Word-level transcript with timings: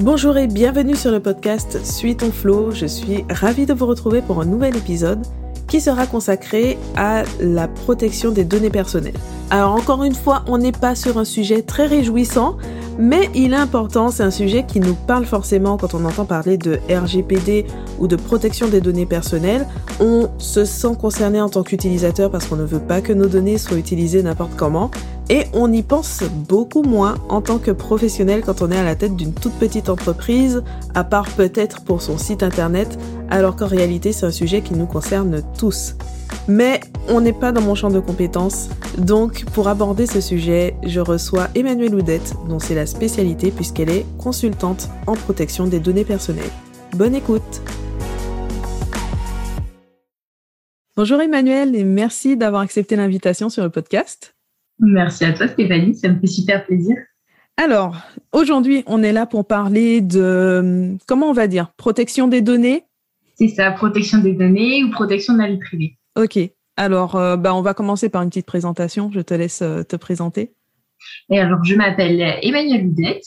Bonjour 0.00 0.36
et 0.38 0.48
bienvenue 0.48 0.96
sur 0.96 1.12
le 1.12 1.20
podcast 1.20 1.84
Suis 1.84 2.16
ton 2.16 2.32
flow. 2.32 2.72
Je 2.72 2.84
suis 2.84 3.24
ravie 3.30 3.64
de 3.64 3.72
vous 3.72 3.86
retrouver 3.86 4.22
pour 4.22 4.40
un 4.40 4.44
nouvel 4.44 4.76
épisode 4.76 5.24
qui 5.68 5.80
sera 5.80 6.08
consacré 6.08 6.76
à 6.96 7.22
la 7.38 7.68
protection 7.68 8.32
des 8.32 8.42
données 8.42 8.70
personnelles. 8.70 9.14
Alors 9.50 9.72
encore 9.72 10.02
une 10.02 10.16
fois, 10.16 10.44
on 10.48 10.58
n'est 10.58 10.72
pas 10.72 10.96
sur 10.96 11.16
un 11.16 11.24
sujet 11.24 11.62
très 11.62 11.86
réjouissant, 11.86 12.56
mais 12.98 13.28
il 13.34 13.52
est 13.52 13.56
important, 13.56 14.10
c'est 14.10 14.22
un 14.22 14.30
sujet 14.30 14.64
qui 14.64 14.80
nous 14.80 14.94
parle 14.94 15.24
forcément 15.24 15.76
quand 15.76 15.94
on 15.94 16.04
entend 16.04 16.24
parler 16.24 16.56
de 16.56 16.78
RGPD 16.88 17.66
ou 17.98 18.06
de 18.06 18.16
protection 18.16 18.68
des 18.68 18.80
données 18.80 19.06
personnelles. 19.06 19.66
On 20.00 20.28
se 20.38 20.64
sent 20.64 20.96
concerné 21.00 21.40
en 21.40 21.48
tant 21.48 21.62
qu'utilisateur 21.62 22.30
parce 22.30 22.46
qu'on 22.46 22.56
ne 22.56 22.64
veut 22.64 22.80
pas 22.80 23.00
que 23.00 23.12
nos 23.12 23.26
données 23.26 23.58
soient 23.58 23.78
utilisées 23.78 24.22
n'importe 24.22 24.52
comment. 24.56 24.90
Et 25.30 25.44
on 25.54 25.72
y 25.72 25.82
pense 25.82 26.22
beaucoup 26.48 26.82
moins 26.82 27.14
en 27.28 27.40
tant 27.40 27.58
que 27.58 27.70
professionnel 27.70 28.42
quand 28.44 28.60
on 28.60 28.70
est 28.70 28.76
à 28.76 28.84
la 28.84 28.94
tête 28.94 29.16
d'une 29.16 29.32
toute 29.32 29.54
petite 29.54 29.88
entreprise, 29.88 30.62
à 30.94 31.02
part 31.02 31.28
peut-être 31.30 31.80
pour 31.82 32.02
son 32.02 32.18
site 32.18 32.42
internet, 32.42 32.98
alors 33.30 33.56
qu'en 33.56 33.66
réalité 33.66 34.12
c'est 34.12 34.26
un 34.26 34.30
sujet 34.30 34.60
qui 34.60 34.74
nous 34.74 34.86
concerne 34.86 35.42
tous. 35.58 35.96
Mais 36.46 36.80
on 37.08 37.22
n'est 37.22 37.32
pas 37.32 37.52
dans 37.52 37.62
mon 37.62 37.74
champ 37.74 37.90
de 37.90 38.00
compétences, 38.00 38.68
donc 38.98 39.44
pour 39.54 39.68
aborder 39.68 40.06
ce 40.06 40.20
sujet, 40.20 40.76
je 40.84 41.00
reçois 41.00 41.48
Emmanuelle 41.54 41.94
Oudette, 41.94 42.34
dont 42.48 42.58
c'est 42.58 42.74
la 42.74 42.83
spécialité 42.86 43.50
puisqu'elle 43.50 43.90
est 43.90 44.06
consultante 44.18 44.88
en 45.06 45.14
protection 45.14 45.66
des 45.66 45.80
données 45.80 46.04
personnelles. 46.04 46.52
Bonne 46.96 47.14
écoute 47.14 47.62
Bonjour 50.96 51.20
Emmanuel 51.20 51.74
et 51.74 51.82
merci 51.82 52.36
d'avoir 52.36 52.62
accepté 52.62 52.94
l'invitation 52.94 53.48
sur 53.48 53.64
le 53.64 53.70
podcast. 53.70 54.36
Merci 54.78 55.24
à 55.24 55.32
toi 55.32 55.48
Stéphanie, 55.48 55.96
ça 55.96 56.08
me 56.08 56.20
fait 56.20 56.28
super 56.28 56.64
plaisir. 56.64 56.94
Alors, 57.56 57.96
aujourd'hui, 58.32 58.84
on 58.86 59.02
est 59.02 59.12
là 59.12 59.26
pour 59.26 59.46
parler 59.46 60.00
de, 60.00 60.96
comment 61.06 61.30
on 61.30 61.32
va 61.32 61.46
dire, 61.46 61.72
protection 61.76 62.28
des 62.28 62.42
données? 62.42 62.84
C'est 63.36 63.48
ça, 63.48 63.70
protection 63.72 64.18
des 64.18 64.34
données 64.34 64.84
ou 64.84 64.90
protection 64.90 65.34
de 65.34 65.38
la 65.38 65.48
vie 65.48 65.58
privée. 65.58 65.98
Ok, 66.16 66.38
alors 66.76 67.16
euh, 67.16 67.36
bah, 67.36 67.54
on 67.54 67.62
va 67.62 67.74
commencer 67.74 68.08
par 68.08 68.22
une 68.22 68.28
petite 68.28 68.46
présentation, 68.46 69.10
je 69.12 69.20
te 69.20 69.34
laisse 69.34 69.62
euh, 69.62 69.82
te 69.82 69.96
présenter. 69.96 70.52
Et 71.30 71.38
alors, 71.38 71.64
je 71.64 71.74
m'appelle 71.74 72.38
Emmanuelle 72.42 72.86
Houdette 72.86 73.24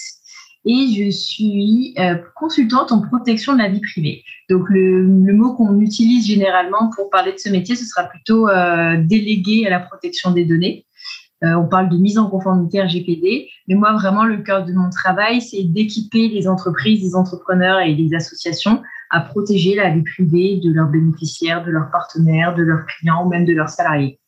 et 0.66 0.88
je 0.96 1.10
suis 1.10 1.94
euh, 1.98 2.16
consultante 2.36 2.92
en 2.92 3.02
protection 3.02 3.54
de 3.54 3.60
la 3.60 3.70
vie 3.70 3.82
privée. 3.82 4.24
Donc, 4.50 4.66
le, 4.70 5.04
mot 5.34 5.54
qu'on 5.56 5.80
utilise 5.80 6.28
généralement 6.28 6.90
pour 6.96 7.10
parler 7.10 7.34
de 7.34 7.38
ce 7.38 7.50
métier, 7.50 7.76
ce 7.76 7.86
sera 7.86 8.04
plutôt 8.04 8.48
délégué 9.06 9.66
à 9.66 9.70
la 9.70 9.80
protection 9.80 10.32
des 10.32 10.46
données. 10.46 10.86
Euh, 11.44 11.54
on 11.54 11.68
parle 11.68 11.90
de 11.90 11.98
mise 11.98 12.18
en 12.18 12.30
conformité 12.30 12.82
RGPD, 12.82 13.50
mais 13.68 13.76
moi 13.76 13.94
vraiment 13.94 14.26
le 14.26 14.38
cœur 14.38 14.66
de 14.66 14.74
mon 14.74 14.90
travail, 14.90 15.40
c'est 15.40 15.64
d'équiper 15.64 16.30
les 16.30 16.48
entreprises, 16.48 17.04
les 17.04 17.16
entrepreneurs 17.16 17.80
et 17.80 17.94
les 17.94 18.16
associations 18.16 18.82
à 19.12 19.22
protéger 19.22 19.76
la 19.76 19.92
vie 19.92 20.02
privée 20.02 20.60
de 20.64 20.72
leurs 20.72 20.88
bénéficiaires, 20.88 21.64
de 21.64 21.70
leurs 21.70 21.92
partenaires, 21.92 22.56
de 22.56 22.64
leurs 22.64 22.86
clients 22.88 23.24
ou 23.24 23.30
même 23.30 23.46
de 23.46 23.54
leurs 23.54 23.70
salariés. 23.70 24.20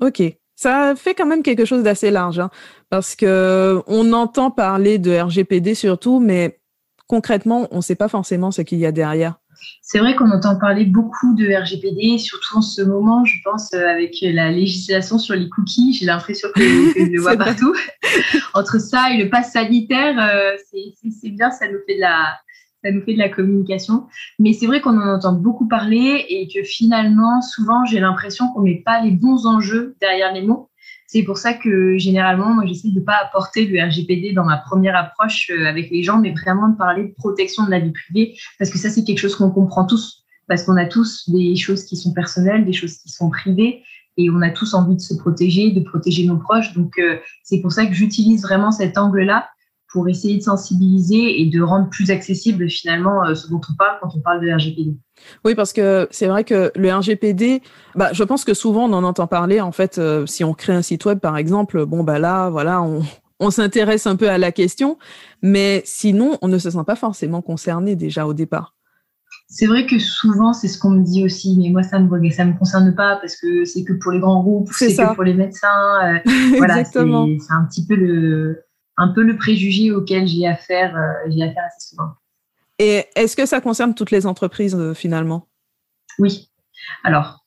Ok, 0.00 0.22
ça 0.60 0.94
fait 0.94 1.14
quand 1.14 1.24
même 1.24 1.42
quelque 1.42 1.64
chose 1.64 1.82
d'assez 1.82 2.10
large, 2.10 2.38
hein, 2.38 2.50
parce 2.90 3.16
que 3.16 3.80
on 3.86 4.12
entend 4.12 4.50
parler 4.50 4.98
de 4.98 5.10
RGPD 5.18 5.74
surtout, 5.74 6.20
mais 6.20 6.60
concrètement, 7.06 7.66
on 7.70 7.78
ne 7.78 7.80
sait 7.80 7.94
pas 7.94 8.08
forcément 8.08 8.50
ce 8.50 8.60
qu'il 8.60 8.78
y 8.78 8.84
a 8.84 8.92
derrière. 8.92 9.36
C'est 9.80 10.00
vrai 10.00 10.14
qu'on 10.14 10.30
entend 10.30 10.58
parler 10.58 10.84
beaucoup 10.84 11.34
de 11.34 11.46
RGPD, 11.50 12.18
surtout 12.18 12.58
en 12.58 12.62
ce 12.62 12.82
moment, 12.82 13.24
je 13.24 13.36
pense, 13.42 13.72
euh, 13.72 13.88
avec 13.88 14.16
la 14.20 14.50
législation 14.50 15.18
sur 15.18 15.34
les 15.34 15.48
cookies. 15.48 15.94
J'ai 15.94 16.04
l'impression 16.04 16.48
que, 16.54 16.60
je 16.62 17.10
le 17.10 17.20
vois 17.20 17.38
partout. 17.38 17.74
Entre 18.54 18.78
ça 18.78 19.12
et 19.12 19.22
le 19.22 19.30
pass 19.30 19.52
sanitaire, 19.52 20.14
euh, 20.18 20.56
c'est 20.70 21.30
bien, 21.30 21.50
ça 21.50 21.68
nous 21.68 21.78
fait 21.86 21.96
de 21.96 22.00
la, 22.00 22.34
ça 22.82 22.90
nous 22.90 23.02
fait 23.02 23.14
de 23.14 23.18
la 23.18 23.28
communication. 23.28 24.06
Mais 24.38 24.52
c'est 24.52 24.66
vrai 24.66 24.80
qu'on 24.80 24.98
en 24.98 25.14
entend 25.14 25.32
beaucoup 25.32 25.68
parler 25.68 26.24
et 26.28 26.48
que 26.48 26.62
finalement, 26.62 27.42
souvent, 27.42 27.84
j'ai 27.84 28.00
l'impression 28.00 28.52
qu'on 28.52 28.62
met 28.62 28.82
pas 28.84 29.02
les 29.02 29.10
bons 29.10 29.46
enjeux 29.46 29.96
derrière 30.00 30.32
les 30.32 30.42
mots. 30.42 30.70
C'est 31.06 31.24
pour 31.24 31.38
ça 31.38 31.54
que 31.54 31.98
généralement, 31.98 32.54
moi, 32.54 32.64
j'essaie 32.66 32.88
de 32.88 33.00
ne 33.00 33.04
pas 33.04 33.16
apporter 33.20 33.66
le 33.66 33.82
RGPD 33.84 34.32
dans 34.32 34.44
ma 34.44 34.58
première 34.58 34.94
approche 34.94 35.50
euh, 35.50 35.66
avec 35.66 35.90
les 35.90 36.04
gens, 36.04 36.18
mais 36.18 36.32
vraiment 36.32 36.68
de 36.68 36.76
parler 36.76 37.08
de 37.08 37.14
protection 37.14 37.64
de 37.64 37.70
la 37.70 37.80
vie 37.80 37.90
privée, 37.90 38.36
parce 38.60 38.70
que 38.70 38.78
ça, 38.78 38.90
c'est 38.90 39.02
quelque 39.02 39.18
chose 39.18 39.34
qu'on 39.34 39.50
comprend 39.50 39.84
tous, 39.84 40.24
parce 40.46 40.62
qu'on 40.62 40.76
a 40.76 40.86
tous 40.86 41.28
des 41.28 41.56
choses 41.56 41.84
qui 41.84 41.96
sont 41.96 42.12
personnelles, 42.12 42.64
des 42.64 42.72
choses 42.72 42.96
qui 42.98 43.08
sont 43.08 43.28
privées, 43.28 43.82
et 44.18 44.30
on 44.30 44.40
a 44.40 44.50
tous 44.50 44.72
envie 44.72 44.94
de 44.94 45.00
se 45.00 45.14
protéger, 45.14 45.72
de 45.72 45.80
protéger 45.80 46.26
nos 46.26 46.36
proches. 46.36 46.74
Donc, 46.74 46.96
euh, 46.98 47.18
c'est 47.42 47.60
pour 47.60 47.72
ça 47.72 47.86
que 47.86 47.92
j'utilise 47.92 48.42
vraiment 48.42 48.70
cet 48.70 48.96
angle-là 48.96 49.48
pour 49.92 50.08
essayer 50.08 50.38
de 50.38 50.42
sensibiliser 50.42 51.40
et 51.40 51.46
de 51.46 51.60
rendre 51.60 51.88
plus 51.90 52.10
accessible 52.10 52.68
finalement 52.68 53.24
euh, 53.24 53.34
ce 53.34 53.48
dont 53.48 53.60
on 53.68 53.74
parle 53.74 53.98
quand 54.00 54.10
on 54.14 54.20
parle 54.20 54.40
de 54.40 54.52
RGPD. 54.52 54.96
Oui, 55.44 55.54
parce 55.54 55.72
que 55.72 56.06
c'est 56.10 56.28
vrai 56.28 56.44
que 56.44 56.70
le 56.76 56.92
RGPD, 56.92 57.62
bah, 57.94 58.10
je 58.12 58.24
pense 58.24 58.44
que 58.44 58.54
souvent 58.54 58.88
on 58.88 58.92
en 58.92 59.04
entend 59.04 59.26
parler. 59.26 59.60
En 59.60 59.72
fait, 59.72 59.98
euh, 59.98 60.26
si 60.26 60.44
on 60.44 60.54
crée 60.54 60.72
un 60.72 60.82
site 60.82 61.04
web, 61.04 61.18
par 61.18 61.36
exemple, 61.36 61.84
bon 61.86 62.04
bah 62.04 62.18
là, 62.18 62.50
voilà, 62.50 62.80
on, 62.82 63.02
on 63.40 63.50
s'intéresse 63.50 64.06
un 64.06 64.16
peu 64.16 64.28
à 64.28 64.38
la 64.38 64.52
question, 64.52 64.98
mais 65.42 65.82
sinon, 65.84 66.38
on 66.42 66.48
ne 66.48 66.58
se 66.58 66.70
sent 66.70 66.84
pas 66.86 66.96
forcément 66.96 67.42
concerné 67.42 67.96
déjà 67.96 68.26
au 68.26 68.34
départ. 68.34 68.74
C'est 69.48 69.66
vrai 69.66 69.86
que 69.86 69.98
souvent, 69.98 70.52
c'est 70.52 70.68
ce 70.68 70.78
qu'on 70.78 70.90
me 70.90 71.02
dit 71.02 71.24
aussi, 71.24 71.56
mais 71.58 71.70
moi, 71.70 71.82
ça 71.82 71.98
me, 71.98 72.30
ça 72.30 72.44
me 72.44 72.56
concerne 72.56 72.94
pas 72.94 73.16
parce 73.16 73.34
que 73.36 73.64
c'est 73.64 73.82
que 73.82 73.92
pour 73.94 74.12
les 74.12 74.20
grands 74.20 74.42
groupes, 74.42 74.68
c'est 74.72 74.94
que 74.94 75.14
pour 75.14 75.24
les 75.24 75.34
médecins. 75.34 75.68
Euh, 76.04 76.18
voilà, 76.56 76.84
c'est 76.84 76.98
un 76.98 77.64
petit 77.68 77.84
peu 77.84 77.96
le, 77.96 78.62
un 79.00 79.08
peu 79.08 79.22
le 79.22 79.36
préjugé 79.36 79.90
auquel 79.90 80.28
j'ai 80.28 80.46
affaire, 80.46 80.94
euh, 80.94 81.30
j'ai 81.30 81.42
affaire 81.42 81.64
assez 81.66 81.88
souvent. 81.88 82.10
Et 82.78 83.06
est-ce 83.16 83.34
que 83.34 83.46
ça 83.46 83.60
concerne 83.62 83.94
toutes 83.94 84.10
les 84.10 84.26
entreprises 84.26 84.74
euh, 84.74 84.92
finalement? 84.92 85.48
Oui. 86.18 86.50
Alors, 87.02 87.46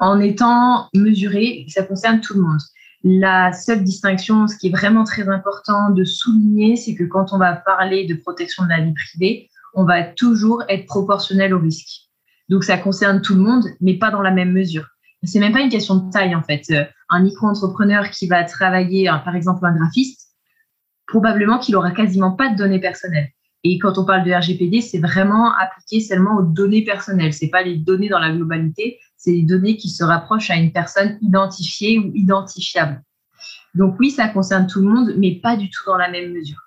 en 0.00 0.18
étant 0.18 0.88
mesuré, 0.94 1.66
ça 1.68 1.82
concerne 1.82 2.20
tout 2.20 2.34
le 2.34 2.40
monde. 2.40 2.60
La 3.04 3.52
seule 3.52 3.84
distinction, 3.84 4.48
ce 4.48 4.56
qui 4.56 4.68
est 4.68 4.70
vraiment 4.70 5.04
très 5.04 5.28
important 5.28 5.90
de 5.90 6.04
souligner, 6.04 6.76
c'est 6.76 6.94
que 6.94 7.04
quand 7.04 7.34
on 7.34 7.38
va 7.38 7.52
parler 7.52 8.06
de 8.06 8.14
protection 8.14 8.64
de 8.64 8.70
la 8.70 8.80
vie 8.80 8.94
privée, 8.94 9.50
on 9.74 9.84
va 9.84 10.04
toujours 10.04 10.62
être 10.70 10.86
proportionnel 10.86 11.52
au 11.52 11.58
risque. 11.58 12.08
Donc 12.48 12.64
ça 12.64 12.78
concerne 12.78 13.20
tout 13.20 13.34
le 13.34 13.42
monde, 13.42 13.64
mais 13.82 13.98
pas 13.98 14.10
dans 14.10 14.22
la 14.22 14.30
même 14.30 14.52
mesure. 14.52 14.86
C'est 15.22 15.40
même 15.40 15.52
pas 15.52 15.60
une 15.60 15.70
question 15.70 15.96
de 15.96 16.10
taille 16.10 16.34
en 16.34 16.42
fait. 16.42 16.62
Euh, 16.70 16.84
un 17.10 17.20
micro-entrepreneur 17.20 18.08
qui 18.10 18.26
va 18.26 18.42
travailler, 18.44 19.10
par 19.24 19.36
exemple 19.36 19.66
un 19.66 19.74
graphiste, 19.74 20.23
probablement 21.06 21.58
qu'il 21.58 21.76
aura 21.76 21.90
quasiment 21.90 22.32
pas 22.32 22.50
de 22.50 22.56
données 22.56 22.80
personnelles. 22.80 23.28
Et 23.62 23.78
quand 23.78 23.96
on 23.96 24.04
parle 24.04 24.24
de 24.24 24.32
RGPD, 24.32 24.82
c'est 24.82 24.98
vraiment 24.98 25.52
appliqué 25.56 26.00
seulement 26.00 26.36
aux 26.36 26.42
données 26.42 26.84
personnelles. 26.84 27.32
C'est 27.32 27.48
pas 27.48 27.62
les 27.62 27.76
données 27.76 28.10
dans 28.10 28.18
la 28.18 28.30
globalité, 28.30 28.98
c'est 29.16 29.32
les 29.32 29.42
données 29.42 29.76
qui 29.76 29.88
se 29.88 30.04
rapprochent 30.04 30.50
à 30.50 30.56
une 30.56 30.70
personne 30.70 31.18
identifiée 31.22 31.98
ou 31.98 32.12
identifiable. 32.14 33.02
Donc 33.74 33.96
oui, 33.98 34.10
ça 34.10 34.28
concerne 34.28 34.66
tout 34.66 34.80
le 34.80 34.88
monde, 34.88 35.14
mais 35.16 35.40
pas 35.42 35.56
du 35.56 35.70
tout 35.70 35.82
dans 35.86 35.96
la 35.96 36.10
même 36.10 36.32
mesure. 36.32 36.60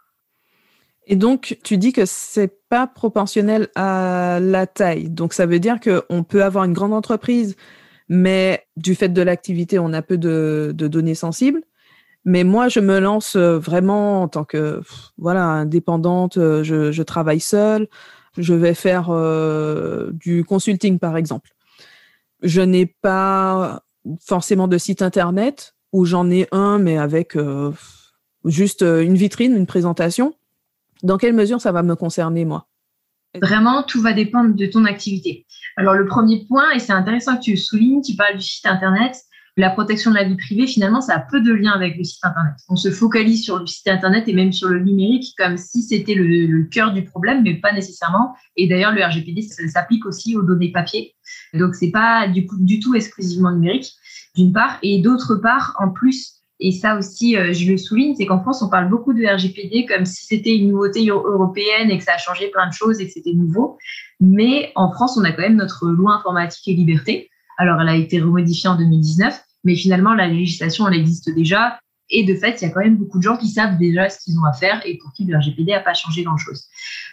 Et 1.06 1.16
donc, 1.16 1.58
tu 1.64 1.78
dis 1.78 1.94
que 1.94 2.06
c'est 2.06 2.52
pas 2.68 2.86
proportionnel 2.86 3.70
à 3.76 4.40
la 4.42 4.68
taille. 4.68 5.10
Donc, 5.10 5.34
ça 5.34 5.46
veut 5.46 5.60
dire 5.60 5.80
qu'on 5.80 6.24
peut 6.24 6.44
avoir 6.44 6.66
une 6.66 6.74
grande 6.74 6.94
entreprise, 6.94 7.56
mais 8.10 8.66
du 8.76 8.94
fait 8.94 9.08
de 9.08 9.22
l'activité, 9.22 9.80
on 9.80 9.94
a 9.94 10.02
peu 10.02 10.18
de 10.18 10.74
données 10.74 11.16
sensibles. 11.16 11.62
Mais 12.26 12.44
moi, 12.44 12.68
je 12.68 12.80
me 12.80 13.00
lance 13.00 13.36
euh, 13.36 13.58
vraiment 13.58 14.24
en 14.24 14.28
tant 14.28 14.44
que 14.44 14.82
voilà 15.18 15.46
indépendante. 15.46 16.38
Euh, 16.38 16.64
je, 16.64 17.02
travaille 17.02 17.40
seule. 17.40 17.88
Je 18.38 18.54
vais 18.54 18.74
faire 18.74 19.10
euh, 19.10 20.12
du 20.12 20.44
consulting, 20.44 21.00
par 21.00 21.18
exemple. 21.18 21.52
Je 22.42 22.62
n'ai 22.62 22.86
pas 22.86 23.82
forcément 24.22 24.68
de 24.68 24.78
site 24.78 25.02
internet 25.02 25.76
ou 25.94 26.06
j'en 26.06 26.30
ai 26.30 26.48
un, 26.52 26.78
mais 26.78 26.98
avec 26.98 27.36
juste 28.46 28.82
une 28.84 29.16
vitrine, 29.16 29.56
une 29.56 29.66
présentation. 29.66 30.36
Dans 31.02 31.18
quelle 31.18 31.34
mesure 31.34 31.62
ça 31.62 31.72
va 31.72 31.82
me 31.82 31.96
concerner, 31.96 32.46
moi? 32.46 32.68
Vraiment, 33.42 33.84
tout 33.84 34.02
va 34.02 34.14
dépendre 34.14 34.54
de 34.54 34.66
ton 34.66 34.86
activité. 34.86 35.46
Alors, 35.78 35.94
le 35.94 36.06
premier 36.06 36.46
point, 36.46 36.72
et 36.72 36.80
c'est 36.80 36.94
intéressant 36.94 37.38
que 37.38 37.44
tu 37.44 37.52
le 37.52 37.58
soulignes, 37.58 38.02
tu 38.02 38.16
parles 38.16 38.38
du 38.38 38.46
site 38.46 38.66
internet 38.66 39.16
la 39.58 39.72
protection 39.72 40.12
de 40.12 40.16
la 40.16 40.24
vie 40.24 40.36
privée, 40.36 40.68
finalement, 40.68 41.02
ça 41.02 41.16
a 41.16 41.20
peu 41.20 41.42
de 41.42 41.52
lien 41.52 41.72
avec 41.72 41.98
le 41.98 42.04
site 42.04 42.24
Internet. 42.24 42.54
On 42.70 42.76
se 42.76 42.92
focalise 42.92 43.44
sur 43.44 43.58
le 43.58 43.66
site 43.66 43.88
Internet 43.88 44.28
et 44.28 44.34
même 44.34 44.54
sur 44.54 44.70
le 44.70 44.80
numérique 44.80 45.34
comme 45.36 45.58
si 45.58 45.82
c'était 45.82 46.14
le, 46.14 46.64
cœur 46.66 46.94
du 46.94 47.04
problème, 47.04 47.42
mais 47.44 47.56
pas 47.56 47.74
nécessairement. 47.74 48.36
Et 48.56 48.68
d'ailleurs, 48.68 48.94
le 48.94 49.04
RGPD, 49.04 49.42
s'applique 49.42 50.06
aussi 50.06 50.38
aux 50.38 50.44
données 50.44 50.72
papier. 50.72 51.16
Donc, 51.56 51.74
c'est 51.74 51.90
pas 51.90 52.28
du, 52.28 52.48
du 52.60 52.80
tout 52.80 52.94
exclusivement 52.94 53.52
numérique, 53.52 53.94
d'une 54.36 54.54
part. 54.54 54.78
Et 54.84 55.02
d'autre 55.02 55.36
part, 55.36 55.76
en 55.80 55.90
plus, 55.90 56.38
et 56.60 56.72
ça 56.72 56.96
aussi, 56.96 57.36
euh, 57.36 57.52
je 57.54 57.72
le 57.72 57.78
souligne, 57.78 58.16
c'est 58.16 58.26
qu'en 58.26 58.42
France, 58.42 58.62
on 58.62 58.70
parle 58.70 58.90
beaucoup 58.90 59.14
de 59.14 59.24
RGPD 59.26 59.86
comme 59.86 60.06
si 60.06 60.26
c'était 60.26 60.56
une 60.56 60.70
nouveauté 60.70 61.08
européenne 61.08 61.90
et 61.90 61.98
que 61.98 62.04
ça 62.04 62.14
a 62.14 62.18
changé 62.18 62.50
plein 62.50 62.68
de 62.68 62.74
choses 62.74 63.00
et 63.00 63.08
que 63.08 63.12
c'était 63.12 63.34
nouveau. 63.34 63.78
Mais 64.20 64.72
en 64.76 64.92
France, 64.92 65.18
on 65.18 65.24
a 65.24 65.32
quand 65.32 65.44
même 65.44 65.56
notre 65.56 65.88
loi 65.88 66.16
informatique 66.16 66.68
et 66.68 66.74
liberté. 66.74 67.30
Alors, 67.58 67.82
elle 67.82 67.90
a 67.90 67.96
été 67.96 68.20
remodifiée 68.20 68.70
en 68.70 68.76
2019, 68.76 69.40
mais 69.68 69.76
finalement, 69.76 70.14
la 70.14 70.28
législation, 70.28 70.88
elle 70.88 70.98
existe 70.98 71.30
déjà. 71.30 71.78
Et 72.10 72.24
de 72.24 72.34
fait, 72.36 72.62
il 72.62 72.66
y 72.66 72.68
a 72.68 72.74
quand 72.74 72.80
même 72.80 72.96
beaucoup 72.96 73.18
de 73.18 73.24
gens 73.24 73.36
qui 73.36 73.50
savent 73.50 73.78
déjà 73.78 74.10
ce 74.10 74.18
qu'ils 74.24 74.40
ont 74.40 74.46
à 74.46 74.54
faire 74.54 74.82
et 74.86 74.98
pour 74.98 75.12
qui 75.12 75.26
le 75.26 75.38
RGPD 75.38 75.74
n'a 75.74 75.82
pas 75.82 75.94
changé 75.94 76.24
grand-chose. 76.24 76.68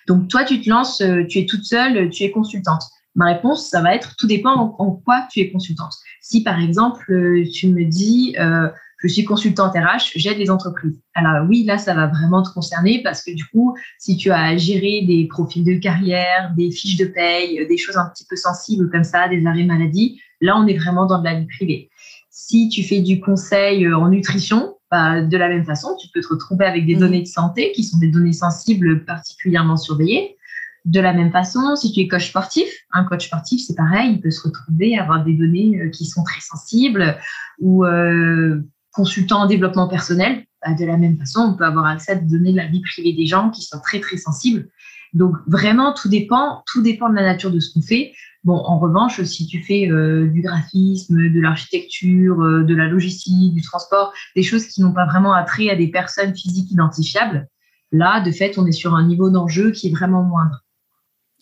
Donc 0.06 0.28
toi, 0.28 0.44
tu 0.44 0.60
te 0.60 0.70
lances, 0.70 1.00
euh, 1.00 1.24
tu 1.26 1.40
es 1.40 1.46
toute 1.46 1.64
seule, 1.64 2.10
tu 2.10 2.22
es 2.22 2.30
consultante. 2.30 2.82
Ma 3.16 3.26
réponse, 3.26 3.68
ça 3.68 3.82
va 3.82 3.92
être 3.92 4.14
tout 4.16 4.28
dépend 4.28 4.76
en, 4.78 4.90
quoi 4.92 5.26
tu 5.32 5.40
es 5.40 5.50
consultante. 5.50 5.94
Si 6.20 6.44
par 6.44 6.60
exemple, 6.60 7.12
euh, 7.12 7.44
tu 7.52 7.66
me 7.66 7.84
dis, 7.84 8.36
euh, 8.38 8.68
je 9.02 9.08
suis 9.08 9.24
consultante 9.24 9.74
RH, 9.74 10.12
j'aide 10.14 10.38
les 10.38 10.48
entreprises. 10.48 11.00
Alors 11.14 11.44
oui, 11.48 11.64
là, 11.64 11.76
ça 11.76 11.94
va 11.94 12.06
vraiment 12.06 12.44
te 12.44 12.50
concerner 12.50 13.02
parce 13.02 13.24
que 13.24 13.32
du 13.32 13.44
coup, 13.46 13.76
si 13.98 14.16
tu 14.16 14.30
as 14.30 14.40
à 14.40 14.56
gérer 14.56 15.04
des 15.08 15.26
profils 15.26 15.64
de 15.64 15.74
carrière, 15.74 16.52
des 16.56 16.70
fiches 16.70 16.98
de 16.98 17.06
paye, 17.06 17.66
des 17.66 17.76
choses 17.76 17.96
un 17.96 18.08
petit 18.10 18.26
peu 18.30 18.36
sensibles 18.36 18.88
comme 18.90 19.04
ça, 19.04 19.26
des 19.26 19.44
arrêts 19.44 19.64
maladie, 19.64 20.20
là, 20.40 20.56
on 20.56 20.66
est 20.66 20.78
vraiment 20.78 21.06
dans 21.06 21.18
de 21.18 21.24
la 21.24 21.34
vie 21.34 21.46
privée. 21.46 21.90
Si 22.36 22.68
tu 22.68 22.82
fais 22.82 23.00
du 23.00 23.20
conseil 23.20 23.86
en 23.94 24.08
nutrition, 24.08 24.74
bah, 24.90 25.22
de 25.22 25.36
la 25.36 25.48
même 25.48 25.64
façon, 25.64 25.96
tu 26.00 26.08
peux 26.12 26.20
te 26.20 26.26
retrouver 26.26 26.64
avec 26.64 26.84
des 26.84 26.96
mmh. 26.96 26.98
données 26.98 27.22
de 27.22 27.28
santé 27.28 27.70
qui 27.70 27.84
sont 27.84 27.96
des 27.96 28.08
données 28.08 28.32
sensibles 28.32 29.04
particulièrement 29.04 29.76
surveillées. 29.76 30.36
De 30.84 30.98
la 30.98 31.12
même 31.12 31.30
façon, 31.30 31.76
si 31.76 31.92
tu 31.92 32.00
es 32.00 32.08
coach 32.08 32.30
sportif, 32.30 32.68
un 32.92 33.04
coach 33.04 33.28
sportif, 33.28 33.62
c'est 33.64 33.76
pareil, 33.76 34.14
il 34.14 34.20
peut 34.20 34.32
se 34.32 34.42
retrouver 34.42 34.98
à 34.98 35.04
avoir 35.04 35.24
des 35.24 35.34
données 35.34 35.80
euh, 35.80 35.90
qui 35.90 36.06
sont 36.06 36.24
très 36.24 36.40
sensibles 36.40 37.16
ou 37.60 37.84
euh, 37.84 38.60
consultant 38.92 39.42
en 39.42 39.46
développement 39.46 39.86
personnel. 39.86 40.44
Bah, 40.66 40.74
de 40.74 40.84
la 40.84 40.96
même 40.96 41.16
façon, 41.16 41.52
on 41.52 41.56
peut 41.56 41.64
avoir 41.64 41.86
accès 41.86 42.12
à 42.12 42.14
des 42.16 42.26
données 42.26 42.50
de 42.50 42.56
la 42.56 42.66
vie 42.66 42.80
privée 42.80 43.12
des 43.12 43.26
gens 43.26 43.50
qui 43.50 43.62
sont 43.62 43.78
très, 43.78 44.00
très 44.00 44.16
sensibles. 44.16 44.68
Donc, 45.12 45.36
vraiment, 45.46 45.94
tout 45.94 46.08
dépend, 46.08 46.64
tout 46.66 46.82
dépend 46.82 47.08
de 47.08 47.14
la 47.14 47.22
nature 47.22 47.52
de 47.52 47.60
ce 47.60 47.72
qu'on 47.72 47.80
fait. 47.80 48.12
Bon, 48.44 48.56
en 48.56 48.78
revanche, 48.78 49.22
si 49.22 49.46
tu 49.46 49.62
fais 49.62 49.90
euh, 49.90 50.26
du 50.28 50.42
graphisme, 50.42 51.16
de 51.16 51.40
l'architecture, 51.40 52.36
de 52.36 52.74
la 52.74 52.86
logistique, 52.86 53.54
du 53.54 53.62
transport, 53.62 54.12
des 54.36 54.42
choses 54.42 54.66
qui 54.66 54.82
n'ont 54.82 54.92
pas 54.92 55.06
vraiment 55.06 55.32
attrait 55.32 55.70
à 55.70 55.76
des 55.76 55.88
personnes 55.88 56.34
physiques 56.34 56.70
identifiables, 56.70 57.48
là, 57.90 58.20
de 58.20 58.30
fait, 58.30 58.58
on 58.58 58.66
est 58.66 58.72
sur 58.72 58.94
un 58.94 59.06
niveau 59.06 59.30
d'enjeu 59.30 59.70
qui 59.70 59.88
est 59.88 59.92
vraiment 59.92 60.22
moindre. 60.22 60.64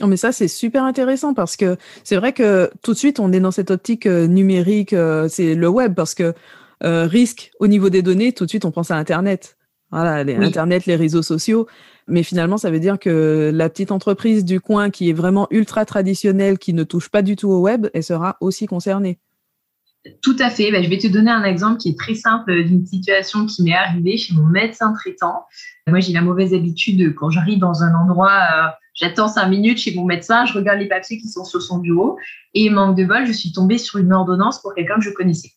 Non, 0.00 0.06
mais 0.06 0.16
ça, 0.16 0.32
c'est 0.32 0.48
super 0.48 0.84
intéressant 0.84 1.34
parce 1.34 1.56
que 1.56 1.76
c'est 2.02 2.16
vrai 2.16 2.32
que 2.32 2.70
tout 2.82 2.92
de 2.92 2.98
suite, 2.98 3.20
on 3.20 3.32
est 3.32 3.40
dans 3.40 3.50
cette 3.50 3.70
optique 3.70 4.06
euh, 4.06 4.26
numérique, 4.26 4.92
euh, 4.92 5.28
c'est 5.28 5.54
le 5.54 5.68
web, 5.68 5.94
parce 5.94 6.14
que 6.14 6.34
euh, 6.82 7.06
risque 7.06 7.52
au 7.60 7.68
niveau 7.68 7.90
des 7.90 8.02
données, 8.02 8.32
tout 8.32 8.44
de 8.44 8.50
suite, 8.50 8.64
on 8.64 8.72
pense 8.72 8.90
à 8.90 8.96
Internet. 8.96 9.56
Voilà, 9.90 10.24
les 10.24 10.36
Internet, 10.36 10.86
les 10.86 10.96
réseaux 10.96 11.22
sociaux. 11.22 11.68
Mais 12.08 12.22
finalement, 12.22 12.56
ça 12.56 12.70
veut 12.70 12.80
dire 12.80 12.98
que 12.98 13.50
la 13.52 13.68
petite 13.68 13.92
entreprise 13.92 14.44
du 14.44 14.60
coin 14.60 14.90
qui 14.90 15.10
est 15.10 15.12
vraiment 15.12 15.46
ultra 15.50 15.84
traditionnelle, 15.84 16.58
qui 16.58 16.72
ne 16.72 16.84
touche 16.84 17.08
pas 17.08 17.22
du 17.22 17.36
tout 17.36 17.48
au 17.48 17.60
web, 17.60 17.88
elle 17.94 18.02
sera 18.02 18.36
aussi 18.40 18.66
concernée. 18.66 19.18
Tout 20.20 20.36
à 20.40 20.50
fait. 20.50 20.72
Ben, 20.72 20.82
je 20.82 20.88
vais 20.88 20.98
te 20.98 21.06
donner 21.06 21.30
un 21.30 21.44
exemple 21.44 21.78
qui 21.78 21.90
est 21.90 21.98
très 21.98 22.14
simple 22.14 22.64
d'une 22.64 22.84
situation 22.84 23.46
qui 23.46 23.62
m'est 23.62 23.74
arrivée 23.74 24.16
chez 24.16 24.34
mon 24.34 24.46
médecin 24.46 24.92
traitant. 24.94 25.44
Moi, 25.86 26.00
j'ai 26.00 26.12
la 26.12 26.22
mauvaise 26.22 26.54
habitude, 26.54 27.14
quand 27.14 27.30
j'arrive 27.30 27.60
dans 27.60 27.82
un 27.82 27.94
endroit 27.94 28.74
J'attends 28.94 29.28
cinq 29.28 29.46
minutes 29.46 29.78
chez 29.78 29.94
mon 29.94 30.04
médecin, 30.04 30.44
je 30.44 30.52
regarde 30.52 30.78
les 30.78 30.88
papiers 30.88 31.18
qui 31.18 31.28
sont 31.28 31.44
sur 31.44 31.62
son 31.62 31.78
bureau 31.78 32.18
et 32.52 32.68
manque 32.68 32.96
de 32.96 33.04
bol, 33.04 33.26
je 33.26 33.32
suis 33.32 33.52
tombée 33.52 33.78
sur 33.78 33.98
une 33.98 34.12
ordonnance 34.12 34.60
pour 34.60 34.74
quelqu'un 34.74 34.96
que 34.96 35.04
je 35.04 35.10
connaissais. 35.10 35.52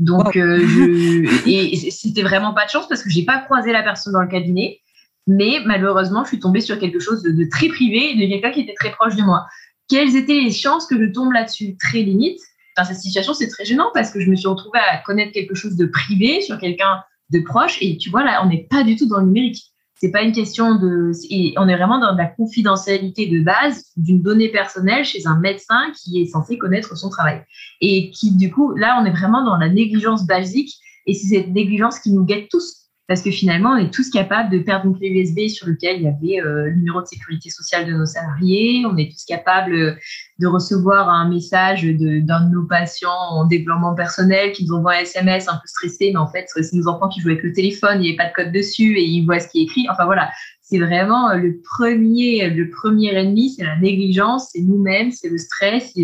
Donc, 0.00 0.36
euh, 0.36 0.58
je, 0.60 1.48
et 1.48 1.90
c'était 1.90 2.22
vraiment 2.22 2.52
pas 2.52 2.64
de 2.64 2.70
chance 2.70 2.88
parce 2.88 3.02
que 3.02 3.10
j'ai 3.10 3.24
pas 3.24 3.38
croisé 3.38 3.70
la 3.70 3.82
personne 3.82 4.12
dans 4.12 4.22
le 4.22 4.28
cabinet, 4.28 4.80
mais 5.30 5.60
malheureusement, 5.64 6.24
je 6.24 6.30
suis 6.30 6.40
tombée 6.40 6.60
sur 6.60 6.78
quelque 6.78 6.98
chose 6.98 7.22
de, 7.22 7.48
très 7.48 7.68
privé 7.68 8.14
de 8.16 8.28
quelqu'un 8.28 8.50
qui 8.50 8.62
était 8.62 8.74
très 8.74 8.90
proche 8.90 9.14
de 9.14 9.22
moi. 9.22 9.46
Quelles 9.88 10.16
étaient 10.16 10.40
les 10.40 10.50
chances 10.50 10.86
que 10.86 10.98
je 11.00 11.10
tombe 11.12 11.32
là-dessus 11.32 11.76
Très 11.78 12.02
limite? 12.02 12.40
Dans 12.76 12.84
cette 12.84 12.98
situation, 12.98 13.32
c'est 13.32 13.46
très 13.46 13.64
gênant 13.64 13.90
parce 13.94 14.10
que 14.10 14.20
je 14.20 14.28
me 14.28 14.34
suis 14.34 14.48
retrouvée 14.48 14.80
à 14.80 14.98
connaître 14.98 15.32
quelque 15.32 15.54
chose 15.54 15.76
de 15.76 15.86
privé 15.86 16.40
sur 16.40 16.58
quelqu'un 16.58 17.00
de 17.30 17.38
proche 17.40 17.78
et 17.80 17.96
tu 17.96 18.10
vois 18.10 18.24
là, 18.24 18.42
on 18.44 18.48
n'est 18.48 18.66
pas 18.68 18.82
du 18.82 18.96
tout 18.96 19.06
dans 19.06 19.18
le 19.18 19.26
numérique. 19.26 19.62
C'est 19.94 20.10
pas 20.10 20.22
une 20.22 20.32
question 20.32 20.76
de. 20.76 21.12
on 21.58 21.68
est 21.68 21.76
vraiment 21.76 22.00
dans 22.00 22.16
la 22.16 22.26
confidentialité 22.26 23.28
de 23.28 23.44
base 23.44 23.84
d'une 23.96 24.22
donnée 24.22 24.48
personnelle 24.48 25.04
chez 25.04 25.26
un 25.26 25.38
médecin 25.38 25.92
qui 25.92 26.22
est 26.22 26.26
censé 26.26 26.58
connaître 26.58 26.96
son 26.96 27.08
travail. 27.08 27.44
Et 27.80 28.10
qui, 28.10 28.34
du 28.34 28.50
coup, 28.50 28.74
là, 28.74 28.98
on 29.00 29.04
est 29.04 29.10
vraiment 29.10 29.44
dans 29.44 29.56
la 29.56 29.68
négligence 29.68 30.26
basique. 30.26 30.74
Et 31.06 31.14
c'est 31.14 31.36
cette 31.36 31.50
négligence 31.50 32.00
qui 32.00 32.12
nous 32.12 32.24
guette 32.24 32.48
tous 32.50 32.79
parce 33.10 33.22
que 33.22 33.32
finalement, 33.32 33.70
on 33.70 33.76
est 33.76 33.92
tous 33.92 34.08
capables 34.08 34.52
de 34.52 34.60
perdre 34.60 34.86
une 34.86 34.96
clé 34.96 35.08
USB 35.08 35.48
sur 35.48 35.66
lequel 35.66 35.96
il 35.96 36.02
y 36.04 36.06
avait 36.06 36.46
euh, 36.46 36.66
le 36.66 36.76
numéro 36.76 37.02
de 37.02 37.06
sécurité 37.06 37.50
sociale 37.50 37.84
de 37.84 37.92
nos 37.92 38.06
salariés. 38.06 38.84
On 38.86 38.96
est 38.96 39.10
tous 39.10 39.24
capables 39.24 39.98
de 40.38 40.46
recevoir 40.46 41.08
un 41.08 41.28
message 41.28 41.82
d'un 41.82 42.46
de, 42.46 42.54
nos 42.54 42.62
patients 42.66 43.10
en 43.10 43.46
développement 43.46 43.96
personnel 43.96 44.52
qui 44.52 44.64
nous 44.64 44.76
envoie 44.76 44.92
un 44.92 45.00
SMS 45.00 45.48
un 45.48 45.54
peu 45.54 45.66
stressé, 45.66 46.12
mais 46.12 46.18
en 46.18 46.28
fait, 46.30 46.46
c'est 46.54 46.72
nos 46.72 46.86
enfants 46.86 47.08
qui 47.08 47.20
jouent 47.20 47.30
avec 47.30 47.42
le 47.42 47.52
téléphone, 47.52 47.96
il 47.96 48.02
n'y 48.02 48.08
avait 48.10 48.16
pas 48.16 48.28
de 48.28 48.32
code 48.32 48.52
dessus 48.52 48.96
et 48.96 49.02
ils 49.02 49.26
voient 49.26 49.40
ce 49.40 49.48
qui 49.48 49.62
est 49.62 49.64
écrit. 49.64 49.86
Enfin 49.90 50.04
voilà, 50.04 50.30
c'est 50.60 50.78
vraiment 50.78 51.34
le 51.34 51.60
premier, 51.64 52.48
le 52.48 52.70
premier 52.70 53.12
ennemi, 53.12 53.50
c'est 53.50 53.64
la 53.64 53.76
négligence, 53.76 54.50
c'est 54.52 54.62
nous-mêmes, 54.62 55.10
c'est 55.10 55.30
le 55.30 55.38
stress, 55.38 55.94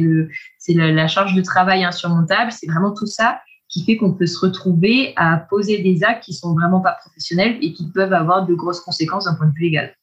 c'est 0.59 0.75
la 0.75 1.06
charge 1.06 1.37
de 1.37 1.43
travail 1.43 1.85
insurmontable, 1.85 2.50
c'est 2.50 2.67
vraiment 2.67 2.93
tout 2.93 3.06
ça 3.06 3.38
qui 3.76 3.84
fait 3.84 3.99
qu'on 3.99 4.12
peut 4.14 4.26
se 4.26 4.38
retrouver 4.38 5.12
à 5.17 5.37
poser 5.37 5.82
des 5.82 6.02
actes 6.02 6.25
qui 6.25 6.32
sont 6.32 6.55
vraiment 6.55 6.81
pas 6.81 6.96
professionnels 6.99 7.58
et 7.61 7.75
qui 7.75 7.87
peuvent 7.90 8.14
avoir 8.14 8.46
de 8.46 8.55
grosses 8.55 8.81
conséquences 8.81 9.26
d'un 9.26 9.34
point 9.34 9.49
de 9.49 9.52
vue 9.52 9.64
légal. 9.64 9.94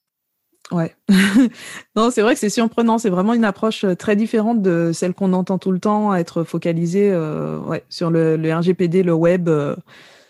Ouais. 0.72 0.96
non, 1.96 2.12
c'est 2.12 2.22
vrai 2.22 2.36
que 2.36 2.40
c'est 2.40 2.52
surprenant. 2.52 3.00
C'est 3.00 3.10
vraiment 3.10 3.34
une 3.34 3.46
approche 3.46 3.84
euh, 3.84 3.96
très 3.96 4.16
différente 4.16 4.62
de 4.62 4.92
celle 4.94 5.16
qu'on 5.16 5.34
entend 5.34 5.58
tout 5.58 5.72
le 5.72 5.80
temps, 5.80 6.14
être 6.14 6.44
focalisé 6.44 7.12
euh, 7.12 7.58
ouais, 7.62 7.84
sur 7.90 8.12
le, 8.12 8.38
RGPD, 8.38 9.02
le 9.02 9.14
web, 9.14 9.50
euh, 9.50 9.76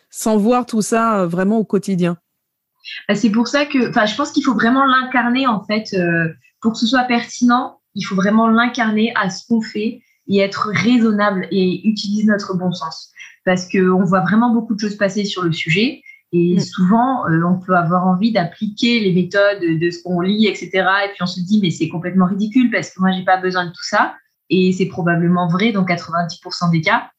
sans 0.10 0.38
voir 0.38 0.66
tout 0.66 0.82
ça 0.82 1.26
vraiment 1.26 1.58
au 1.58 1.66
quotidien. 1.66 2.16
Bah, 3.10 3.16
c'est 3.16 3.30
pour 3.30 3.50
ça 3.50 3.66
que, 3.66 3.90
enfin, 3.90 4.06
je 4.06 4.16
pense 4.16 4.32
qu'il 4.32 4.44
faut 4.44 4.54
vraiment 4.54 4.86
l'incarner 4.86 5.48
en 5.48 5.64
fait 5.66 5.96
pour 6.62 6.74
que 6.74 6.80
ce 6.80 6.88
soit 6.88 7.04
pertinent. 7.04 7.80
Il 7.96 8.04
faut 8.04 8.16
vraiment 8.16 8.48
l'incarner 8.48 9.12
à 9.22 9.30
ce 9.30 9.46
qu'on 9.48 9.62
fait 9.62 10.02
et 10.28 10.40
être 10.40 10.70
raisonnable 10.74 11.48
et 11.52 11.86
utiliser 11.88 12.26
notre 12.26 12.58
bon 12.58 12.72
sens 12.72 13.13
parce 13.46 13.70
qu'on 13.70 14.04
voit 14.04 14.22
vraiment 14.22 14.54
beaucoup 14.54 14.76
de 14.76 14.80
choses 14.80 14.96
passer 14.96 15.26
sur 15.26 15.44
le 15.44 15.52
sujet. 15.52 16.02
Et 16.32 16.56
mm. 16.56 16.60
souvent, 16.60 17.28
euh, 17.28 17.44
on 17.44 17.60
peut 17.60 17.76
avoir 17.76 18.08
envie 18.08 18.32
d'appliquer 18.32 19.00
les 19.00 19.14
méthodes 19.14 19.62
de 19.62 19.90
ce 19.92 20.02
qu'on 20.04 20.22
lit, 20.22 20.48
etc. 20.48 20.70
Et 21.06 21.10
puis 21.10 21.22
on 21.22 21.28
se 21.28 21.40
dit, 21.40 21.60
mais 21.62 21.70
c'est 21.70 21.90
complètement 21.90 22.26
ridicule 22.26 22.72
parce 22.72 22.90
que 22.90 23.00
moi, 23.00 23.12
j'ai 23.12 23.24
pas 23.24 23.38
besoin 23.38 23.66
de 23.66 23.72
tout 23.72 23.84
ça. 23.84 24.16
Et 24.50 24.74
c'est 24.74 24.88
probablement 24.88 25.48
vrai 25.48 25.72
dans 25.72 25.86
90% 25.86 26.72
des 26.72 26.82
cas. 26.82 27.10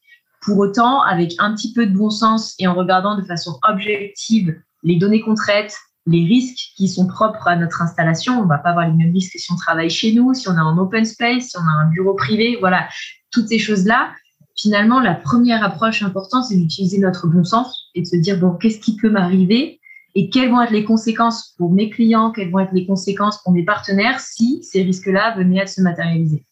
Pour 0.42 0.58
autant, 0.58 1.00
avec 1.02 1.34
un 1.38 1.54
petit 1.54 1.72
peu 1.72 1.86
de 1.86 1.96
bon 1.96 2.10
sens 2.10 2.54
et 2.58 2.66
en 2.66 2.74
regardant 2.74 3.16
de 3.16 3.22
façon 3.22 3.58
objective 3.66 4.54
les 4.82 4.96
données 4.96 5.20
qu'on 5.20 5.34
traite, 5.34 5.74
les 6.06 6.24
risques 6.26 6.72
qui 6.76 6.86
sont 6.88 7.06
propres 7.06 7.48
à 7.48 7.56
notre 7.56 7.80
installation, 7.80 8.40
on 8.40 8.46
va 8.46 8.58
pas 8.58 8.70
avoir 8.70 8.86
les 8.86 8.92
mêmes 8.92 9.12
risques 9.12 9.38
si 9.38 9.50
on 9.50 9.56
travaille 9.56 9.88
chez 9.88 10.12
nous, 10.12 10.34
si 10.34 10.48
on 10.48 10.54
est 10.54 10.60
en 10.60 10.76
open 10.76 11.06
space, 11.06 11.44
si 11.44 11.56
on 11.56 11.62
a 11.62 11.84
un 11.84 11.88
bureau 11.88 12.14
privé, 12.14 12.58
voilà, 12.60 12.88
toutes 13.30 13.48
ces 13.48 13.58
choses-là 13.58 14.12
finalement, 14.56 15.00
la 15.00 15.14
première 15.14 15.64
approche 15.64 16.02
importante, 16.02 16.44
c'est 16.44 16.56
d'utiliser 16.56 16.98
notre 16.98 17.26
bon 17.26 17.44
sens 17.44 17.90
et 17.94 18.02
de 18.02 18.06
se 18.06 18.16
dire, 18.16 18.38
bon, 18.38 18.52
qu'est-ce 18.54 18.80
qui 18.80 18.96
peut 18.96 19.10
m'arriver 19.10 19.80
et 20.14 20.30
quelles 20.30 20.50
vont 20.50 20.62
être 20.62 20.70
les 20.70 20.84
conséquences 20.84 21.54
pour 21.58 21.72
mes 21.72 21.90
clients, 21.90 22.30
quelles 22.30 22.50
vont 22.50 22.60
être 22.60 22.72
les 22.72 22.86
conséquences 22.86 23.42
pour 23.42 23.52
mes 23.52 23.64
partenaires 23.64 24.20
si 24.20 24.62
ces 24.62 24.82
risques-là 24.82 25.34
venaient 25.36 25.60
à 25.60 25.66
se 25.66 25.80
matérialiser. 25.80 26.46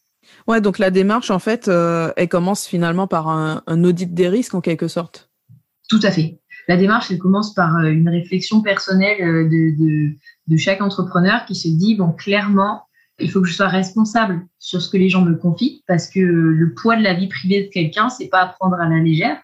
Ouais, 0.47 0.59
donc 0.59 0.79
la 0.79 0.91
démarche, 0.91 1.31
en 1.31 1.39
fait, 1.39 1.67
euh, 1.67 2.11
elle 2.17 2.27
commence 2.27 2.65
finalement 2.65 3.07
par 3.07 3.29
un, 3.29 3.61
audit 3.83 4.13
des 4.13 4.27
risques 4.27 4.53
en 4.53 4.61
quelque 4.61 4.87
sorte. 4.87 5.29
Tout 5.89 5.99
à 6.03 6.11
fait. 6.11 6.39
La 6.67 6.77
démarche, 6.77 7.11
elle 7.11 7.19
commence 7.19 7.53
par 7.53 7.77
euh, 7.77 7.89
une 7.89 8.09
réflexion 8.09 8.61
personnelle 8.61 9.21
euh, 9.21 9.49
de, 9.49 10.15
de 10.47 10.57
chaque 10.57 10.81
entrepreneur 10.81 11.45
qui 11.45 11.55
se 11.55 11.67
dit, 11.67 11.95
bon, 11.95 12.11
clairement, 12.11 12.83
il 13.23 13.31
faut 13.31 13.41
que 13.41 13.47
je 13.47 13.53
sois 13.53 13.67
responsable 13.67 14.45
sur 14.59 14.81
ce 14.81 14.89
que 14.89 14.97
les 14.97 15.09
gens 15.09 15.23
me 15.23 15.35
confient 15.35 15.83
parce 15.87 16.07
que 16.07 16.19
le 16.19 16.73
poids 16.73 16.95
de 16.95 17.03
la 17.03 17.13
vie 17.13 17.27
privée 17.27 17.63
de 17.63 17.69
quelqu'un, 17.69 18.09
c'est 18.09 18.27
pas 18.27 18.41
à 18.41 18.47
prendre 18.47 18.75
à 18.75 18.87
la 18.87 18.99
légère. 18.99 19.41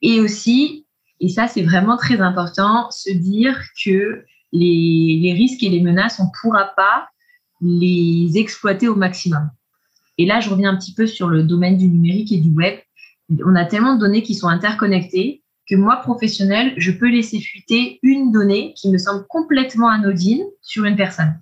Et 0.00 0.20
aussi, 0.20 0.86
et 1.20 1.28
ça 1.28 1.46
c'est 1.46 1.62
vraiment 1.62 1.96
très 1.96 2.20
important, 2.20 2.90
se 2.90 3.12
dire 3.12 3.60
que 3.84 4.24
les, 4.52 5.32
risques 5.36 5.62
et 5.62 5.68
les 5.68 5.80
menaces, 5.80 6.20
on 6.20 6.24
ne 6.24 6.30
pourra 6.40 6.72
pas 6.76 7.08
les 7.60 8.32
exploiter 8.34 8.88
au 8.88 8.96
maximum. 8.96 9.50
Et 10.18 10.26
là, 10.26 10.40
je 10.40 10.50
reviens 10.50 10.70
un 10.70 10.76
petit 10.76 10.94
peu 10.94 11.06
sur 11.06 11.28
le 11.28 11.42
domaine 11.42 11.76
du 11.76 11.88
numérique 11.88 12.32
et 12.32 12.38
du 12.38 12.50
web. 12.50 12.78
On 13.46 13.54
a 13.54 13.64
tellement 13.64 13.94
de 13.94 14.00
données 14.00 14.22
qui 14.22 14.34
sont 14.34 14.48
interconnectées 14.48 15.42
que 15.68 15.76
moi, 15.76 15.96
professionnel, 15.96 16.74
je 16.76 16.90
peux 16.90 17.08
laisser 17.08 17.40
fuiter 17.40 17.98
une 18.02 18.32
donnée 18.32 18.74
qui 18.76 18.90
me 18.90 18.98
semble 18.98 19.24
complètement 19.28 19.88
anodine 19.88 20.44
sur 20.60 20.84
une 20.84 20.96
personne. 20.96 21.40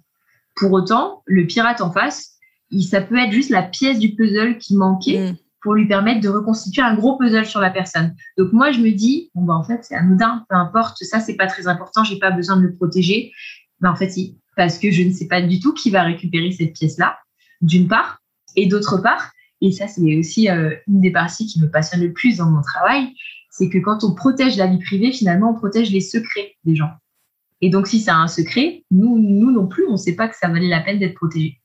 Pour 0.57 0.73
autant, 0.73 1.23
le 1.27 1.47
pirate 1.47 1.81
en 1.81 1.91
face, 1.91 2.37
il, 2.71 2.83
ça 2.83 3.01
peut 3.01 3.19
être 3.19 3.33
juste 3.33 3.51
la 3.51 3.63
pièce 3.63 3.99
du 3.99 4.15
puzzle 4.15 4.59
qui 4.59 4.77
manquait 4.77 5.33
mm. 5.33 5.37
pour 5.63 5.75
lui 5.75 5.87
permettre 5.87 6.21
de 6.21 6.29
reconstituer 6.29 6.83
un 6.83 6.95
gros 6.95 7.17
puzzle 7.17 7.47
sur 7.47 7.61
la 7.61 7.71
personne. 7.71 8.15
Donc 8.39 8.53
moi, 8.53 8.71
je 8.73 8.81
me 8.81 8.91
dis, 8.91 9.31
bon, 9.35 9.45
bah, 9.45 9.55
en 9.55 9.65
fait, 9.65 9.81
c'est 9.83 9.95
anodin, 9.95 10.45
peu 10.49 10.57
importe, 10.57 10.99
ça, 11.03 11.21
c'est 11.21 11.37
pas 11.37 11.47
très 11.47 11.67
important, 11.67 12.05
j'ai 12.05 12.19
pas 12.19 12.31
besoin 12.31 12.57
de 12.57 12.63
le 12.63 12.75
protéger. 12.75 13.33
Mais 13.81 13.89
en 13.89 13.97
fait, 13.97 14.11
si, 14.11 14.39
parce 14.57 14.79
que 14.79 14.91
je 14.91 15.03
ne 15.03 15.13
sais 15.13 15.27
pas 15.27 15.41
du 15.41 15.61
tout 15.61 15.73
qui 15.73 15.91
va 15.91 16.03
récupérer 16.03 16.53
cette 16.53 16.75
pièce-là, 16.75 17.19
d'une 17.61 17.89
part, 17.89 18.21
et 18.57 18.67
d'autre 18.67 18.99
part, 18.99 19.31
et 19.61 19.73
ça, 19.73 19.87
c'est 19.89 20.17
aussi 20.17 20.49
euh, 20.49 20.75
une 20.89 21.01
des 21.01 21.11
parties 21.11 21.47
qui 21.47 21.61
me 21.61 21.71
passionne 21.71 22.01
le 22.01 22.13
plus 22.13 22.39
dans 22.39 22.51
mon 22.51 22.63
travail, 22.63 23.13
c'est 23.51 23.69
que 23.69 23.79
quand 23.79 24.05
on 24.05 24.15
protège 24.15 24.57
la 24.57 24.67
vie 24.67 24.79
privée, 24.79 25.13
finalement, 25.13 25.51
on 25.51 25.55
protège 25.55 25.91
les 25.91 26.01
secrets 26.01 26.57
des 26.65 26.75
gens. 26.77 26.91
Et 27.61 27.71
donc, 27.71 27.87
si 27.87 28.01
c'est 28.01 28.11
un 28.11 28.29
secret, 28.29 28.85
nous, 28.91 29.19
non 29.53 29.67
plus, 29.67 29.87
on 29.87 29.93
ne 29.93 29.97
sait 29.97 30.17
pas 30.17 30.29
que 30.29 30.37
ça 30.37 30.49
valait 30.49 30.69
la 30.69 30.81
peine 30.81 30.99
d'être 30.99 31.15
protégé. 31.15 31.59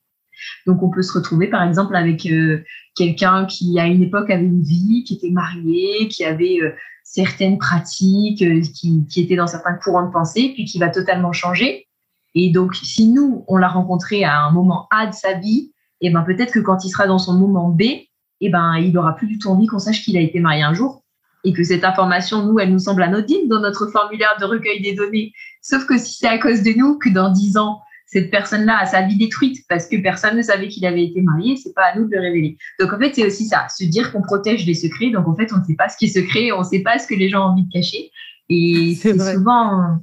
Donc, 0.67 0.83
on 0.83 0.89
peut 0.89 1.01
se 1.01 1.13
retrouver, 1.13 1.47
par 1.47 1.63
exemple, 1.63 1.95
avec 1.95 2.25
euh, 2.25 2.63
quelqu'un 2.95 3.45
qui, 3.45 3.79
à 3.79 3.87
une 3.87 4.03
époque, 4.03 4.29
avait 4.29 4.45
une 4.45 4.61
vie, 4.61 5.03
qui 5.05 5.15
était 5.15 5.29
marié, 5.29 6.07
qui 6.09 6.25
avait 6.25 6.59
euh, 6.61 6.71
certaines 7.03 7.57
pratiques, 7.57 8.41
euh, 8.41 8.61
qui, 8.61 9.05
qui 9.09 9.21
était 9.21 9.37
dans 9.37 9.47
certains 9.47 9.75
courants 9.75 10.05
de 10.05 10.11
pensée, 10.11 10.51
puis 10.53 10.65
qui 10.65 10.79
va 10.79 10.89
totalement 10.89 11.31
changer. 11.31 11.87
Et 12.33 12.49
donc, 12.51 12.75
si 12.75 13.07
nous, 13.07 13.45
on 13.47 13.55
l'a 13.55 13.69
rencontré 13.69 14.25
à 14.25 14.41
un 14.41 14.51
moment 14.51 14.87
A 14.91 15.07
de 15.07 15.13
sa 15.13 15.33
vie, 15.33 15.71
et 16.01 16.07
eh 16.07 16.09
ben 16.09 16.23
peut-être 16.23 16.51
que 16.51 16.59
quand 16.59 16.83
il 16.83 16.89
sera 16.89 17.07
dans 17.07 17.17
son 17.17 17.33
moment 17.33 17.69
B, 17.69 17.81
et 17.81 18.09
eh 18.41 18.49
ben 18.49 18.75
il 18.75 18.91
n'aura 18.91 19.15
plus 19.15 19.27
du 19.27 19.39
tout 19.39 19.47
envie 19.47 19.65
qu'on 19.65 19.79
sache 19.79 20.03
qu'il 20.03 20.17
a 20.17 20.19
été 20.19 20.41
marié 20.41 20.61
un 20.61 20.73
jour 20.73 21.05
et 21.45 21.53
que 21.53 21.63
cette 21.63 21.85
information, 21.85 22.43
nous, 22.43 22.59
elle 22.59 22.71
nous 22.71 22.79
semble 22.79 23.03
anodine 23.03 23.47
dans 23.47 23.61
notre 23.61 23.87
formulaire 23.87 24.35
de 24.39 24.45
recueil 24.45 24.81
des 24.81 24.93
données. 24.93 25.31
Sauf 25.67 25.87
que 25.87 25.97
si 25.97 26.17
c'est 26.19 26.27
à 26.27 26.37
cause 26.37 26.61
de 26.61 26.77
nous 26.77 26.99
que 26.99 27.09
dans 27.09 27.31
dix 27.31 27.57
ans, 27.57 27.81
cette 28.05 28.29
personne-là 28.29 28.77
a 28.81 28.85
sa 28.85 29.01
vie 29.01 29.17
détruite 29.17 29.65
parce 29.67 29.87
que 29.87 29.97
personne 29.97 30.37
ne 30.37 30.43
savait 30.43 30.67
qu'il 30.67 30.85
avait 30.85 31.03
été 31.03 31.21
marié, 31.21 31.55
c'est 31.57 31.73
pas 31.73 31.85
à 31.85 31.97
nous 31.97 32.07
de 32.07 32.15
le 32.15 32.21
révéler. 32.21 32.55
Donc 32.79 32.93
en 32.93 32.99
fait, 32.99 33.15
c'est 33.15 33.25
aussi 33.25 33.47
ça, 33.47 33.65
se 33.75 33.83
dire 33.83 34.11
qu'on 34.11 34.21
protège 34.21 34.63
les 34.67 34.75
secrets. 34.75 35.09
Donc 35.09 35.27
en 35.27 35.35
fait, 35.35 35.51
on 35.53 35.57
ne 35.57 35.63
sait 35.63 35.73
pas 35.73 35.89
ce 35.89 35.97
qui 35.97 36.05
est 36.05 36.21
secret, 36.21 36.51
on 36.51 36.59
ne 36.59 36.63
sait 36.63 36.81
pas 36.81 36.99
ce 36.99 37.07
que 37.07 37.15
les 37.15 37.29
gens 37.29 37.47
ont 37.47 37.51
envie 37.53 37.65
de 37.65 37.71
cacher. 37.71 38.11
Et 38.47 38.95
c'est 39.01 39.17
souvent 39.17 39.97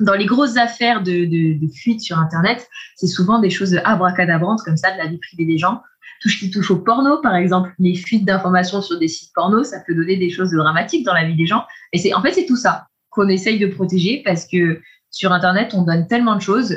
dans 0.00 0.14
les 0.14 0.26
grosses 0.26 0.58
affaires 0.58 1.02
de, 1.02 1.24
de, 1.24 1.58
de 1.58 1.72
fuite 1.72 2.02
sur 2.02 2.18
Internet, 2.18 2.68
c'est 2.94 3.06
souvent 3.06 3.38
des 3.38 3.50
choses 3.50 3.80
abracadabrantes 3.84 4.60
comme 4.62 4.76
ça 4.76 4.92
de 4.92 4.98
la 4.98 5.06
vie 5.06 5.18
privée 5.18 5.46
des 5.46 5.58
gens 5.58 5.80
tout 6.20 6.28
ce 6.28 6.38
qui 6.38 6.50
touche 6.50 6.72
au 6.72 6.78
porno, 6.78 7.20
par 7.20 7.36
exemple, 7.36 7.72
les 7.78 7.94
fuites 7.94 8.24
d'informations 8.24 8.82
sur 8.82 8.98
des 8.98 9.06
sites 9.06 9.30
porno, 9.32 9.62
ça 9.62 9.78
peut 9.86 9.94
donner 9.94 10.16
des 10.16 10.30
choses 10.30 10.50
dramatiques 10.50 11.04
dans 11.04 11.14
la 11.14 11.24
vie 11.24 11.36
des 11.36 11.46
gens. 11.46 11.64
Et 11.92 11.98
c'est 11.98 12.12
en 12.12 12.20
fait 12.20 12.32
c'est 12.32 12.46
tout 12.46 12.56
ça 12.56 12.88
qu'on 13.10 13.28
essaye 13.28 13.58
de 13.58 13.66
protéger 13.66 14.22
parce 14.24 14.46
que 14.46 14.80
sur 15.10 15.32
Internet 15.32 15.74
on 15.74 15.82
donne 15.82 16.06
tellement 16.06 16.36
de 16.36 16.42
choses 16.42 16.76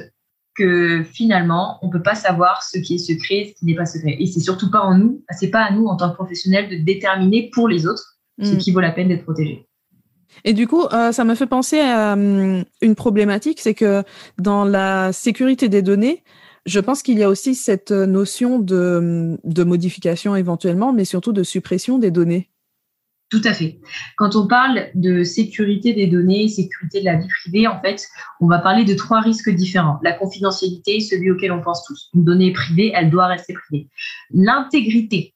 que 0.55 1.03
finalement 1.03 1.79
on 1.81 1.89
peut 1.89 2.03
pas 2.03 2.15
savoir 2.15 2.63
ce 2.63 2.79
qui 2.79 2.95
est 2.95 2.97
secret, 2.97 3.53
ce 3.53 3.59
qui 3.59 3.65
n'est 3.65 3.75
pas 3.75 3.85
secret. 3.85 4.17
Et 4.19 4.27
c'est 4.27 4.39
surtout 4.39 4.69
pas 4.69 4.81
en 4.81 4.97
nous, 4.97 5.23
c'est 5.31 5.49
pas 5.49 5.63
à 5.63 5.71
nous 5.71 5.85
en 5.87 5.95
tant 5.95 6.09
que 6.09 6.15
professionnels 6.15 6.69
de 6.69 6.83
déterminer 6.83 7.49
pour 7.53 7.67
les 7.67 7.87
autres 7.87 8.17
ce 8.41 8.53
mm. 8.53 8.57
qui 8.57 8.71
vaut 8.71 8.79
la 8.79 8.91
peine 8.91 9.07
d'être 9.07 9.23
protégé. 9.23 9.67
Et 10.43 10.53
du 10.53 10.67
coup, 10.67 10.85
euh, 10.93 11.11
ça 11.11 11.23
me 11.23 11.35
fait 11.35 11.47
penser 11.47 11.79
à 11.79 12.13
hum, 12.13 12.63
une 12.81 12.95
problématique, 12.95 13.59
c'est 13.59 13.73
que 13.73 14.03
dans 14.37 14.63
la 14.63 15.11
sécurité 15.11 15.69
des 15.69 15.81
données, 15.81 16.23
je 16.65 16.79
pense 16.79 17.01
qu'il 17.01 17.17
y 17.17 17.23
a 17.23 17.29
aussi 17.29 17.55
cette 17.55 17.91
notion 17.91 18.59
de, 18.59 19.37
modification 19.63 20.35
éventuellement, 20.35 20.93
mais 20.93 21.05
surtout 21.05 21.33
de 21.33 21.43
suppression 21.43 21.97
des 21.97 22.11
données. 22.11 22.49
Tout 23.31 23.41
à 23.45 23.53
fait. 23.53 23.79
Quand 24.17 24.35
on 24.35 24.45
parle 24.45 24.89
de 24.93 25.23
sécurité 25.23 25.93
des 25.93 26.07
données, 26.07 26.49
sécurité 26.49 26.99
de 26.99 27.05
la 27.05 27.15
vie 27.15 27.27
privée, 27.29 27.65
en 27.65 27.79
fait, 27.81 28.05
on 28.41 28.47
va 28.47 28.59
parler 28.59 28.83
de 28.83 28.93
trois 28.93 29.21
risques 29.21 29.49
différents. 29.49 29.99
La 30.03 30.11
confidentialité, 30.11 30.99
celui 30.99 31.31
auquel 31.31 31.53
on 31.53 31.61
pense 31.61 31.85
tous. 31.85 32.09
Une 32.13 32.25
donnée 32.25 32.51
privée, 32.51 32.91
elle 32.93 33.09
doit 33.09 33.27
rester 33.27 33.53
privée. 33.53 33.87
L'intégrité. 34.31 35.33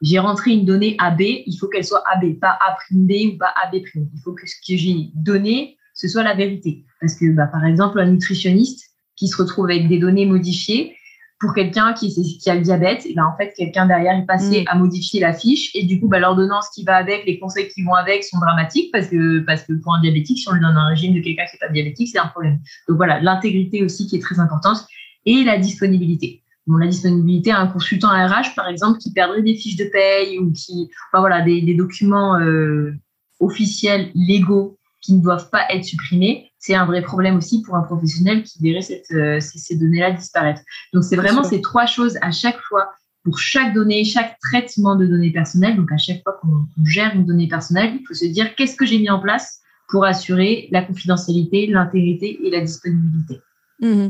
J'ai 0.00 0.18
rentré 0.18 0.52
une 0.52 0.64
donnée 0.64 0.96
AB, 0.98 1.20
il 1.20 1.56
faut 1.60 1.68
qu'elle 1.68 1.84
soit 1.84 2.02
AB, 2.14 2.38
pas 2.40 2.58
A'(B) 2.60 3.34
ou 3.34 3.38
pas 3.38 3.52
AB'. 3.62 3.74
Il 3.94 4.20
faut 4.24 4.32
que 4.32 4.46
ce 4.46 4.56
que 4.66 4.76
j'ai 4.78 5.10
donné, 5.14 5.76
ce 5.94 6.08
soit 6.08 6.22
la 6.22 6.34
vérité. 6.34 6.84
Parce 7.00 7.14
que, 7.14 7.30
bah, 7.30 7.46
par 7.46 7.64
exemple, 7.66 8.00
un 8.00 8.06
nutritionniste, 8.06 8.94
qui 9.16 9.28
se 9.28 9.36
retrouve 9.36 9.66
avec 9.66 9.88
des 9.88 9.98
données 9.98 10.26
modifiées. 10.26 10.96
Pour 11.44 11.52
quelqu'un 11.52 11.92
qui, 11.92 12.08
qui, 12.10 12.48
a 12.48 12.54
le 12.54 12.62
diabète, 12.62 13.04
et 13.04 13.12
ben 13.12 13.26
en 13.26 13.36
fait, 13.36 13.52
quelqu'un 13.54 13.84
derrière 13.84 14.18
est 14.18 14.24
passé 14.24 14.62
mm. 14.62 14.68
à 14.68 14.76
modifier 14.76 15.20
la 15.20 15.34
fiche 15.34 15.70
et 15.74 15.84
du 15.84 16.00
coup, 16.00 16.08
ben, 16.08 16.18
l'ordonnance 16.18 16.70
qui 16.74 16.84
va 16.84 16.96
avec, 16.96 17.26
les 17.26 17.38
conseils 17.38 17.68
qui 17.68 17.82
vont 17.82 17.92
avec 17.92 18.24
sont 18.24 18.38
dramatiques 18.38 18.90
parce 18.92 19.08
que, 19.08 19.40
parce 19.40 19.62
que 19.64 19.74
pour 19.74 19.94
un 19.94 20.00
diabétique, 20.00 20.38
si 20.38 20.48
on 20.48 20.52
lui 20.52 20.62
donne 20.62 20.74
un 20.74 20.88
régime 20.88 21.12
de 21.12 21.20
quelqu'un 21.20 21.44
qui 21.44 21.56
n'est 21.56 21.66
pas 21.66 21.72
diabétique, 21.72 22.08
c'est 22.10 22.18
un 22.18 22.28
problème. 22.28 22.60
Donc 22.88 22.96
voilà, 22.96 23.20
l'intégrité 23.20 23.84
aussi 23.84 24.06
qui 24.06 24.16
est 24.16 24.20
très 24.20 24.40
importante 24.40 24.86
et 25.26 25.44
la 25.44 25.58
disponibilité. 25.58 26.40
Bon, 26.66 26.78
la 26.78 26.86
disponibilité 26.86 27.50
à 27.50 27.60
un 27.60 27.66
consultant 27.66 28.08
RH, 28.08 28.54
par 28.56 28.68
exemple, 28.68 28.98
qui 28.98 29.12
perdrait 29.12 29.42
des 29.42 29.54
fiches 29.54 29.76
de 29.76 29.84
paye 29.84 30.38
ou 30.38 30.50
qui, 30.50 30.88
enfin 31.12 31.20
voilà, 31.20 31.42
des, 31.42 31.60
des 31.60 31.74
documents 31.74 32.40
euh, 32.40 32.94
officiels, 33.38 34.10
légaux 34.14 34.78
qui 35.02 35.12
ne 35.12 35.22
doivent 35.22 35.50
pas 35.50 35.66
être 35.70 35.84
supprimés, 35.84 36.50
c'est 36.64 36.74
un 36.74 36.86
vrai 36.86 37.02
problème 37.02 37.36
aussi 37.36 37.60
pour 37.60 37.76
un 37.76 37.82
professionnel 37.82 38.42
qui 38.42 38.58
verrait 38.62 38.80
cette, 38.80 39.10
euh, 39.10 39.38
ces, 39.38 39.76
données-là 39.76 40.12
disparaître. 40.12 40.62
Donc, 40.94 41.04
c'est 41.04 41.14
vraiment 41.14 41.44
ces 41.44 41.60
trois 41.60 41.84
choses 41.84 42.16
à 42.22 42.30
chaque 42.30 42.58
fois 42.58 42.90
pour 43.22 43.38
chaque 43.38 43.74
donnée, 43.74 44.02
chaque 44.02 44.38
traitement 44.38 44.96
de 44.96 45.06
données 45.06 45.30
personnelles. 45.30 45.76
Donc, 45.76 45.92
à 45.92 45.98
chaque 45.98 46.22
fois 46.22 46.38
qu'on 46.40 46.64
gère 46.86 47.14
une 47.14 47.26
donnée 47.26 47.48
personnelle, 47.48 47.96
il 48.00 48.06
faut 48.06 48.14
se 48.14 48.24
dire 48.24 48.54
qu'est-ce 48.54 48.76
que 48.76 48.86
j'ai 48.86 48.98
mis 48.98 49.10
en 49.10 49.20
place 49.20 49.60
pour 49.90 50.06
assurer 50.06 50.68
la 50.72 50.80
confidentialité, 50.80 51.66
l'intégrité 51.66 52.38
et 52.42 52.50
la 52.50 52.60
disponibilité. 52.62 53.40
Mmh 53.80 54.08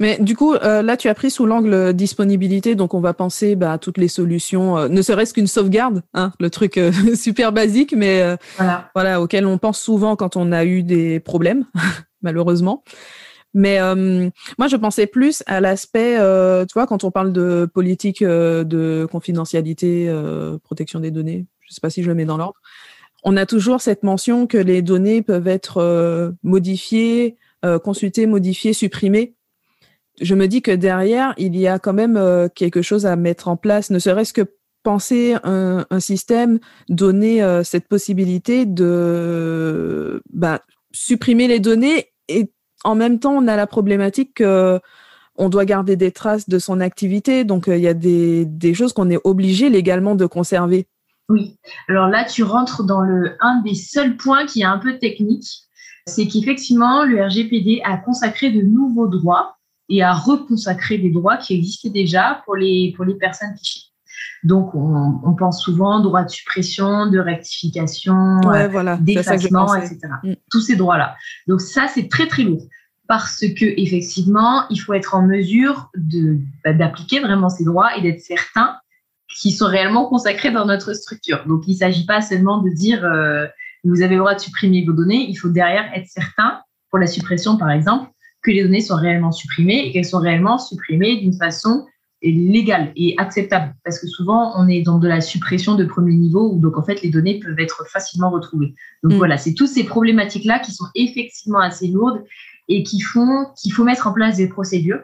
mais 0.00 0.18
du 0.20 0.36
coup, 0.36 0.54
euh, 0.54 0.82
là, 0.82 0.96
tu 0.96 1.08
as 1.08 1.14
pris 1.14 1.30
sous 1.30 1.46
l'angle 1.46 1.92
disponibilité, 1.94 2.74
donc 2.74 2.94
on 2.94 3.00
va 3.00 3.14
penser 3.14 3.56
bah, 3.56 3.72
à 3.72 3.78
toutes 3.78 3.98
les 3.98 4.08
solutions, 4.08 4.78
euh, 4.78 4.88
ne 4.88 5.02
serait-ce 5.02 5.34
qu'une 5.34 5.46
sauvegarde, 5.46 6.02
hein, 6.14 6.32
le 6.40 6.50
truc 6.50 6.76
euh, 6.78 6.92
super 7.14 7.52
basique, 7.52 7.94
mais 7.96 8.36
voilà. 8.56 8.90
voilà. 8.94 9.20
auquel 9.20 9.46
on 9.46 9.58
pense 9.58 9.80
souvent 9.80 10.16
quand 10.16 10.36
on 10.36 10.52
a 10.52 10.64
eu 10.64 10.82
des 10.82 11.20
problèmes, 11.20 11.64
malheureusement. 12.22 12.84
Mais 13.54 13.78
moi, 14.58 14.68
je 14.68 14.76
pensais 14.76 15.06
plus 15.06 15.42
à 15.46 15.62
l'aspect, 15.62 16.16
tu 16.16 16.72
vois, 16.74 16.86
quand 16.86 17.04
on 17.04 17.10
parle 17.10 17.32
de 17.32 17.66
politique 17.72 18.22
de 18.22 19.08
confidentialité, 19.10 20.14
protection 20.62 21.00
des 21.00 21.10
données, 21.10 21.46
je 21.60 21.70
ne 21.70 21.74
sais 21.74 21.80
pas 21.80 21.88
si 21.88 22.02
je 22.02 22.08
le 22.08 22.14
mets 22.14 22.26
dans 22.26 22.36
l'ordre, 22.36 22.60
on 23.24 23.34
a 23.38 23.46
toujours 23.46 23.80
cette 23.80 24.02
mention 24.02 24.46
que 24.46 24.58
les 24.58 24.82
données 24.82 25.22
peuvent 25.22 25.48
être 25.48 26.34
modifiées, 26.42 27.36
consultées, 27.82 28.26
modifiées, 28.26 28.74
supprimées 28.74 29.36
je 30.20 30.34
me 30.34 30.48
dis 30.48 30.62
que 30.62 30.70
derrière, 30.70 31.34
il 31.36 31.56
y 31.56 31.66
a 31.66 31.78
quand 31.78 31.92
même 31.92 32.16
euh, 32.16 32.48
quelque 32.54 32.82
chose 32.82 33.06
à 33.06 33.16
mettre 33.16 33.48
en 33.48 33.56
place, 33.56 33.90
ne 33.90 33.98
serait-ce 33.98 34.32
que 34.32 34.42
penser 34.82 35.34
un, 35.42 35.84
système, 35.98 36.60
donner 36.88 37.42
euh, 37.42 37.64
cette 37.64 37.88
possibilité 37.88 38.66
de 38.66 40.22
bah, 40.32 40.60
supprimer 40.92 41.48
les 41.48 41.58
données 41.58 42.12
et 42.28 42.52
en 42.84 42.94
même 42.94 43.18
temps, 43.18 43.32
on 43.32 43.48
a 43.48 43.56
la 43.56 43.66
problématique 43.66 44.40
qu'on 44.40 45.48
doit 45.48 45.64
garder 45.64 45.96
des 45.96 46.12
traces 46.12 46.48
de 46.48 46.60
son 46.60 46.80
activité. 46.80 47.42
Donc, 47.42 47.66
euh, 47.66 47.76
il 47.76 47.82
y 47.82 47.88
a 47.88 47.94
des, 47.94 48.44
des 48.44 48.74
choses 48.74 48.92
qu'on 48.92 49.10
est 49.10 49.18
obligé 49.24 49.70
légalement 49.70 50.14
de 50.14 50.24
conserver. 50.26 50.86
Oui. 51.28 51.56
Alors 51.88 52.06
là, 52.06 52.24
tu 52.24 52.44
rentres 52.44 52.84
dans 52.84 53.00
le 53.00 53.36
un 53.40 53.60
des 53.62 53.74
seuls 53.74 54.16
points 54.16 54.46
qui 54.46 54.60
est 54.60 54.66
un 54.66 54.78
peu 54.78 54.98
technique. 54.98 55.48
C'est 56.06 56.28
qu'effectivement, 56.28 57.04
le 57.04 57.24
RGPD 57.24 57.80
a 57.84 57.96
consacré 57.96 58.52
de 58.52 58.62
nouveaux 58.62 59.08
droits 59.08 59.55
et 59.88 60.02
à 60.02 60.12
reconsacrer 60.12 60.98
des 60.98 61.10
droits 61.10 61.36
qui 61.36 61.54
existaient 61.54 61.90
déjà 61.90 62.42
pour 62.44 62.56
les, 62.56 62.92
pour 62.96 63.04
les 63.04 63.14
personnes 63.14 63.56
fichées. 63.56 63.86
Donc, 64.42 64.74
on, 64.74 65.20
on, 65.24 65.34
pense 65.34 65.62
souvent 65.62 66.00
droit 66.00 66.22
de 66.22 66.30
suppression, 66.30 67.06
de 67.06 67.18
rectification, 67.18 68.40
ouais, 68.44 68.68
voilà, 68.68 68.96
d'effacement, 68.96 69.74
etc. 69.74 69.98
Mm. 70.22 70.34
Tous 70.50 70.60
ces 70.60 70.76
droits-là. 70.76 71.16
Donc, 71.46 71.60
ça, 71.60 71.88
c'est 71.92 72.08
très, 72.08 72.26
très 72.26 72.42
lourd. 72.42 72.62
Parce 73.08 73.40
que 73.40 73.80
effectivement, 73.80 74.68
il 74.68 74.78
faut 74.78 74.92
être 74.92 75.14
en 75.14 75.22
mesure 75.22 75.90
de, 75.96 76.38
bah, 76.64 76.72
d'appliquer 76.72 77.20
vraiment 77.20 77.48
ces 77.48 77.64
droits 77.64 77.96
et 77.96 78.02
d'être 78.02 78.20
certain 78.20 78.76
qu'ils 79.40 79.54
sont 79.54 79.66
réellement 79.66 80.08
consacrés 80.08 80.50
dans 80.50 80.64
notre 80.64 80.92
structure. 80.92 81.44
Donc, 81.46 81.62
il 81.66 81.72
ne 81.72 81.78
s'agit 81.78 82.06
pas 82.06 82.20
seulement 82.20 82.62
de 82.62 82.70
dire 82.70 83.04
euh, 83.04 83.46
vous 83.84 84.02
avez 84.02 84.14
le 84.14 84.20
droit 84.20 84.34
de 84.34 84.40
supprimer 84.40 84.84
vos 84.84 84.92
données. 84.92 85.28
Il 85.28 85.36
faut 85.36 85.48
derrière 85.48 85.88
être 85.94 86.08
certain, 86.08 86.60
pour 86.90 86.98
la 86.98 87.06
suppression 87.06 87.56
par 87.56 87.70
exemple, 87.70 88.10
que 88.46 88.52
les 88.52 88.62
données 88.62 88.80
soient 88.80 88.96
réellement 88.96 89.32
supprimées 89.32 89.86
et 89.86 89.92
qu'elles 89.92 90.04
soient 90.04 90.20
réellement 90.20 90.58
supprimées 90.58 91.16
d'une 91.16 91.36
façon 91.36 91.84
légale 92.22 92.92
et 92.96 93.14
acceptable. 93.18 93.74
Parce 93.84 93.98
que 94.00 94.06
souvent, 94.06 94.52
on 94.56 94.68
est 94.68 94.82
dans 94.82 94.98
de 94.98 95.08
la 95.08 95.20
suppression 95.20 95.74
de 95.74 95.84
premier 95.84 96.14
niveau 96.14 96.50
où 96.52 96.60
donc 96.60 96.76
en 96.78 96.82
fait 96.82 97.02
les 97.02 97.10
données 97.10 97.40
peuvent 97.40 97.58
être 97.58 97.84
facilement 97.88 98.30
retrouvées. 98.30 98.74
Donc 99.02 99.12
mm. 99.12 99.16
voilà, 99.16 99.38
c'est 99.38 99.54
toutes 99.54 99.68
ces 99.68 99.84
problématiques-là 99.84 100.60
qui 100.60 100.72
sont 100.72 100.86
effectivement 100.94 101.60
assez 101.60 101.88
lourdes 101.88 102.24
et 102.68 102.82
qui 102.82 103.00
font 103.00 103.46
qu'il 103.56 103.72
faut 103.72 103.84
mettre 103.84 104.06
en 104.06 104.12
place 104.12 104.36
des 104.36 104.48
procédures 104.48 105.00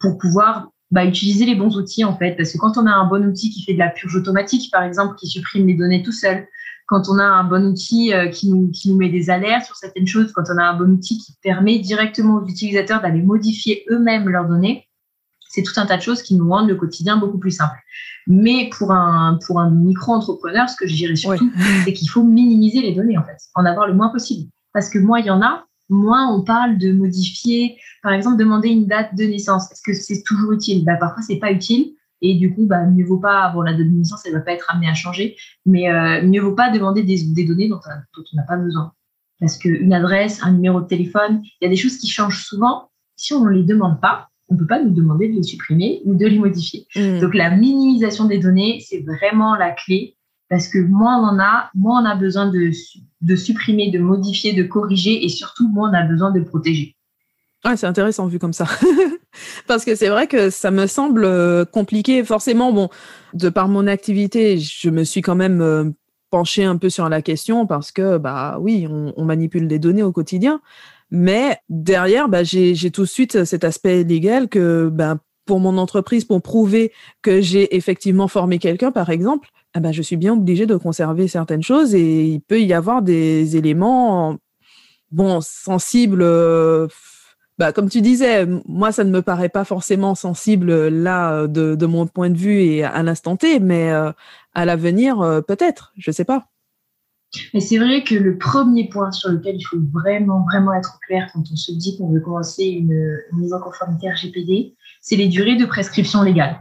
pour 0.00 0.18
pouvoir 0.18 0.68
bah, 0.90 1.04
utiliser 1.04 1.46
les 1.46 1.54
bons 1.54 1.76
outils 1.76 2.04
en 2.04 2.16
fait. 2.16 2.36
Parce 2.36 2.52
que 2.52 2.58
quand 2.58 2.76
on 2.76 2.86
a 2.86 2.92
un 2.92 3.06
bon 3.06 3.24
outil 3.24 3.50
qui 3.50 3.62
fait 3.62 3.74
de 3.74 3.78
la 3.78 3.88
purge 3.88 4.14
automatique, 4.14 4.70
par 4.70 4.82
exemple, 4.82 5.16
qui 5.16 5.26
supprime 5.26 5.66
les 5.66 5.74
données 5.74 6.02
tout 6.02 6.12
seul, 6.12 6.46
quand 6.86 7.08
on 7.08 7.18
a 7.18 7.24
un 7.24 7.44
bon 7.44 7.64
outil 7.66 8.12
euh, 8.12 8.28
qui 8.28 8.50
nous, 8.50 8.70
qui 8.70 8.90
nous 8.90 8.96
met 8.96 9.08
des 9.08 9.30
alertes 9.30 9.66
sur 9.66 9.76
certaines 9.76 10.06
choses, 10.06 10.32
quand 10.32 10.44
on 10.52 10.58
a 10.58 10.64
un 10.64 10.76
bon 10.76 10.92
outil 10.92 11.18
qui 11.18 11.32
permet 11.42 11.78
directement 11.78 12.36
aux 12.36 12.46
utilisateurs 12.46 13.00
d'aller 13.00 13.22
modifier 13.22 13.84
eux-mêmes 13.90 14.28
leurs 14.28 14.46
données, 14.46 14.88
c'est 15.48 15.62
tout 15.62 15.74
un 15.76 15.86
tas 15.86 15.98
de 15.98 16.02
choses 16.02 16.22
qui 16.22 16.34
nous 16.34 16.48
rendent 16.48 16.68
le 16.68 16.76
quotidien 16.76 17.18
beaucoup 17.18 17.38
plus 17.38 17.50
simple. 17.50 17.76
Mais 18.26 18.70
pour 18.76 18.92
un, 18.92 19.38
pour 19.46 19.60
un 19.60 19.70
micro-entrepreneur, 19.70 20.68
ce 20.68 20.76
que 20.76 20.86
je 20.86 20.94
dirais 20.94 21.16
surtout, 21.16 21.50
c'est 21.84 21.92
qu'il 21.92 22.08
faut 22.08 22.22
minimiser 22.22 22.80
les 22.80 22.94
données, 22.94 23.18
en 23.18 23.24
fait, 23.24 23.36
en 23.54 23.64
avoir 23.64 23.86
le 23.86 23.94
moins 23.94 24.08
possible. 24.08 24.50
Parce 24.72 24.88
que 24.88 24.98
moins 24.98 25.20
il 25.20 25.26
y 25.26 25.30
en 25.30 25.42
a, 25.42 25.66
moins 25.90 26.34
on 26.34 26.42
parle 26.42 26.78
de 26.78 26.92
modifier, 26.92 27.76
par 28.02 28.12
exemple, 28.12 28.38
demander 28.38 28.70
une 28.70 28.86
date 28.86 29.14
de 29.14 29.24
naissance. 29.24 29.70
Est-ce 29.70 29.82
que 29.82 29.92
c'est 29.92 30.22
toujours 30.22 30.52
utile? 30.52 30.84
Bah, 30.84 30.96
Parfois, 30.96 31.22
c'est 31.22 31.36
pas 31.36 31.52
utile. 31.52 31.92
Et 32.22 32.34
du 32.34 32.54
coup, 32.54 32.66
bah, 32.66 32.86
mieux 32.86 33.04
vaut 33.04 33.18
pas, 33.18 33.50
bon, 33.50 33.62
la 33.62 33.72
données 33.72 33.90
naissance, 33.90 34.24
elle 34.24 34.32
va 34.32 34.40
pas 34.40 34.52
être 34.52 34.70
amenée 34.70 34.88
à 34.88 34.94
changer, 34.94 35.36
mais 35.66 35.90
euh, 35.90 36.22
mieux 36.22 36.40
vaut 36.40 36.54
pas 36.54 36.70
demander 36.70 37.02
des, 37.02 37.44
données 37.44 37.68
dont, 37.68 37.80
dont 38.16 38.24
on 38.32 38.36
n'a 38.36 38.44
pas 38.44 38.56
besoin. 38.56 38.92
Parce 39.40 39.58
qu'une 39.58 39.92
adresse, 39.92 40.40
un 40.44 40.52
numéro 40.52 40.80
de 40.80 40.86
téléphone, 40.86 41.42
il 41.42 41.64
y 41.64 41.66
a 41.66 41.70
des 41.70 41.76
choses 41.76 41.98
qui 41.98 42.08
changent 42.08 42.44
souvent. 42.44 42.90
Si 43.16 43.34
on 43.34 43.44
ne 43.44 43.50
les 43.50 43.64
demande 43.64 44.00
pas, 44.00 44.28
on 44.48 44.54
ne 44.54 44.58
peut 44.58 44.66
pas 44.66 44.82
nous 44.82 44.92
demander 44.92 45.28
de 45.28 45.34
les 45.34 45.42
supprimer 45.42 46.00
ou 46.04 46.14
de 46.14 46.26
les 46.26 46.38
modifier. 46.38 46.86
Mmh. 46.94 47.20
Donc 47.20 47.34
la 47.34 47.50
minimisation 47.50 48.26
des 48.26 48.38
données, 48.38 48.78
c'est 48.86 49.00
vraiment 49.00 49.56
la 49.56 49.72
clé 49.72 50.16
parce 50.48 50.68
que 50.68 50.78
moins 50.78 51.18
on 51.18 51.34
en 51.34 51.38
a, 51.40 51.70
moins 51.74 52.02
on 52.02 52.04
a 52.04 52.14
besoin 52.14 52.50
de, 52.50 52.70
de 53.22 53.36
supprimer, 53.36 53.90
de 53.90 53.98
modifier, 53.98 54.52
de 54.52 54.62
corriger 54.62 55.24
et 55.24 55.28
surtout 55.28 55.68
moins 55.68 55.90
on 55.90 55.94
a 55.94 56.04
besoin 56.04 56.30
de 56.30 56.40
protéger. 56.40 56.94
Ouais, 57.64 57.76
c'est 57.76 57.86
intéressant 57.86 58.26
vu 58.26 58.38
comme 58.38 58.52
ça. 58.52 58.66
Parce 59.68 59.84
que 59.84 59.94
c'est 59.94 60.08
vrai 60.08 60.26
que 60.26 60.50
ça 60.50 60.70
me 60.70 60.86
semble 60.86 61.24
euh, 61.24 61.64
compliqué. 61.64 62.24
Forcément, 62.24 62.72
bon, 62.72 62.88
de 63.34 63.48
par 63.48 63.68
mon 63.68 63.86
activité, 63.86 64.58
je 64.58 64.90
me 64.90 65.04
suis 65.04 65.22
quand 65.22 65.36
même 65.36 65.60
euh, 65.60 65.84
penché 66.30 66.64
un 66.64 66.76
peu 66.76 66.90
sur 66.90 67.08
la 67.08 67.22
question 67.22 67.66
parce 67.66 67.92
que, 67.92 68.18
bah 68.18 68.58
oui, 68.60 68.88
on, 68.88 69.24
manipule 69.24 69.68
des 69.68 69.78
données 69.78 70.02
au 70.02 70.12
quotidien. 70.12 70.60
Mais 71.10 71.58
derrière, 71.68 72.28
bah, 72.28 72.42
j'ai 72.42 72.90
tout 72.90 73.02
de 73.02 73.06
suite 73.06 73.44
cet 73.44 73.64
aspect 73.64 74.02
légal 74.02 74.48
que, 74.48 74.88
bah, 74.90 75.18
pour 75.44 75.60
mon 75.60 75.78
entreprise, 75.78 76.24
pour 76.24 76.42
prouver 76.42 76.92
que 77.20 77.40
j'ai 77.40 77.76
effectivement 77.76 78.28
formé 78.28 78.58
quelqu'un, 78.58 78.92
par 78.92 79.10
exemple, 79.10 79.48
ah 79.74 79.80
bah, 79.80 79.92
je 79.92 80.02
suis 80.02 80.16
bien 80.16 80.32
obligée 80.34 80.66
de 80.66 80.76
conserver 80.76 81.28
certaines 81.28 81.62
choses 81.62 81.94
et 81.94 82.24
il 82.24 82.40
peut 82.40 82.60
y 82.60 82.72
avoir 82.72 83.02
des 83.02 83.56
éléments, 83.56 84.38
bon, 85.10 85.40
sensibles. 85.40 86.22
Euh, 86.22 86.88
bah, 87.62 87.72
comme 87.72 87.88
tu 87.88 88.00
disais, 88.00 88.44
moi, 88.66 88.90
ça 88.90 89.04
ne 89.04 89.10
me 89.12 89.22
paraît 89.22 89.48
pas 89.48 89.62
forcément 89.62 90.16
sensible 90.16 90.68
euh, 90.68 90.90
là, 90.90 91.32
euh, 91.32 91.46
de, 91.46 91.86
mon 91.86 92.08
point 92.08 92.28
de 92.28 92.36
vue 92.36 92.60
et 92.60 92.82
à 92.82 93.04
l'instant 93.04 93.36
T, 93.36 93.60
mais 93.60 93.92
euh, 93.92 94.10
à 94.52 94.64
l'avenir, 94.64 95.18
peut-être, 95.46 95.92
je 95.96 96.10
ne 96.10 96.12
sais 96.12 96.24
pas. 96.24 96.48
Mais 97.54 97.60
c'est 97.60 97.78
vrai 97.78 98.02
que 98.02 98.16
le 98.16 98.36
premier 98.36 98.88
point 98.88 99.12
sur 99.12 99.30
lequel 99.30 99.54
il 99.60 99.62
faut 99.62 99.78
vraiment, 99.92 100.44
vraiment 100.50 100.74
être 100.74 100.98
clair 101.06 101.30
quand 101.32 101.44
on 101.52 101.54
se 101.54 101.70
dit 101.70 101.96
qu'on 101.96 102.10
veut 102.10 102.18
commencer 102.18 102.64
une, 102.64 103.20
mise 103.34 103.54
en 103.54 103.60
conformité 103.60 104.10
RGPD, 104.10 104.74
c'est 105.00 105.14
les 105.14 105.28
durées 105.28 105.54
de 105.54 105.64
prescription 105.64 106.22
légale. 106.22 106.60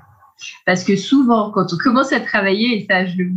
Parce 0.67 0.84
que 0.84 0.96
souvent, 0.96 1.50
quand 1.50 1.74
on 1.74 1.77
commence 1.84 2.13
à 2.13 2.20
travailler, 2.20 2.77
et 2.77 2.86
ça, 2.88 3.08
je 3.08 3.17
le 3.17 3.27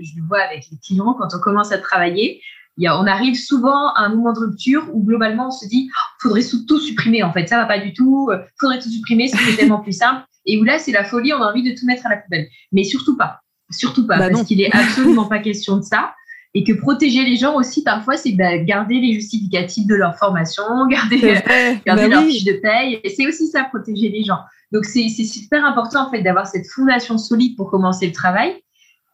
je 0.00 0.12
le 0.18 0.22
vois 0.28 0.38
avec 0.38 0.66
les 0.70 0.78
clients, 0.78 1.16
quand 1.18 1.34
on 1.34 1.40
commence 1.40 1.72
à 1.72 1.78
travailler, 1.78 2.40
on 2.80 3.06
arrive 3.06 3.36
souvent 3.36 3.92
à 3.94 4.02
un 4.02 4.08
moment 4.10 4.32
de 4.32 4.40
rupture 4.40 4.88
où 4.92 5.04
globalement 5.04 5.48
on 5.48 5.50
se 5.50 5.66
dit 5.66 5.90
oh, 5.90 6.00
faudrait 6.22 6.42
tout 6.66 6.80
supprimer 6.80 7.22
en 7.22 7.32
fait, 7.32 7.46
ça 7.46 7.56
va 7.56 7.66
pas 7.66 7.78
du 7.78 7.92
tout, 7.92 8.28
euh, 8.30 8.38
faudrait 8.58 8.78
tout 8.78 8.88
supprimer, 8.88 9.28
c'est 9.28 9.56
tellement 9.56 9.80
plus 9.80 9.92
simple. 9.92 10.22
Et 10.46 10.58
où 10.58 10.64
là 10.64 10.78
c'est 10.78 10.92
la 10.92 11.04
folie, 11.04 11.32
on 11.32 11.42
a 11.42 11.50
envie 11.50 11.62
de 11.62 11.78
tout 11.78 11.86
mettre 11.86 12.06
à 12.06 12.10
la 12.10 12.16
poubelle. 12.16 12.48
Mais 12.72 12.84
surtout 12.84 13.16
pas, 13.16 13.40
surtout 13.70 14.06
pas, 14.06 14.18
bah 14.18 14.30
parce 14.30 14.44
qu'il 14.44 14.60
est 14.60 14.70
absolument 14.72 15.26
pas 15.26 15.38
question 15.38 15.76
de 15.76 15.82
ça. 15.82 16.14
Et 16.54 16.64
que 16.64 16.72
protéger 16.74 17.24
les 17.24 17.36
gens 17.36 17.54
aussi 17.54 17.82
parfois 17.82 18.16
c'est 18.16 18.32
bah, 18.32 18.58
garder 18.58 19.00
les 19.00 19.14
justificatifs 19.14 19.86
de 19.86 19.94
leur 19.94 20.16
formation, 20.18 20.64
garder, 20.86 21.18
garder 21.86 22.02
bah 22.02 22.08
leur 22.08 22.22
fiche 22.24 22.44
de 22.44 22.52
paye. 22.52 23.00
Et 23.04 23.08
c'est 23.10 23.26
aussi 23.26 23.48
ça 23.48 23.64
protéger 23.64 24.08
les 24.08 24.24
gens. 24.24 24.38
Donc 24.70 24.84
c'est 24.86 25.08
super 25.08 25.64
important 25.64 26.06
en 26.06 26.10
fait 26.10 26.22
d'avoir 26.22 26.46
cette 26.46 26.66
fondation 26.66 27.18
solide 27.18 27.56
pour 27.56 27.70
commencer 27.70 28.06
le 28.06 28.12
travail 28.12 28.62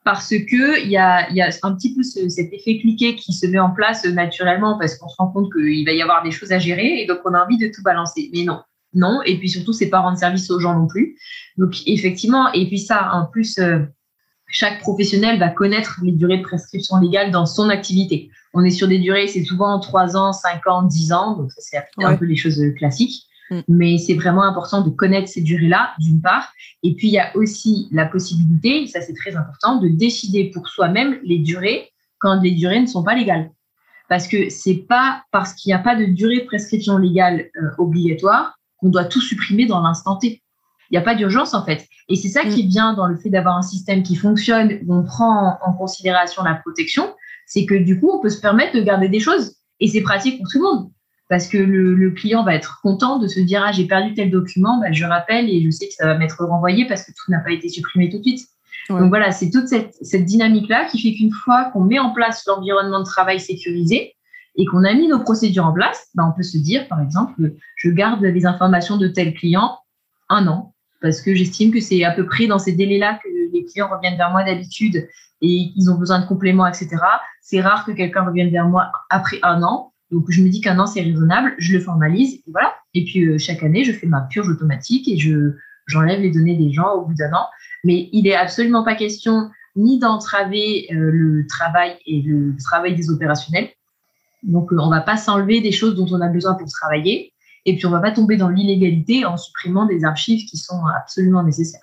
parce 0.05 0.31
que 0.31 0.83
il 0.83 0.90
y 0.90 0.97
a, 0.97 1.31
y 1.33 1.40
a, 1.40 1.50
un 1.62 1.75
petit 1.75 1.95
peu 1.95 2.02
cet 2.02 2.52
effet 2.52 2.78
cliquet 2.78 3.14
qui 3.17 3.33
se 3.33 3.47
met 3.47 3.59
en 3.59 3.71
place 3.71 4.05
naturellement 4.05 4.78
parce 4.78 4.97
qu'on 4.97 5.09
se 5.09 5.17
rend 5.19 5.28
compte 5.28 5.52
qu'il 5.52 5.85
va 5.85 5.93
y 5.93 6.02
avoir 6.02 6.23
des 6.23 6.31
choses 6.31 6.52
à 6.52 6.59
gérer 6.59 7.02
et 7.02 7.07
donc 7.07 7.19
on 7.25 7.35
a 7.35 7.45
envie 7.45 7.59
de 7.59 7.69
tout 7.69 7.83
balancer. 7.83 8.31
Mais 8.33 8.45
non, 8.45 8.61
non. 8.95 9.21
Et 9.26 9.38
puis 9.38 9.49
surtout, 9.49 9.73
c'est 9.73 9.90
pas 9.90 10.00
rendre 10.00 10.19
service 10.19 10.50
aux 10.50 10.61
gens 10.61 10.75
non 10.75 10.87
plus. 10.87 11.17
Donc 11.57 11.76
effectivement, 11.87 12.52
et 12.52 12.67
puis 12.67 12.78
ça, 12.78 13.11
en 13.12 13.26
plus, 13.26 13.59
euh, 13.59 13.81
chaque 14.49 14.81
professionnel 14.81 15.38
va 15.38 15.50
connaître 15.50 16.00
les 16.02 16.12
durées 16.12 16.38
de 16.38 16.43
prescription 16.43 16.97
légale 16.99 17.31
dans 17.31 17.47
son 17.47 17.69
activité. 17.69 18.31
On 18.55 18.64
est 18.64 18.71
sur 18.71 18.88
des 18.88 18.99
durées, 18.99 19.26
c'est 19.26 19.45
souvent 19.45 19.78
3 19.78 20.17
ans, 20.17 20.33
5 20.33 20.67
ans, 20.67 20.83
10 20.83 21.12
ans, 21.12 21.37
donc 21.37 21.50
c'est 21.59 21.76
un 21.99 22.17
peu 22.17 22.25
les 22.25 22.37
choses 22.37 22.62
classiques. 22.76 23.27
Mm. 23.50 23.61
Mais 23.68 23.98
c'est 23.98 24.14
vraiment 24.14 24.42
important 24.42 24.82
de 24.82 24.90
connaître 24.90 25.28
ces 25.28 25.40
durées-là, 25.40 25.94
d'une 25.98 26.20
part. 26.20 26.52
Et 26.82 26.94
puis, 26.94 27.08
il 27.08 27.12
y 27.12 27.18
a 27.18 27.37
aussi 27.37 27.88
la 27.90 28.06
possibilité, 28.06 28.87
ça 28.87 29.00
c'est 29.00 29.14
très 29.14 29.37
important, 29.37 29.76
de 29.76 29.88
décider 29.88 30.50
pour 30.50 30.68
soi-même 30.68 31.18
les 31.22 31.38
durées 31.38 31.90
quand 32.18 32.40
les 32.40 32.52
durées 32.52 32.80
ne 32.80 32.87
sont 32.87 33.02
pas 33.02 33.14
légales. 33.14 33.50
Parce 34.08 34.26
que 34.26 34.48
c'est 34.48 34.87
pas 34.88 35.22
parce 35.32 35.52
qu'il 35.54 35.70
n'y 35.70 35.74
a 35.74 35.78
pas 35.78 35.94
de 35.94 36.06
durée 36.06 36.40
de 36.40 36.46
prescription 36.46 36.96
légale 36.96 37.50
euh, 37.56 37.70
obligatoire 37.78 38.58
qu'on 38.78 38.88
doit 38.88 39.04
tout 39.04 39.20
supprimer 39.20 39.66
dans 39.66 39.80
l'instant 39.82 40.16
T. 40.16 40.42
Il 40.90 40.94
n'y 40.94 40.98
a 40.98 41.02
pas 41.02 41.14
d'urgence 41.14 41.52
en 41.52 41.64
fait. 41.64 41.87
Et 42.08 42.16
c'est 42.16 42.28
ça 42.28 42.44
qui 42.44 42.64
mm. 42.64 42.68
bien 42.68 42.94
dans 42.94 43.06
le 43.06 43.16
fait 43.16 43.28
d'avoir 43.28 43.56
un 43.56 43.62
système 43.62 44.02
qui 44.02 44.16
fonctionne, 44.16 44.78
où 44.87 44.94
on 44.94 45.04
prend 45.04 45.58
en 45.62 45.72
considération 45.74 46.42
la 46.42 46.54
protection, 46.54 47.14
c'est 47.46 47.66
que 47.66 47.74
du 47.74 48.00
coup, 48.00 48.11
on 48.11 48.20
peut 48.20 48.30
se 48.30 48.40
permettre 48.40 48.76
de 48.76 48.82
garder 48.82 49.08
des 49.08 49.20
choses. 49.20 49.56
Et 49.80 49.88
c'est 49.88 50.02
pratique 50.02 50.38
pour 50.38 50.48
tout 50.50 50.58
le 50.58 50.64
monde 50.64 50.90
parce 51.29 51.47
que 51.47 51.59
le, 51.59 52.11
client 52.11 52.43
va 52.43 52.55
être 52.55 52.81
content 52.83 53.19
de 53.19 53.27
se 53.27 53.41
dire 53.41 53.62
ah 53.64 53.73
j'ai 53.73 53.87
perdu 53.87 54.14
tel 54.14 54.31
document, 54.31 54.81
bah, 54.81 54.93
je 54.93 55.05
rappelle 55.05 55.49
et 55.49 55.62
je 55.62 55.71
sais 55.71 55.88
que 55.88 55.95
ça 55.95 56.07
va 56.07 56.19
m'être 56.19 56.45
renvoyé 56.45 56.87
parce 56.87 57.03
que 57.05 57.12
tout 57.12 57.31
n'a 57.31 57.41
pas 57.41 57.53
été 57.53 57.69
supprimé 57.69 58.09
tout 58.09 58.19
de 58.19 58.23
suite. 58.23 58.49
Donc 58.88 59.11
voilà, 59.11 59.33
c'est 59.33 59.51
toute 59.51 59.69
cette, 59.69 60.25
dynamique-là 60.25 60.87
qui 60.87 60.99
fait 61.03 61.14
qu'une 61.14 61.33
fois 61.33 61.67
qu'on 61.73 61.85
met 61.85 61.99
en 61.99 62.11
place 62.11 62.47
l'environnement 62.47 63.01
de 63.01 63.05
travail 63.05 63.38
sécurisé 63.38 64.14
et 64.57 64.64
qu'on 64.64 64.83
a 64.85 64.95
mis 64.95 65.09
nos 65.09 65.21
procédures 65.21 65.67
en 65.67 65.75
place, 65.75 66.09
bah, 66.14 66.25
on 66.27 66.35
peut 66.35 66.43
se 66.43 66.57
dire 66.57 66.88
par 66.88 67.01
exemple 67.03 67.53
je 67.77 67.91
garde 67.91 68.23
les 68.23 68.47
informations 68.47 68.97
de 68.97 69.09
tel 69.09 69.35
client 69.35 69.79
un 70.31 70.47
an 70.47 70.75
parce 71.01 71.21
que 71.21 71.35
j'estime 71.35 71.71
que 71.73 71.81
c'est 71.81 72.05
à 72.05 72.11
peu 72.11 72.27
près 72.27 72.47
dans 72.47 72.59
ces 72.59 72.73
délais-là 72.73 73.21
que 73.23 73.29
les 73.53 73.64
clients 73.67 73.88
reviennent 73.88 74.17
vers 74.17 74.31
moi 74.31 74.45
d'habitude 74.45 75.09
et 75.41 75.71
qu'ils 75.73 75.91
ont 75.91 75.97
besoin 75.97 76.21
de 76.21 76.27
compléments, 76.27 76.67
etc. 76.67 76.97
C'est 77.41 77.61
rare 77.61 77.85
que 77.85 77.93
quelqu'un 77.93 78.25
revienne 78.25 78.51
vers 78.51 78.67
moi 78.67 78.91
après 79.11 79.38
un 79.43 79.62
an. 79.62 79.88
Donc, 80.11 80.25
je 80.31 80.42
me 80.42 80.49
dis 80.49 80.61
qu'un 80.61 80.79
an, 80.79 80.87
c'est 80.87 81.03
raisonnable, 81.03 81.55
je 81.59 81.75
le 81.75 81.81
formalise, 81.81 82.35
et 82.35 82.51
voilà. 82.51 82.75
Et 82.94 83.05
puis, 83.05 83.27
euh, 83.27 83.38
chaque 83.38 83.62
année, 83.62 83.85
je 83.85 83.92
fais 83.92 84.07
ma 84.07 84.23
purge 84.23 84.49
automatique 84.49 85.07
et 85.09 85.18
je, 85.18 85.53
j'enlève 85.87 86.21
les 86.21 86.31
données 86.31 86.57
des 86.57 86.73
gens 86.73 86.92
au 86.94 87.05
bout 87.05 87.14
d'un 87.14 87.33
an. 87.33 87.47
Mais 87.85 88.09
il 88.12 88.23
n'est 88.23 88.35
absolument 88.35 88.85
pas 88.85 88.94
question 88.94 89.51
ni 89.77 89.99
d'entraver 89.99 90.88
euh, 90.90 91.11
le 91.12 91.47
travail 91.47 91.97
et 92.07 92.23
le 92.23 92.57
travail 92.57 92.97
des 92.97 93.11
opérationnels. 93.11 93.68
Donc, 94.42 94.73
euh, 94.73 94.79
on 94.79 94.87
ne 94.87 94.94
va 94.94 95.03
pas 95.03 95.16
s'enlever 95.16 95.61
des 95.61 95.73
choses 95.73 95.94
dont 95.94 96.07
on 96.11 96.21
a 96.21 96.29
besoin 96.29 96.55
pour 96.55 96.68
travailler. 96.68 97.33
Et 97.66 97.77
puis, 97.77 97.85
on 97.85 97.90
ne 97.90 97.97
va 97.97 98.01
pas 98.01 98.12
tomber 98.12 98.38
dans 98.38 98.49
l'illégalité 98.49 99.27
en 99.27 99.37
supprimant 99.37 99.85
des 99.85 100.05
archives 100.05 100.49
qui 100.49 100.57
sont 100.57 100.81
absolument 100.97 101.42
nécessaires. 101.42 101.83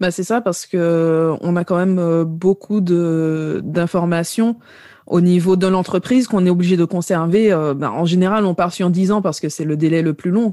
Bah 0.00 0.10
c'est 0.10 0.24
ça 0.24 0.40
parce 0.40 0.66
que 0.66 1.36
on 1.40 1.54
a 1.54 1.62
quand 1.62 1.76
même 1.76 2.24
beaucoup 2.24 2.80
d'informations 2.80 4.56
au 5.08 5.20
niveau 5.20 5.56
de 5.56 5.66
l'entreprise 5.66 6.28
qu'on 6.28 6.44
est 6.46 6.50
obligé 6.50 6.76
de 6.76 6.84
conserver. 6.84 7.50
Euh, 7.50 7.74
ben, 7.74 7.90
en 7.90 8.04
général, 8.04 8.44
on 8.44 8.54
part 8.54 8.72
sur 8.72 8.90
10 8.90 9.12
ans 9.12 9.22
parce 9.22 9.40
que 9.40 9.48
c'est 9.48 9.64
le 9.64 9.76
délai 9.76 10.02
le 10.02 10.14
plus 10.14 10.30
long. 10.30 10.52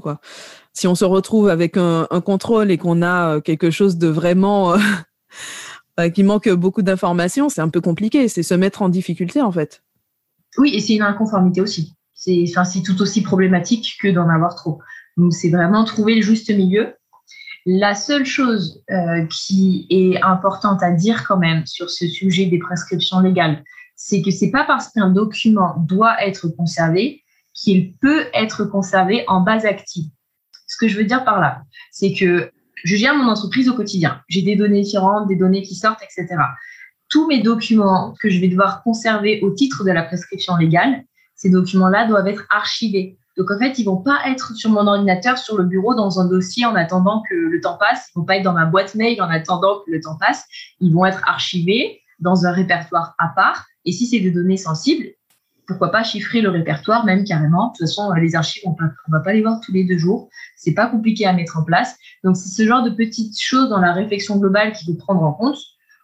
Si 0.72 0.86
on 0.86 0.94
se 0.94 1.04
retrouve 1.04 1.48
avec 1.48 1.76
un, 1.76 2.06
contrôle 2.24 2.70
et 2.70 2.78
qu'on 2.78 3.02
a 3.02 3.36
euh, 3.36 3.40
quelque 3.40 3.70
chose 3.70 3.98
de 3.98 4.08
vraiment 4.08 4.74
euh, 6.00 6.08
qui 6.10 6.22
manque 6.22 6.48
beaucoup 6.48 6.82
d'informations, 6.82 7.48
c'est 7.48 7.60
un 7.60 7.68
peu 7.68 7.80
compliqué. 7.80 8.28
C'est 8.28 8.42
se 8.42 8.54
mettre 8.54 8.82
en 8.82 8.88
difficulté 8.88 9.42
en 9.42 9.52
fait. 9.52 9.82
Oui, 10.58 10.74
et 10.74 10.80
c'est 10.80 10.94
une 10.94 11.02
inconformité 11.02 11.60
aussi. 11.60 11.94
C'est 12.14 12.42
enfin, 12.48 12.62
tout 12.84 13.00
aussi 13.02 13.22
problématique 13.22 13.98
que 14.00 14.08
d'en 14.08 14.28
avoir 14.28 14.54
trop. 14.54 14.80
Donc 15.18 15.34
c'est 15.34 15.50
vraiment 15.50 15.84
trouver 15.84 16.14
le 16.14 16.22
juste 16.22 16.50
milieu. 16.50 16.94
La 17.66 17.94
seule 17.94 18.24
chose 18.24 18.82
qui 19.28 19.86
est 19.90 20.22
importante 20.22 20.82
à 20.84 20.92
dire 20.92 21.24
quand 21.26 21.36
même 21.36 21.66
sur 21.66 21.90
ce 21.90 22.06
sujet 22.06 22.46
des 22.46 22.58
prescriptions 22.58 23.18
légales, 23.20 23.64
c'est 23.96 24.22
que 24.22 24.30
c'est 24.30 24.50
pas 24.50 24.64
parce 24.64 24.88
qu'un 24.88 25.10
document 25.10 25.74
doit 25.78 26.22
être 26.22 26.48
conservé 26.48 27.22
qu'il 27.54 27.94
peut 27.94 28.26
être 28.34 28.64
conservé 28.64 29.24
en 29.26 29.40
base 29.40 29.64
active. 29.64 30.10
Ce 30.68 30.76
que 30.76 30.88
je 30.88 30.98
veux 30.98 31.04
dire 31.04 31.24
par 31.24 31.40
là, 31.40 31.62
c'est 31.90 32.12
que 32.12 32.50
je 32.84 32.96
gère 32.96 33.16
mon 33.16 33.28
entreprise 33.28 33.68
au 33.68 33.74
quotidien. 33.74 34.20
J'ai 34.28 34.42
des 34.42 34.54
données 34.54 34.82
qui 34.82 34.98
rentrent, 34.98 35.26
des 35.26 35.36
données 35.36 35.62
qui 35.62 35.74
sortent, 35.74 36.02
etc. 36.02 36.36
Tous 37.08 37.26
mes 37.26 37.42
documents 37.42 38.14
que 38.20 38.28
je 38.28 38.38
vais 38.38 38.48
devoir 38.48 38.82
conserver 38.82 39.40
au 39.40 39.50
titre 39.50 39.84
de 39.84 39.90
la 39.90 40.02
prescription 40.02 40.56
légale, 40.56 41.02
ces 41.34 41.50
documents-là 41.50 42.06
doivent 42.06 42.28
être 42.28 42.46
archivés. 42.50 43.18
Donc 43.38 43.50
en 43.50 43.58
fait, 43.58 43.78
ils 43.78 43.84
vont 43.84 43.98
pas 43.98 44.20
être 44.26 44.54
sur 44.54 44.70
mon 44.70 44.86
ordinateur, 44.86 45.38
sur 45.38 45.56
le 45.56 45.64
bureau, 45.64 45.94
dans 45.94 46.20
un 46.20 46.26
dossier 46.26 46.66
en 46.66 46.74
attendant 46.74 47.22
que 47.28 47.34
le 47.34 47.60
temps 47.60 47.78
passe. 47.78 48.08
Ils 48.10 48.18
vont 48.18 48.24
pas 48.24 48.36
être 48.36 48.44
dans 48.44 48.52
ma 48.52 48.66
boîte 48.66 48.94
mail 48.94 49.22
en 49.22 49.28
attendant 49.28 49.80
que 49.84 49.90
le 49.90 50.00
temps 50.00 50.16
passe. 50.18 50.44
Ils 50.80 50.92
vont 50.92 51.06
être 51.06 51.22
archivés 51.26 52.00
dans 52.18 52.46
un 52.46 52.52
répertoire 52.52 53.14
à 53.18 53.28
part 53.28 53.66
et 53.86 53.92
si 53.92 54.06
c'est 54.06 54.20
des 54.20 54.30
données 54.30 54.56
sensibles, 54.56 55.06
pourquoi 55.66 55.90
pas 55.90 56.04
chiffrer 56.04 56.40
le 56.40 56.50
répertoire 56.50 57.04
même 57.04 57.24
carrément. 57.24 57.68
De 57.68 57.70
toute 57.72 57.88
façon, 57.88 58.12
les 58.12 58.36
archives, 58.36 58.62
on 58.66 58.70
ne 58.70 59.12
va 59.12 59.20
pas 59.20 59.32
les 59.32 59.42
voir 59.42 59.60
tous 59.60 59.72
les 59.72 59.84
deux 59.84 59.98
jours. 59.98 60.28
C'est 60.56 60.74
pas 60.74 60.86
compliqué 60.86 61.26
à 61.26 61.32
mettre 61.32 61.56
en 61.56 61.64
place. 61.64 61.96
Donc, 62.22 62.36
c'est 62.36 62.48
ce 62.48 62.66
genre 62.66 62.84
de 62.84 62.90
petites 62.90 63.40
choses 63.40 63.68
dans 63.68 63.80
la 63.80 63.92
réflexion 63.92 64.38
globale 64.38 64.72
qu'il 64.72 64.86
faut 64.86 64.98
prendre 64.98 65.22
en 65.22 65.32
compte 65.32 65.58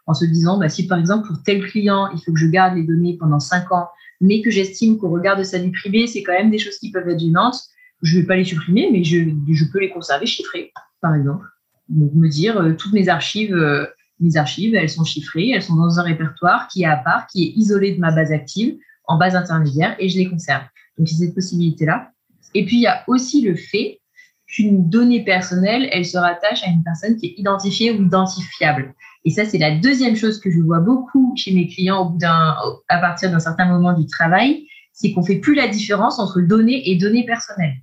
en 0.06 0.14
se 0.14 0.24
disant, 0.24 0.58
bah, 0.58 0.68
si 0.68 0.86
par 0.86 0.98
exemple, 0.98 1.28
pour 1.28 1.42
tel 1.44 1.62
client, 1.64 2.08
il 2.12 2.20
faut 2.20 2.32
que 2.32 2.38
je 2.38 2.46
garde 2.46 2.76
les 2.76 2.82
données 2.82 3.16
pendant 3.18 3.38
cinq 3.38 3.70
ans, 3.70 3.88
mais 4.20 4.42
que 4.42 4.50
j'estime 4.50 4.98
qu'au 4.98 5.10
regard 5.10 5.36
de 5.36 5.44
sa 5.44 5.58
vie 5.58 5.70
privée, 5.70 6.06
c'est 6.06 6.22
quand 6.22 6.32
même 6.32 6.50
des 6.50 6.58
choses 6.58 6.78
qui 6.78 6.90
peuvent 6.90 7.08
être 7.08 7.20
gênantes, 7.20 7.60
je 8.02 8.16
ne 8.16 8.20
vais 8.20 8.26
pas 8.26 8.36
les 8.36 8.44
supprimer, 8.44 8.88
mais 8.90 9.04
je, 9.04 9.30
je 9.48 9.64
peux 9.72 9.78
les 9.78 9.90
conserver 9.90 10.26
chiffrées, 10.26 10.72
par 11.00 11.14
exemple. 11.14 11.46
Donc, 11.88 12.12
me 12.14 12.28
dire 12.28 12.56
euh, 12.58 12.72
toutes 12.72 12.92
mes 12.92 13.08
archives, 13.08 13.54
euh, 13.54 13.86
mes 14.20 14.36
archives, 14.36 14.74
elles 14.74 14.88
sont 14.88 15.04
chiffrées, 15.04 15.50
elles 15.50 15.62
sont 15.62 15.74
dans 15.74 15.98
un 15.98 16.02
répertoire 16.02 16.68
qui 16.68 16.82
est 16.82 16.86
à 16.86 16.96
part, 16.96 17.26
qui 17.26 17.44
est 17.44 17.52
isolé 17.56 17.94
de 17.94 18.00
ma 18.00 18.12
base 18.12 18.32
active, 18.32 18.76
en 19.06 19.18
base 19.18 19.34
intermédiaire, 19.34 19.96
et 19.98 20.08
je 20.08 20.18
les 20.18 20.28
conserve. 20.28 20.62
Donc, 20.96 21.10
il 21.10 21.18
y 21.18 21.22
a 21.22 21.26
cette 21.26 21.34
possibilité-là. 21.34 22.10
Et 22.54 22.64
puis, 22.64 22.76
il 22.76 22.82
y 22.82 22.86
a 22.86 23.02
aussi 23.08 23.42
le 23.42 23.56
fait 23.56 24.00
qu'une 24.46 24.88
donnée 24.88 25.24
personnelle, 25.24 25.88
elle 25.92 26.04
se 26.04 26.18
rattache 26.18 26.62
à 26.62 26.70
une 26.70 26.82
personne 26.84 27.16
qui 27.16 27.26
est 27.26 27.34
identifiée 27.38 27.90
ou 27.92 28.04
identifiable. 28.04 28.94
Et 29.24 29.30
ça, 29.30 29.44
c'est 29.44 29.58
la 29.58 29.76
deuxième 29.76 30.16
chose 30.16 30.40
que 30.40 30.50
je 30.50 30.60
vois 30.60 30.80
beaucoup 30.80 31.34
chez 31.36 31.54
mes 31.54 31.68
clients 31.68 32.06
au 32.06 32.10
bout 32.10 32.24
à 32.24 32.98
partir 32.98 33.30
d'un 33.30 33.38
certain 33.38 33.66
moment 33.66 33.98
du 33.98 34.06
travail, 34.06 34.66
c'est 34.92 35.12
qu'on 35.12 35.22
fait 35.22 35.38
plus 35.38 35.54
la 35.54 35.68
différence 35.68 36.18
entre 36.18 36.40
données 36.40 36.90
et 36.90 36.96
données 36.96 37.24
personnelles. 37.24 37.76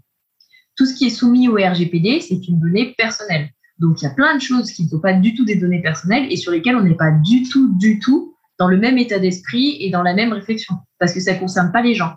Tout 0.75 0.85
ce 0.85 0.93
qui 0.93 1.07
est 1.07 1.09
soumis 1.09 1.47
au 1.47 1.55
RGPD, 1.55 2.21
c'est 2.21 2.47
une 2.47 2.59
donnée 2.59 2.93
personnelle. 2.97 3.49
Donc, 3.79 4.01
il 4.01 4.05
y 4.05 4.07
a 4.07 4.11
plein 4.11 4.35
de 4.35 4.41
choses 4.41 4.71
qui 4.71 4.83
ne 4.83 4.89
sont 4.89 4.99
pas 4.99 5.13
du 5.13 5.33
tout 5.35 5.45
des 5.45 5.55
données 5.55 5.81
personnelles 5.81 6.27
et 6.29 6.35
sur 6.35 6.51
lesquelles 6.51 6.75
on 6.75 6.83
n'est 6.83 6.95
pas 6.95 7.11
du 7.11 7.43
tout, 7.43 7.73
du 7.77 7.99
tout 7.99 8.35
dans 8.59 8.67
le 8.67 8.77
même 8.77 8.97
état 8.97 9.19
d'esprit 9.19 9.77
et 9.79 9.89
dans 9.89 10.03
la 10.03 10.13
même 10.13 10.33
réflexion, 10.33 10.75
parce 10.99 11.13
que 11.13 11.21
ça 11.21 11.33
ne 11.33 11.39
concerne 11.39 11.71
pas 11.71 11.81
les 11.81 11.95
gens. 11.95 12.13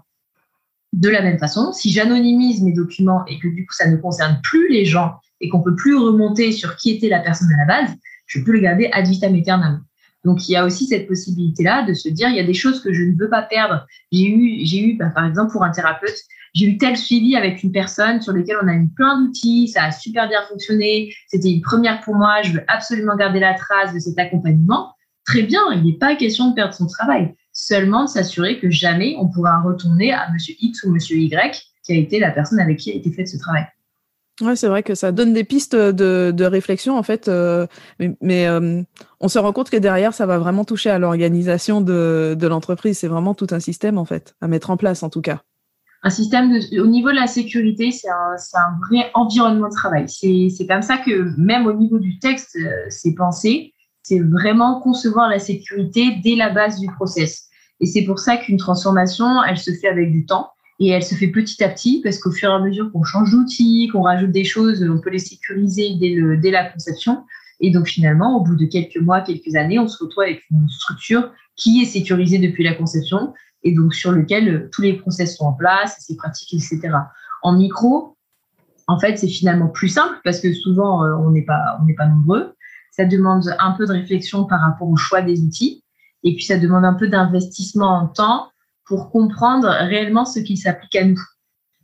De 0.93 1.09
la 1.09 1.23
même 1.23 1.39
façon, 1.39 1.73
si 1.73 1.91
j'anonymise 1.91 2.63
mes 2.63 2.73
documents 2.73 3.25
et 3.27 3.39
que 3.39 3.49
du 3.49 3.65
coup 3.65 3.73
ça 3.73 3.89
ne 3.89 3.97
concerne 3.97 4.41
plus 4.43 4.69
les 4.69 4.85
gens 4.85 5.15
et 5.41 5.49
qu'on 5.49 5.63
peut 5.63 5.75
plus 5.75 5.97
remonter 5.97 6.53
sur 6.53 6.77
qui 6.77 6.91
était 6.91 7.09
la 7.09 7.21
personne 7.21 7.49
à 7.55 7.65
la 7.65 7.65
base, 7.65 7.97
je 8.27 8.41
peux 8.41 8.53
le 8.53 8.61
garder 8.61 8.91
ad 8.93 9.07
vitam 9.07 9.35
aeternam. 9.35 9.85
Donc 10.25 10.49
il 10.49 10.53
y 10.53 10.57
a 10.57 10.65
aussi 10.65 10.87
cette 10.87 11.09
possibilité-là 11.09 11.83
de 11.83 11.95
se 11.95 12.09
dire 12.09 12.29
il 12.29 12.37
y 12.37 12.41
a 12.41 12.45
des 12.45 12.55
choses 12.55 12.81
que 12.81 12.93
je 12.93 13.03
ne 13.03 13.17
veux 13.17 13.29
pas 13.29 13.43
perdre. 13.43 13.87
J'ai 14.13 14.29
eu, 14.29 14.65
j'ai 14.65 14.81
eu 14.81 14.97
bah, 14.97 15.11
par 15.15 15.27
exemple 15.27 15.53
pour 15.53 15.65
un 15.65 15.71
thérapeute, 15.71 16.17
j'ai 16.55 16.67
eu 16.67 16.79
tel 16.79 16.97
suivi 16.97 17.35
avec 17.35 17.63
une 17.63 17.73
personne 17.73 18.21
sur 18.21 18.33
lequel 18.33 18.57
on 18.63 18.69
a 18.69 18.75
mis 18.75 18.89
plein 18.89 19.21
d'outils, 19.21 19.69
ça 19.69 19.85
a 19.85 19.91
super 19.91 20.29
bien 20.29 20.41
fonctionné, 20.49 21.13
c'était 21.27 21.51
une 21.51 21.63
première 21.63 22.01
pour 22.01 22.15
moi, 22.15 22.43
je 22.43 22.53
veux 22.53 22.65
absolument 22.69 23.17
garder 23.17 23.41
la 23.41 23.55
trace 23.55 23.93
de 23.95 23.99
cet 23.99 24.19
accompagnement. 24.19 24.95
Très 25.25 25.43
bien, 25.43 25.61
il 25.73 25.85
n'est 25.85 25.99
pas 25.99 26.15
question 26.17 26.51
de 26.51 26.55
perdre 26.55 26.75
son 26.75 26.87
travail 26.87 27.35
seulement 27.53 28.05
de 28.05 28.09
s'assurer 28.09 28.59
que 28.59 28.71
jamais 28.71 29.15
on 29.19 29.29
pourra 29.29 29.61
retourner 29.61 30.13
à 30.13 30.31
monsieur 30.33 30.55
X 30.61 30.85
ou 30.85 30.91
monsieur 30.91 31.17
Y 31.17 31.63
qui 31.85 31.93
a 31.93 31.97
été 31.97 32.19
la 32.19 32.31
personne 32.31 32.61
avec 32.61 32.79
qui 32.79 32.91
a 32.91 32.95
été 32.95 33.13
fait 33.13 33.27
ce 33.27 33.37
travail. 33.37 33.67
Ouais, 34.43 34.57
c'est 34.57 34.67
vrai 34.67 34.83
que 34.83 34.95
ça 34.95 35.13
donne 35.13 35.33
des 35.33 35.45
pistes 35.45 35.77
de, 35.77 36.45
réflexion 36.45 36.99
en 36.99 37.03
fait, 37.03 37.29
euh, 37.29 37.67
mais, 38.21 38.47
euh, 38.49 38.83
on 39.21 39.29
se 39.29 39.39
rend 39.39 39.53
compte 39.53 39.71
que 39.71 39.77
derrière, 39.77 40.13
ça 40.13 40.27
va 40.27 40.39
vraiment 40.39 40.65
toucher 40.65 40.91
à 40.91 40.99
l'organisation 40.99 41.81
de, 41.81 42.37
l'entreprise. 42.43 42.99
C'est 42.99 43.09
vraiment 43.09 43.35
tout 43.35 43.47
un 43.51 43.61
système 43.61 43.99
en 43.99 44.05
fait 44.05 44.35
à 44.41 44.49
mettre 44.49 44.71
en 44.71 44.77
place 44.77 45.03
en 45.03 45.11
tout 45.11 45.21
cas. 45.21 45.43
Un 46.03 46.11
système 46.11 46.59
au 46.81 46.87
niveau 46.87 47.11
de 47.11 47.17
la 47.17 47.29
sécurité, 47.29 47.93
c'est 47.93 48.11
un, 48.11 48.35
un, 48.35 48.79
vrai 48.89 49.11
environnement 49.15 49.69
de 49.69 49.75
travail. 49.75 50.09
C'est 50.09 50.67
comme 50.67 50.83
ça 50.83 50.99
que 50.99 51.33
même 51.39 51.67
au 51.67 51.73
niveau 51.73 52.01
du 52.01 52.19
texte, 52.19 52.57
euh, 52.57 52.87
c'est 52.89 53.15
pensé 53.15 53.73
c'est 54.03 54.19
vraiment 54.19 54.81
concevoir 54.81 55.29
la 55.29 55.39
sécurité 55.39 56.17
dès 56.23 56.35
la 56.35 56.51
base 56.51 56.79
du 56.81 56.89
process. 56.89 57.49
Et 57.81 57.87
c'est 57.87 58.05
pour 58.05 58.19
ça 58.19 58.37
qu'une 58.37 58.57
transformation, 58.57 59.43
elle 59.45 59.59
se 59.59 59.71
fait 59.73 59.89
avec 59.89 60.13
du 60.13 60.27
temps 60.27 60.51
et 60.83 60.89
elle 60.89 61.05
se 61.05 61.15
fait 61.15 61.29
petit 61.29 61.63
à 61.63 61.69
petit 61.69 62.01
parce 62.03 62.19
qu'au 62.19 62.33
fur 62.33 62.51
et 62.51 62.53
à 62.53 62.59
mesure 62.59 62.91
qu'on 62.91 63.05
change 63.05 63.31
d'outils, 63.31 63.89
qu'on 63.93 64.03
rajoute 64.03 64.33
des 64.33 64.43
choses, 64.43 64.83
on 64.83 65.01
peut 65.01 65.11
les 65.11 65.21
sécuriser 65.21 65.95
dès, 66.01 66.11
le, 66.11 66.37
dès 66.37 66.51
la 66.51 66.65
conception. 66.65 67.23
Et 67.61 67.71
donc 67.71 67.87
finalement, 67.87 68.37
au 68.37 68.43
bout 68.43 68.57
de 68.57 68.67
quelques 68.67 68.97
mois, 68.97 69.21
quelques 69.21 69.55
années, 69.55 69.79
on 69.79 69.87
se 69.87 70.03
retrouve 70.03 70.25
avec 70.25 70.43
une 70.51 70.69
structure 70.69 71.31
qui 71.55 71.83
est 71.83 71.85
sécurisée 71.85 72.39
depuis 72.39 72.65
la 72.65 72.75
conception 72.75 73.33
et 73.63 73.73
donc 73.73 73.95
sur 73.95 74.11
lequel 74.11 74.71
tous 74.73 74.83
les 74.83 74.95
process 74.95 75.37
sont 75.37 75.45
en 75.45 75.53
place, 75.53 75.95
c'est 76.01 76.17
pratique, 76.17 76.53
etc. 76.53 76.81
En 77.45 77.53
micro, 77.53 78.17
en 78.89 78.99
fait, 78.99 79.17
c'est 79.19 79.29
finalement 79.29 79.69
plus 79.69 79.89
simple 79.89 80.19
parce 80.25 80.41
que 80.41 80.53
souvent, 80.53 81.05
euh, 81.05 81.15
on 81.15 81.31
n'est 81.31 81.45
pas, 81.45 81.79
on 81.81 81.85
n'est 81.85 81.95
pas 81.95 82.09
nombreux. 82.09 82.55
Ça 82.91 83.05
demande 83.05 83.55
un 83.61 83.71
peu 83.71 83.87
de 83.87 83.93
réflexion 83.93 84.47
par 84.47 84.61
rapport 84.61 84.89
au 84.89 84.97
choix 84.97 85.23
des 85.23 85.43
outils. 85.43 85.85
Et 86.25 86.35
puis, 86.35 86.45
ça 86.45 86.59
demande 86.59 86.85
un 86.85 86.95
peu 86.95 87.07
d'investissement 87.07 88.03
en 88.03 88.09
temps 88.09 88.52
pour 88.87 89.11
comprendre 89.11 89.69
réellement 89.69 90.25
ce 90.25 90.41
qui 90.41 90.57
s'applique 90.57 90.97
à 90.97 91.05
nous. 91.05 91.21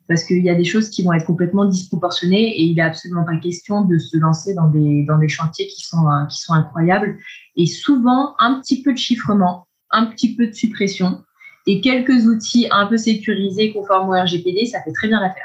Parce 0.08 0.24
qu'il 0.24 0.42
y 0.42 0.48
a 0.48 0.54
des 0.54 0.64
choses 0.64 0.88
qui 0.88 1.02
vont 1.02 1.12
être 1.12 1.26
complètement 1.26 1.66
disproportionnées 1.66 2.58
et 2.58 2.62
il 2.62 2.76
n'est 2.76 2.82
absolument 2.82 3.24
pas 3.24 3.37
question 3.37 3.82
de 3.82 3.98
se 3.98 4.16
lancer 4.16 4.54
dans 4.54 4.68
des, 4.68 5.04
dans 5.06 5.18
des 5.18 5.28
chantiers 5.28 5.66
qui 5.66 5.82
sont, 5.82 6.08
euh, 6.08 6.24
qui 6.26 6.40
sont 6.40 6.54
incroyables. 6.54 7.18
Et 7.56 7.66
souvent, 7.66 8.34
un 8.38 8.58
petit 8.61 8.82
peu 8.82 8.92
de 8.92 8.98
chiffrement, 8.98 9.66
un 9.90 10.06
petit 10.06 10.34
peu 10.34 10.46
de 10.46 10.52
suppression 10.52 11.22
et 11.66 11.82
quelques 11.82 12.26
outils 12.26 12.66
un 12.70 12.87
peu 12.87 12.96
sécurisés 12.96 13.72
conformes 13.72 14.08
au 14.08 14.12
RGPD, 14.12 14.64
ça 14.66 14.82
fait 14.82 14.92
très 14.92 15.08
bien 15.08 15.20
l'affaire. 15.20 15.44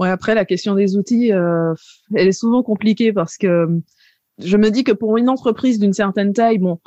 Ouais, 0.00 0.10
après, 0.10 0.34
la 0.34 0.44
question 0.44 0.74
des 0.74 0.96
outils, 0.96 1.32
euh, 1.32 1.72
elle 2.14 2.28
est 2.28 2.32
souvent 2.32 2.64
compliquée 2.64 3.12
parce 3.12 3.36
que 3.36 3.68
je 4.38 4.56
me 4.56 4.70
dis 4.70 4.84
que 4.84 4.92
pour 4.92 5.16
une 5.16 5.28
entreprise 5.28 5.78
d'une 5.78 5.92
certaine 5.92 6.32
taille, 6.32 6.58
bon, 6.58 6.80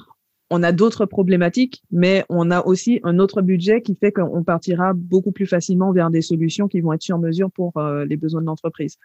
on 0.50 0.64
a 0.64 0.72
d'autres 0.72 1.06
problématiques, 1.06 1.84
mais 1.92 2.26
on 2.30 2.52
a 2.52 2.66
aussi 2.66 3.00
un 3.04 3.20
autre 3.20 3.42
budget 3.42 3.82
qui 3.82 3.96
fait 3.96 4.12
qu'on 4.12 4.44
partira 4.44 4.94
beaucoup 4.94 5.32
plus 5.32 5.46
facilement 5.46 5.92
vers 5.92 6.10
des 6.10 6.22
solutions 6.22 6.68
qui 6.68 6.82
vont 6.82 6.94
être 6.94 7.04
sur 7.04 7.20
mesure 7.20 7.52
pour 7.52 7.78
euh, 7.78 8.06
les 8.06 8.18
besoins 8.18 8.42
de 8.42 8.48
l'entreprise. 8.48 8.98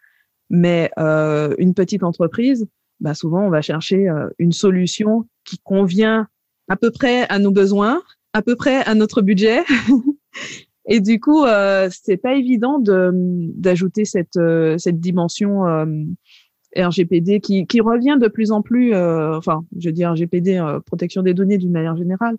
Mais 0.50 0.90
euh, 0.98 1.54
une 1.58 1.74
petite 1.74 2.02
entreprise, 2.02 2.66
bah 3.00 3.14
souvent 3.14 3.46
on 3.46 3.50
va 3.50 3.60
chercher 3.60 4.08
euh, 4.08 4.28
une 4.38 4.52
solution 4.52 5.26
qui 5.44 5.58
convient 5.58 6.28
à 6.68 6.76
peu 6.76 6.90
près 6.90 7.28
à 7.28 7.38
nos 7.38 7.50
besoins, 7.50 8.02
à 8.32 8.42
peu 8.42 8.56
près 8.56 8.82
à 8.84 8.94
notre 8.94 9.22
budget. 9.22 9.62
Et 10.86 11.00
du 11.00 11.18
coup, 11.18 11.44
euh, 11.44 11.88
c'est 11.90 12.18
pas 12.18 12.34
évident 12.34 12.78
de 12.78 13.10
d'ajouter 13.56 14.04
cette 14.04 14.38
cette 14.76 15.00
dimension 15.00 15.64
RGPD 16.76 17.40
qui, 17.40 17.80
revient 17.80 18.18
de 18.20 18.28
plus 18.28 18.50
en 18.50 18.62
plus, 18.62 18.94
euh, 18.94 19.36
enfin, 19.36 19.64
je 19.78 19.90
dis 19.90 20.04
RGPD, 20.04 20.56
euh, 20.56 20.80
protection 20.80 21.22
des 21.22 21.34
données 21.34 21.58
d'une 21.58 21.72
manière 21.72 21.96
générale, 21.96 22.36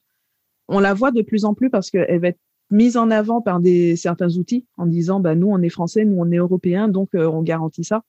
on 0.68 0.80
la 0.80 0.94
voit 0.94 1.12
de 1.12 1.22
plus 1.22 1.46
en 1.46 1.54
plus 1.54 1.70
parce 1.70 1.90
qu'elle 1.90 2.20
va 2.20 2.30
être 2.30 2.40
mise 2.72 2.98
en 2.98 3.12
avant 3.12 3.42
par 3.42 3.60
des 3.60 3.96
certains 3.96 4.30
outils 4.38 4.66
en 4.78 4.88
disant, 4.88 5.20
bah, 5.20 5.36
nous, 5.36 5.48
on 5.48 5.62
est 5.62 5.70
français, 5.70 6.06
nous, 6.06 6.18
on 6.18 6.32
est 6.32 6.38
européens, 6.38 6.88
donc 6.88 7.10
euh, 7.16 7.28
on 7.28 7.44
garantit 7.44 7.84
ça. 7.84 8.04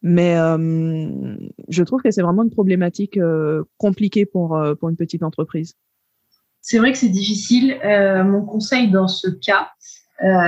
Mais 0.00 0.36
je 0.36 1.82
trouve 1.82 2.00
que 2.02 2.12
c'est 2.12 2.22
vraiment 2.22 2.44
une 2.44 2.50
problématique 2.50 3.18
compliquée 3.78 4.26
pour, 4.26 4.56
pour 4.78 4.90
une 4.90 4.96
petite 4.96 5.24
entreprise. 5.24 5.74
C'est 6.60 6.78
vrai 6.78 6.92
que 6.92 6.98
c'est 6.98 7.08
difficile. 7.08 7.76
mon 8.24 8.42
conseil 8.42 8.92
dans 8.92 9.08
ce 9.08 9.26
cas, 9.26 9.70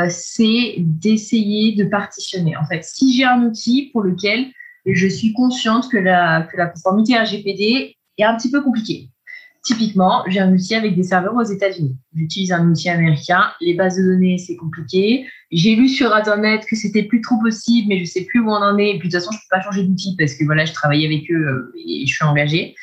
c'est 0.08 0.76
d'essayer 0.78 1.74
de 1.74 1.82
partitionner. 1.82 2.56
En 2.56 2.64
fait, 2.64 2.84
si 2.84 3.12
j'ai 3.12 3.24
un 3.24 3.42
outil 3.42 3.90
pour 3.92 4.02
lequel 4.02 4.52
je 4.86 5.06
suis 5.06 5.32
consciente 5.32 5.88
que 5.90 5.98
la, 5.98 6.48
conformité 6.74 7.18
RGPD 7.18 7.96
est 8.18 8.24
un 8.24 8.36
petit 8.36 8.50
peu 8.50 8.62
compliquée. 8.62 9.10
Typiquement, 9.62 10.24
j'ai 10.26 10.40
un 10.40 10.52
outil 10.54 10.74
avec 10.74 10.96
des 10.96 11.02
serveurs 11.02 11.34
aux 11.34 11.42
États-Unis. 11.42 11.94
J'utilise 12.14 12.50
un 12.50 12.66
outil 12.70 12.88
américain. 12.88 13.50
Les 13.60 13.74
bases 13.74 13.98
de 13.98 14.02
données, 14.02 14.38
c'est 14.38 14.56
compliqué. 14.56 15.26
J'ai 15.52 15.76
lu 15.76 15.88
sur 15.88 16.14
Internet 16.14 16.64
que 16.68 16.76
c'était 16.76 17.02
plus 17.02 17.20
trop 17.20 17.38
possible, 17.42 17.88
mais 17.88 17.98
je 18.00 18.06
sais 18.06 18.24
plus 18.24 18.40
où 18.40 18.48
on 18.48 18.54
en 18.54 18.78
est. 18.78 18.94
De 18.94 19.02
toute 19.02 19.12
façon, 19.12 19.30
je 19.32 19.36
peux 19.36 19.56
pas 19.56 19.60
changer 19.60 19.82
d'outil 19.82 20.16
parce 20.18 20.34
que 20.34 20.44
voilà, 20.44 20.64
je 20.64 20.72
travaille 20.72 21.04
avec 21.04 21.30
eux 21.30 21.46
euh, 21.46 21.72
et 21.76 22.06
je 22.06 22.14
suis 22.14 22.24
engagée. 22.24 22.74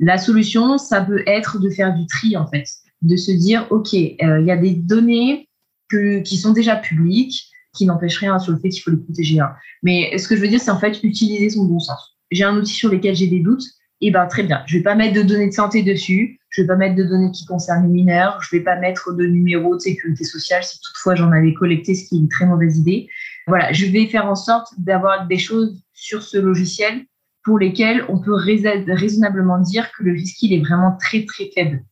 La 0.00 0.16
solution, 0.16 0.78
ça 0.78 1.02
peut 1.02 1.22
être 1.26 1.58
de 1.58 1.68
faire 1.68 1.94
du 1.94 2.06
tri 2.06 2.36
en 2.36 2.46
fait, 2.46 2.64
de 3.02 3.16
se 3.16 3.30
dire 3.30 3.66
ok, 3.70 3.92
euh, 3.94 4.40
il 4.40 4.46
y 4.46 4.50
a 4.50 4.56
des 4.56 4.72
données 4.72 5.48
qui 5.90 6.36
sont 6.36 6.52
déjà 6.52 6.76
publiques 6.76 7.48
qui 7.76 7.86
n'empêche 7.86 8.18
rien 8.18 8.38
sur 8.38 8.52
le 8.52 8.58
fait 8.58 8.68
qu'il 8.70 8.82
faut 8.82 8.90
les 8.90 8.96
protéger. 8.96 9.40
Hein. 9.40 9.52
Mais 9.82 10.16
ce 10.18 10.28
que 10.28 10.36
je 10.36 10.40
veux 10.40 10.48
dire, 10.48 10.60
c'est 10.60 10.70
en 10.70 10.78
fait 10.78 11.02
utiliser 11.02 11.50
son 11.50 11.64
bon 11.64 11.78
sens. 11.78 12.16
J'ai 12.30 12.44
un 12.44 12.56
outil 12.56 12.72
sur 12.72 12.90
lequel 12.90 13.14
j'ai 13.14 13.28
des 13.28 13.40
doutes, 13.40 13.64
et 14.00 14.08
eh 14.08 14.10
ben 14.10 14.26
très 14.26 14.42
bien. 14.42 14.62
Je 14.66 14.76
vais 14.76 14.82
pas 14.82 14.94
mettre 14.94 15.14
de 15.14 15.22
données 15.22 15.48
de 15.48 15.54
santé 15.54 15.82
dessus, 15.82 16.38
je 16.50 16.62
vais 16.62 16.66
pas 16.66 16.76
mettre 16.76 16.96
de 16.96 17.04
données 17.04 17.30
qui 17.30 17.46
concernent 17.46 17.84
les 17.84 17.92
mineurs, 17.92 18.42
je 18.42 18.54
vais 18.54 18.62
pas 18.62 18.76
mettre 18.76 19.12
de 19.12 19.26
numéro 19.26 19.74
de 19.74 19.80
sécurité 19.80 20.24
sociale 20.24 20.62
si 20.64 20.78
toutefois 20.80 21.14
j'en 21.14 21.32
avais 21.32 21.54
collecté, 21.54 21.94
ce 21.94 22.06
qui 22.06 22.16
est 22.16 22.18
une 22.18 22.28
très 22.28 22.44
mauvaise 22.44 22.76
idée. 22.76 23.08
Voilà, 23.46 23.72
je 23.72 23.86
vais 23.86 24.06
faire 24.06 24.26
en 24.26 24.34
sorte 24.34 24.68
d'avoir 24.76 25.26
des 25.26 25.38
choses 25.38 25.82
sur 25.94 26.22
ce 26.22 26.36
logiciel 26.36 27.06
pour 27.42 27.58
lesquelles 27.58 28.04
on 28.08 28.20
peut 28.20 28.34
raisonnablement 28.34 29.60
dire 29.60 29.90
que 29.96 30.02
le 30.02 30.12
risque 30.12 30.42
il 30.42 30.52
est 30.52 30.60
vraiment 30.60 30.96
très 31.00 31.24
très 31.24 31.50
faible. 31.54 31.82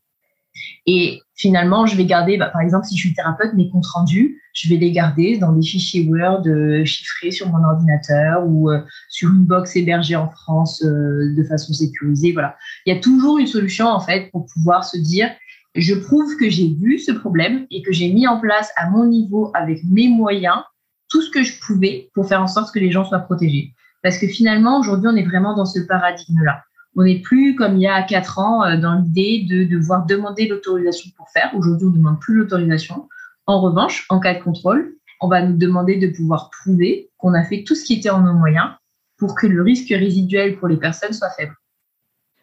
Et 0.87 1.21
finalement, 1.35 1.87
je 1.87 1.97
vais 1.97 2.05
garder, 2.05 2.37
bah, 2.37 2.51
par 2.51 2.61
exemple, 2.61 2.87
si 2.87 2.97
je 2.97 3.07
suis 3.07 3.15
thérapeute, 3.15 3.55
mes 3.55 3.69
comptes 3.71 3.87
rendus, 3.87 4.41
je 4.55 4.69
vais 4.69 4.77
les 4.77 4.93
garder 4.93 5.37
dans 5.39 5.53
des 5.53 5.67
fichiers 5.67 6.07
Word 6.09 6.47
euh, 6.47 6.85
chiffrés 6.85 7.31
sur 7.31 7.51
mon 7.51 7.65
ordinateur 7.65 8.47
ou 8.47 8.71
euh, 8.71 8.81
sur 9.09 9.31
une 9.31 9.45
box 9.45 9.75
hébergée 9.77 10.17
en 10.17 10.31
France 10.31 10.83
euh, 10.85 11.35
de 11.37 11.43
façon 11.45 11.73
sécurisée. 11.73 12.33
Voilà. 12.33 12.57
Il 12.87 12.95
y 12.95 12.97
a 12.97 13.01
toujours 13.01 13.39
une 13.39 13.47
solution, 13.47 13.87
en 13.87 14.01
fait, 14.01 14.31
pour 14.31 14.47
pouvoir 14.47 14.85
se 14.85 14.97
dire, 14.97 15.31
je 15.75 15.95
prouve 15.95 16.37
que 16.37 16.49
j'ai 16.49 16.69
vu 16.81 16.99
ce 16.99 17.11
problème 17.11 17.67
et 17.71 17.83
que 17.83 17.93
j'ai 17.93 18.13
mis 18.13 18.29
en 18.29 18.41
place 18.41 18.71
à 18.77 18.89
mon 18.91 19.07
niveau, 19.07 19.51
avec 19.55 19.83
mes 19.85 20.09
moyens, 20.09 20.63
tout 21.09 21.21
ce 21.21 21.31
que 21.31 21.43
je 21.43 21.59
pouvais 21.61 22.11
pour 22.15 22.29
faire 22.29 22.43
en 22.43 22.47
sorte 22.47 22.73
que 22.73 22.79
les 22.79 22.93
gens 22.93 23.05
soient 23.05 23.19
protégés. 23.21 23.75
Parce 24.03 24.19
que 24.19 24.29
finalement, 24.29 24.79
aujourd'hui, 24.79 25.09
on 25.11 25.17
est 25.17 25.25
vraiment 25.25 25.55
dans 25.55 25.65
ce 25.65 25.81
paradigme-là. 25.81 26.63
On 26.97 27.05
n'est 27.05 27.21
plus 27.21 27.55
comme 27.57 27.77
il 27.77 27.83
y 27.83 27.87
a 27.87 28.03
quatre 28.03 28.39
ans 28.39 28.65
euh, 28.65 28.77
dans 28.77 28.95
l'idée 28.95 29.47
de 29.49 29.65
devoir 29.65 30.07
demander 30.07 30.47
l'autorisation 30.49 31.11
pour 31.17 31.29
faire. 31.31 31.53
Aujourd'hui, 31.57 31.89
on 31.89 31.91
ne 31.91 31.97
demande 31.99 32.21
plus 32.21 32.35
l'autorisation. 32.35 33.09
En 33.47 33.61
revanche, 33.61 34.07
en 34.09 34.21
cas 34.21 34.35
de 34.35 34.43
contrôle, 34.43 34.95
on 35.21 35.29
va 35.29 35.43
nous 35.43 35.57
demander 35.57 35.97
de 35.97 36.09
pouvoir 36.09 36.51
prouver 36.51 37.11
qu'on 37.19 37.35
a 37.35 37.45
fait 37.45 37.65
tout 37.65 37.75
ce 37.75 37.85
qui 37.85 37.95
était 37.95 38.11
en 38.11 38.21
nos 38.21 38.35
moyens 38.35 38.71
pour 39.17 39.35
que 39.35 39.47
le 39.47 39.63
risque 39.63 39.89
résiduel 39.89 40.59
pour 40.59 40.69
les 40.69 40.77
personnes 40.77 41.13
soit 41.13 41.31
faible. 41.31 41.55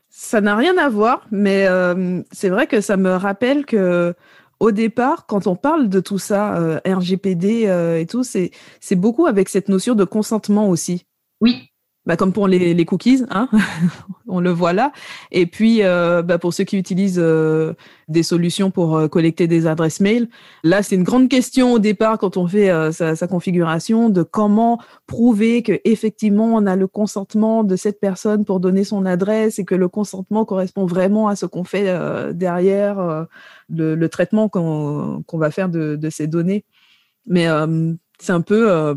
Ça 0.09 0.41
n'a 0.41 0.55
rien 0.55 0.77
à 0.77 0.89
voir, 0.89 1.25
mais 1.31 1.67
euh, 1.67 2.21
c'est 2.31 2.49
vrai 2.49 2.67
que 2.67 2.81
ça 2.81 2.97
me 2.97 3.11
rappelle 3.11 3.65
que 3.65 4.13
au 4.59 4.71
départ, 4.71 5.25
quand 5.25 5.47
on 5.47 5.55
parle 5.55 5.89
de 5.89 5.99
tout 5.99 6.19
ça, 6.19 6.55
euh, 6.55 6.79
RGPD 6.85 7.65
euh, 7.65 7.97
et 7.97 8.05
tout, 8.05 8.23
c'est 8.23 8.51
beaucoup 8.91 9.25
avec 9.25 9.49
cette 9.49 9.69
notion 9.69 9.95
de 9.95 10.03
consentement 10.03 10.69
aussi. 10.69 11.07
Oui, 11.39 11.70
bah, 12.07 12.17
comme 12.17 12.33
pour 12.33 12.47
les, 12.47 12.85
cookies, 12.85 13.23
hein 13.29 13.47
on 14.27 14.39
le 14.39 14.49
voit 14.49 14.73
là. 14.73 14.91
Et 15.31 15.45
puis, 15.45 15.83
euh, 15.83 16.23
bah, 16.23 16.39
pour 16.39 16.51
ceux 16.51 16.63
qui 16.63 16.77
utilisent 16.77 17.21
euh, 17.21 17.73
des 18.07 18.23
solutions 18.23 18.71
pour 18.71 18.97
euh, 18.97 19.07
collecter 19.07 19.45
des 19.45 19.67
adresses 19.67 19.99
mail, 19.99 20.27
là, 20.63 20.81
c'est 20.81 20.95
une 20.95 21.03
grande 21.03 21.29
question 21.29 21.73
au 21.73 21.79
départ 21.79 22.17
quand 22.17 22.37
on 22.37 22.47
fait 22.47 22.71
sa, 22.91 23.15
configuration 23.27 24.09
de 24.09 24.23
comment 24.23 24.81
prouver 25.05 25.61
que 25.61 25.79
effectivement 25.85 26.55
on 26.55 26.65
a 26.65 26.75
le 26.75 26.87
consentement 26.87 27.63
de 27.63 27.75
cette 27.75 27.99
personne 27.99 28.45
pour 28.45 28.59
donner 28.59 28.83
son 28.83 29.05
adresse 29.05 29.59
et 29.59 29.63
que 29.63 29.75
le 29.75 29.87
consentement 29.87 30.43
correspond 30.43 30.85
vraiment 30.85 31.27
à 31.27 31.35
ce 31.35 31.45
qu'on 31.45 31.63
fait 31.63 31.85
derrière 32.33 33.27
le, 33.69 34.07
traitement 34.07 34.49
qu'on 34.49 35.23
va 35.33 35.51
faire 35.51 35.69
de, 35.69 36.09
ces 36.09 36.27
données. 36.27 36.65
Mais 37.27 37.47
c'est 38.19 38.33
un 38.33 38.41
peu 38.41 38.95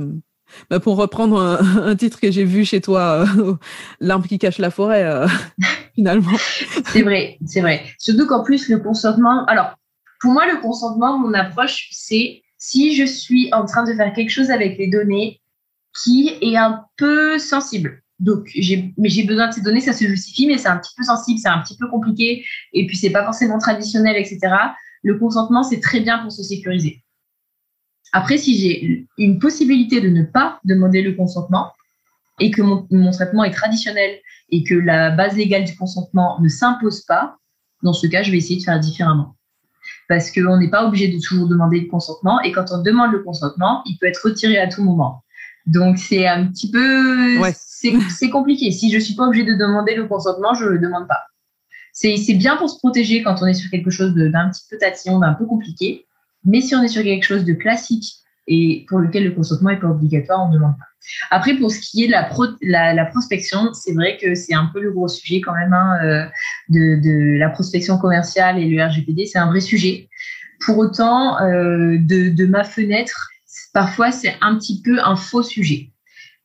bah, 0.70 0.80
pour 0.80 0.96
reprendre 0.96 1.40
un, 1.82 1.96
titre 1.96 2.20
que 2.20 2.30
j'ai 2.30 2.44
vu 2.44 2.64
chez 2.64 2.80
toi, 2.80 3.26
euh, 3.38 3.54
l'arbre 4.00 4.26
qui 4.26 4.38
cache 4.38 4.58
la 4.58 4.70
forêt, 4.70 5.04
euh, 5.04 5.26
finalement. 5.94 6.36
c'est 6.86 7.02
vrai, 7.02 7.38
c'est 7.46 7.60
vrai. 7.60 7.84
Surtout 7.98 8.26
qu'en 8.26 8.42
plus, 8.42 8.68
le 8.68 8.78
consentement. 8.78 9.44
Alors, 9.46 9.74
pour 10.20 10.32
moi, 10.32 10.46
le 10.46 10.60
consentement, 10.60 11.18
mon 11.18 11.34
approche, 11.34 11.88
c'est 11.92 12.42
si 12.58 12.94
je 12.94 13.04
suis 13.04 13.50
en 13.52 13.66
train 13.66 13.84
de 13.84 13.92
faire 13.92 14.12
quelque 14.12 14.30
chose 14.30 14.50
avec 14.50 14.78
les 14.78 14.88
données 14.88 15.40
qui 16.02 16.32
est 16.40 16.56
un 16.56 16.84
peu 16.96 17.38
sensible. 17.38 18.02
Donc, 18.20 18.48
j'ai, 18.54 18.94
mais 18.96 19.08
j'ai 19.08 19.24
besoin 19.24 19.48
de 19.48 19.52
ces 19.52 19.60
données, 19.60 19.80
ça 19.80 19.92
se 19.92 20.04
justifie, 20.04 20.46
mais 20.46 20.56
c'est 20.56 20.68
un 20.68 20.78
petit 20.78 20.94
peu 20.96 21.02
sensible, 21.02 21.38
c'est 21.38 21.48
un 21.48 21.58
petit 21.58 21.76
peu 21.76 21.88
compliqué, 21.88 22.44
et 22.72 22.86
puis 22.86 22.96
c'est 22.96 23.10
pas 23.10 23.24
forcément 23.24 23.58
traditionnel, 23.58 24.16
etc. 24.16 24.38
Le 25.02 25.18
consentement, 25.18 25.62
c'est 25.62 25.80
très 25.80 26.00
bien 26.00 26.18
pour 26.18 26.32
se 26.32 26.42
sécuriser. 26.42 27.03
Après, 28.12 28.38
si 28.38 28.58
j'ai 28.58 29.06
une 29.18 29.38
possibilité 29.38 30.00
de 30.00 30.08
ne 30.08 30.22
pas 30.22 30.60
demander 30.64 31.02
le 31.02 31.12
consentement 31.12 31.72
et 32.40 32.50
que 32.50 32.62
mon, 32.62 33.10
traitement 33.10 33.44
est 33.44 33.52
traditionnel 33.52 34.18
et 34.50 34.64
que 34.64 34.74
la 34.74 35.10
base 35.10 35.36
légale 35.36 35.64
du 35.64 35.76
consentement 35.76 36.40
ne 36.40 36.48
s'impose 36.48 37.02
pas, 37.02 37.36
dans 37.82 37.92
ce 37.92 38.06
cas, 38.06 38.22
je 38.22 38.30
vais 38.30 38.38
essayer 38.38 38.58
de 38.58 38.64
faire 38.64 38.80
différemment. 38.80 39.36
Parce 40.08 40.30
qu'on 40.30 40.58
n'est 40.58 40.70
pas 40.70 40.86
obligé 40.86 41.08
de 41.08 41.20
toujours 41.20 41.48
demander 41.48 41.80
le 41.80 41.86
consentement 41.88 42.40
et 42.40 42.52
quand 42.52 42.66
on 42.70 42.82
demande 42.82 43.12
le 43.12 43.22
consentement, 43.22 43.82
il 43.86 43.98
peut 43.98 44.06
être 44.06 44.24
retiré 44.24 44.58
à 44.58 44.68
tout 44.68 44.82
moment. 44.82 45.22
Donc 45.66 45.98
c'est 45.98 46.26
un 46.26 46.46
petit 46.46 46.70
peu, 46.70 47.40
c'est 48.08 48.30
compliqué. 48.30 48.70
Si 48.70 48.90
je 48.92 48.98
suis 48.98 49.14
pas 49.14 49.26
obligé 49.26 49.44
de 49.44 49.54
demander 49.54 49.94
le 49.94 50.06
consentement, 50.06 50.54
je 50.54 50.66
le 50.66 50.78
demande 50.78 51.08
pas. 51.08 51.20
C'est 51.92 52.34
bien 52.34 52.56
pour 52.56 52.68
se 52.68 52.78
protéger 52.78 53.22
quand 53.22 53.36
on 53.40 53.46
est 53.46 53.54
sur 53.54 53.70
quelque 53.70 53.90
chose 53.90 54.14
d'un 54.14 54.50
petit 54.50 54.64
peu 54.68 54.76
tatillon, 54.78 55.20
d'un 55.20 55.34
peu 55.34 55.46
compliqué. 55.46 56.06
Mais 56.44 56.60
si 56.60 56.74
on 56.74 56.82
est 56.82 56.88
sur 56.88 57.02
quelque 57.02 57.24
chose 57.24 57.44
de 57.44 57.54
classique 57.54 58.04
et 58.46 58.84
pour 58.88 58.98
lequel 58.98 59.24
le 59.24 59.30
consentement 59.30 59.70
n'est 59.70 59.80
pas 59.80 59.88
obligatoire, 59.88 60.44
on 60.44 60.48
ne 60.48 60.54
demande 60.54 60.76
pas. 60.78 60.84
Après, 61.30 61.54
pour 61.56 61.70
ce 61.70 61.80
qui 61.80 62.04
est 62.04 62.06
de 62.06 62.12
la, 62.12 63.06
prospection, 63.06 63.72
c'est 63.72 63.92
vrai 63.92 64.18
que 64.20 64.34
c'est 64.34 64.54
un 64.54 64.70
peu 64.72 64.80
le 64.80 64.92
gros 64.92 65.08
sujet 65.08 65.40
quand 65.40 65.54
même 65.54 65.72
hein, 65.72 65.98
euh, 66.02 66.26
de, 66.68 67.38
la 67.38 67.50
prospection 67.50 67.98
commerciale 67.98 68.58
et 68.58 68.66
le 68.66 68.82
RGPD, 68.82 69.26
c'est 69.26 69.38
un 69.38 69.48
vrai 69.48 69.60
sujet. 69.60 70.08
Pour 70.64 70.78
autant, 70.78 71.40
euh, 71.42 71.98
de 72.00 72.46
ma 72.46 72.64
fenêtre, 72.64 73.28
parfois 73.72 74.12
c'est 74.12 74.34
un 74.40 74.56
petit 74.56 74.80
peu 74.82 74.98
un 75.02 75.16
faux 75.16 75.42
sujet. 75.42 75.90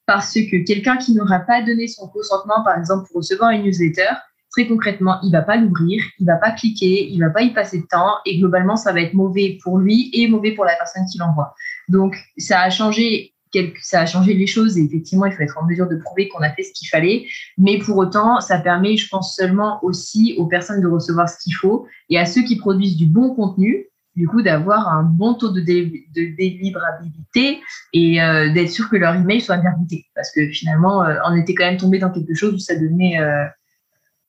Parce 0.05 0.33
que 0.33 0.65
quelqu'un 0.65 0.97
qui 0.97 1.13
n'aura 1.13 1.39
pas 1.39 1.61
donné 1.61 1.87
son 1.87 2.07
consentement, 2.07 2.63
par 2.63 2.77
exemple, 2.77 3.07
pour 3.07 3.17
recevoir 3.17 3.51
une 3.51 3.63
newsletter, 3.63 4.09
très 4.51 4.67
concrètement, 4.67 5.19
il 5.23 5.31
va 5.31 5.41
pas 5.41 5.57
l'ouvrir, 5.57 6.03
il 6.19 6.25
va 6.25 6.35
pas 6.35 6.51
cliquer, 6.51 7.09
il 7.09 7.19
va 7.19 7.29
pas 7.29 7.41
y 7.41 7.53
passer 7.53 7.79
de 7.79 7.85
temps 7.85 8.17
et 8.25 8.39
globalement, 8.39 8.75
ça 8.75 8.93
va 8.93 9.01
être 9.01 9.13
mauvais 9.13 9.57
pour 9.63 9.77
lui 9.77 10.09
et 10.13 10.27
mauvais 10.27 10.51
pour 10.51 10.65
la 10.65 10.75
personne 10.75 11.03
qui 11.11 11.17
l'envoie. 11.17 11.53
Donc, 11.87 12.15
ça 12.37 12.61
a 12.61 12.69
changé 12.69 13.33
ça 13.81 14.01
a 14.01 14.05
changé 14.05 14.33
les 14.33 14.47
choses 14.47 14.77
et 14.77 14.83
effectivement, 14.83 15.25
il 15.25 15.33
faut 15.33 15.41
être 15.41 15.57
en 15.57 15.65
mesure 15.65 15.87
de 15.87 15.95
prouver 15.95 16.27
qu'on 16.27 16.41
a 16.41 16.51
fait 16.51 16.63
ce 16.63 16.73
qu'il 16.73 16.87
fallait. 16.87 17.25
Mais 17.57 17.79
pour 17.79 17.97
autant, 17.97 18.41
ça 18.41 18.59
permet, 18.59 18.97
je 18.97 19.07
pense, 19.09 19.35
seulement 19.35 19.83
aussi 19.83 20.35
aux 20.37 20.45
personnes 20.45 20.81
de 20.81 20.87
recevoir 20.87 21.29
ce 21.29 21.37
qu'il 21.43 21.55
faut 21.55 21.87
et 22.09 22.19
à 22.19 22.25
ceux 22.25 22.43
qui 22.43 22.57
produisent 22.57 22.97
du 22.97 23.07
bon 23.07 23.33
contenu, 23.33 23.87
du 24.15 24.27
coup, 24.27 24.41
d'avoir 24.41 24.89
un 24.89 25.03
bon 25.03 25.33
taux 25.33 25.51
de, 25.51 25.61
délivrabilité 25.61 27.61
et 27.93 28.21
euh, 28.21 28.51
d'être 28.53 28.69
sûr 28.69 28.89
que 28.89 28.97
leur 28.97 29.15
email 29.15 29.41
soit 29.41 29.57
bien 29.57 29.71
routé. 29.71 30.05
Parce 30.13 30.31
que 30.31 30.47
finalement, 30.49 31.03
euh, 31.03 31.15
on 31.25 31.35
était 31.35 31.55
quand 31.55 31.65
même 31.65 31.77
tombé 31.77 31.99
dans 31.99 32.11
quelque 32.11 32.35
chose 32.35 32.53
où 32.53 32.59
ça 32.59 32.75
devenait 32.75 33.19
euh, 33.19 33.45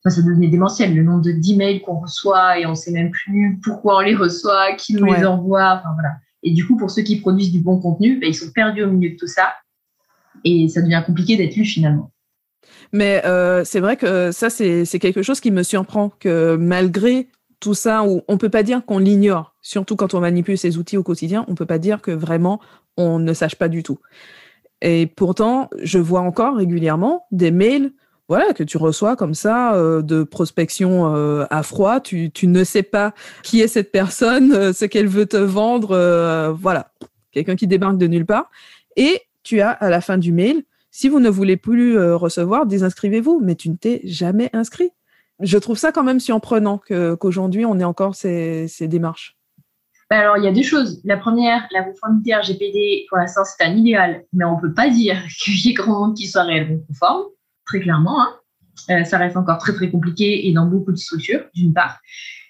ça 0.09 0.23
devenait 0.23 0.49
démentiel, 0.49 0.95
le 0.95 1.03
nombre 1.03 1.23
d'emails 1.23 1.83
qu'on 1.83 2.01
reçoit 2.01 2.59
et 2.59 2.65
on 2.65 2.71
ne 2.71 2.75
sait 2.75 2.93
même 2.93 3.11
plus 3.11 3.59
pourquoi 3.63 3.99
on 3.99 4.01
les 4.01 4.15
reçoit, 4.15 4.75
qui 4.77 4.95
nous 4.95 5.05
les 5.05 5.27
envoie, 5.27 5.75
enfin 5.79 5.91
voilà. 5.95 6.15
Et 6.43 6.53
du 6.53 6.67
coup, 6.67 6.79
pour 6.79 6.91
ceux 6.91 7.03
qui 7.03 7.21
produisent 7.21 7.53
du 7.53 7.61
bon 7.61 7.79
contenu, 7.79 8.19
ben, 8.19 8.29
ils 8.29 8.35
sont 8.35 8.51
perdus 8.51 8.83
au 8.85 8.91
milieu 8.91 9.11
de 9.11 9.17
tout 9.17 9.27
ça 9.27 9.53
et 10.45 10.69
ça 10.69 10.81
devient 10.81 11.03
compliqué 11.05 11.37
d'être 11.37 11.55
lu 11.55 11.65
finalement. 11.65 12.11
Mais 12.93 13.23
euh, 13.27 13.63
c'est 13.65 13.81
vrai 13.81 13.97
que 13.97 14.33
ça, 14.33 14.49
c'est 14.49 14.99
quelque 14.99 15.23
chose 15.23 15.41
qui 15.41 15.51
me 15.51 15.63
surprend, 15.63 16.11
que 16.19 16.57
malgré 16.57 17.29
tout 17.61 17.75
ça, 17.75 18.03
on 18.03 18.23
ne 18.29 18.37
peut 18.37 18.49
pas 18.49 18.63
dire 18.63 18.85
qu'on 18.85 18.99
l'ignore, 18.99 19.55
surtout 19.61 19.97
quand 19.97 20.15
on 20.15 20.21
manipule 20.21 20.57
ces 20.57 20.79
outils 20.79 20.97
au 20.97 21.03
quotidien, 21.03 21.45
on 21.47 21.51
ne 21.51 21.57
peut 21.57 21.67
pas 21.67 21.79
dire 21.79 22.01
que 22.01 22.11
vraiment 22.11 22.59
on 22.97 23.19
ne 23.19 23.33
sache 23.35 23.55
pas 23.55 23.69
du 23.69 23.83
tout. 23.83 23.99
Et 24.83 25.07
pourtant, 25.07 25.69
je 25.83 25.99
vois 25.99 26.23
encore 26.23 26.57
régulièrement 26.57 27.27
des 27.33 27.51
mails 27.51 27.93
voilà, 28.31 28.53
que 28.53 28.63
tu 28.63 28.77
reçois 28.77 29.17
comme 29.17 29.35
ça 29.35 29.75
euh, 29.75 30.03
de 30.03 30.23
prospection 30.23 31.17
euh, 31.17 31.47
à 31.51 31.65
froid. 31.65 31.99
Tu, 31.99 32.31
ne 32.45 32.63
sais 32.63 32.85
pas 32.85 33.13
qui 33.43 33.61
est 33.61 33.67
cette 33.67 33.91
personne, 33.91 34.53
euh, 34.53 34.73
ce 34.73 34.85
qu'elle 34.85 35.09
veut 35.09 35.27
te 35.27 35.37
vendre. 35.37 36.55
voilà, 36.57 36.93
quelqu'un 37.33 37.57
qui 37.57 37.67
débarque 37.67 37.99
de 37.99 38.07
nulle 38.07 38.27
part. 38.27 38.49
Et 38.95 39.21
tu 39.43 39.61
as 39.61 39.71
à 39.71 39.91
la 39.91 40.01
fin 40.01 40.17
du 40.17 40.31
mail, 40.31 40.63
si 40.93 41.09
vous 41.09 41.19
ne 41.19 41.29
voulez 41.29 41.57
plus 41.57 42.01
recevoir, 42.15 42.67
désinscrivez-vous. 42.67 43.41
Mais 43.43 43.57
tu 43.57 43.69
ne 43.69 43.75
t'es 43.75 44.01
jamais 44.05 44.49
inscrit. 44.53 44.93
Je 45.41 45.59
trouve 45.59 45.77
ça 45.77 45.91
quand 45.91 46.05
même 46.05 46.21
surprenant 46.21 46.81
qu'aujourd'hui, 47.19 47.67
on 47.67 47.81
ait 47.81 47.85
encore 47.85 48.15
ces, 48.15 48.69
démarches. 48.83 49.37
Ben 50.09 50.19
alors, 50.19 50.37
il 50.39 50.45
y 50.45 50.49
a 50.49 50.53
deux 50.53 50.63
choses. 50.63 51.01
La 51.03 51.17
première, 51.17 51.67
la 51.73 51.83
conformité 51.83 52.37
RGPD, 52.37 53.07
pour 53.09 53.19
l'instant, 53.19 53.43
c'est 53.45 53.65
un 53.65 53.75
idéal, 53.75 54.23
mais 54.33 54.45
on 54.45 54.55
ne 54.55 54.61
peut 54.61 54.73
pas 54.73 54.89
dire 54.89 55.21
qu'il 55.43 55.67
y 55.67 55.71
ait 55.71 55.75
grand 55.75 56.07
monde 56.07 56.17
qui 56.17 56.29
soit 56.29 56.45
réellement 56.45 56.79
conforme 56.87 57.25
très 57.71 57.81
clairement. 57.81 58.21
Hein. 58.23 58.35
Euh, 58.91 59.05
ça 59.05 59.19
reste 59.19 59.37
encore 59.37 59.59
très 59.59 59.73
très 59.73 59.91
compliqué 59.91 60.49
et 60.49 60.53
dans 60.53 60.67
beaucoup 60.67 60.93
de 60.93 60.97
structures, 60.97 61.45
d'une 61.55 61.73
part. 61.73 61.99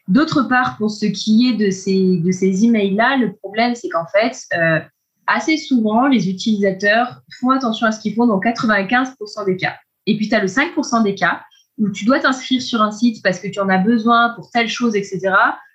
D'autre 0.09 0.43
part, 0.43 0.77
pour 0.79 0.91
ce 0.91 1.07
qui 1.07 1.49
est 1.49 1.57
de 1.57 1.71
ces, 1.71 2.19
de 2.19 2.33
ces 2.33 2.65
emails-là, 2.65 3.17
le 3.19 3.35
problème, 3.35 3.75
c'est 3.75 3.89
qu'en 3.89 4.07
fait, 4.07 4.37
euh, 4.57 4.81
assez 5.27 5.57
souvent, 5.57 6.07
les 6.07 6.29
utilisateurs 6.29 7.21
font 7.39 7.51
attention 7.51 7.87
à 7.87 7.93
ce 7.93 8.01
qu'ils 8.01 8.15
font 8.15 8.27
dans 8.27 8.41
95% 8.41 9.47
des 9.47 9.57
cas. 9.57 9.77
Et 10.07 10.17
puis, 10.17 10.29
tu 10.29 10.35
as 10.35 10.41
le 10.41 10.49
5% 10.49 11.03
des 11.05 11.15
cas 11.15 11.43
où 11.79 11.91
tu 11.91 12.05
dois 12.05 12.19
t'inscrire 12.19 12.63
sur 12.63 12.83
un 12.83 12.91
site 12.91 13.23
parce 13.23 13.39
que 13.39 13.49
tu 13.49 13.61
en 13.61 13.69
as 13.69 13.79
besoin 13.79 14.31
pour 14.31 14.51
telle 14.51 14.69
chose, 14.69 14.97
etc. 14.97 15.33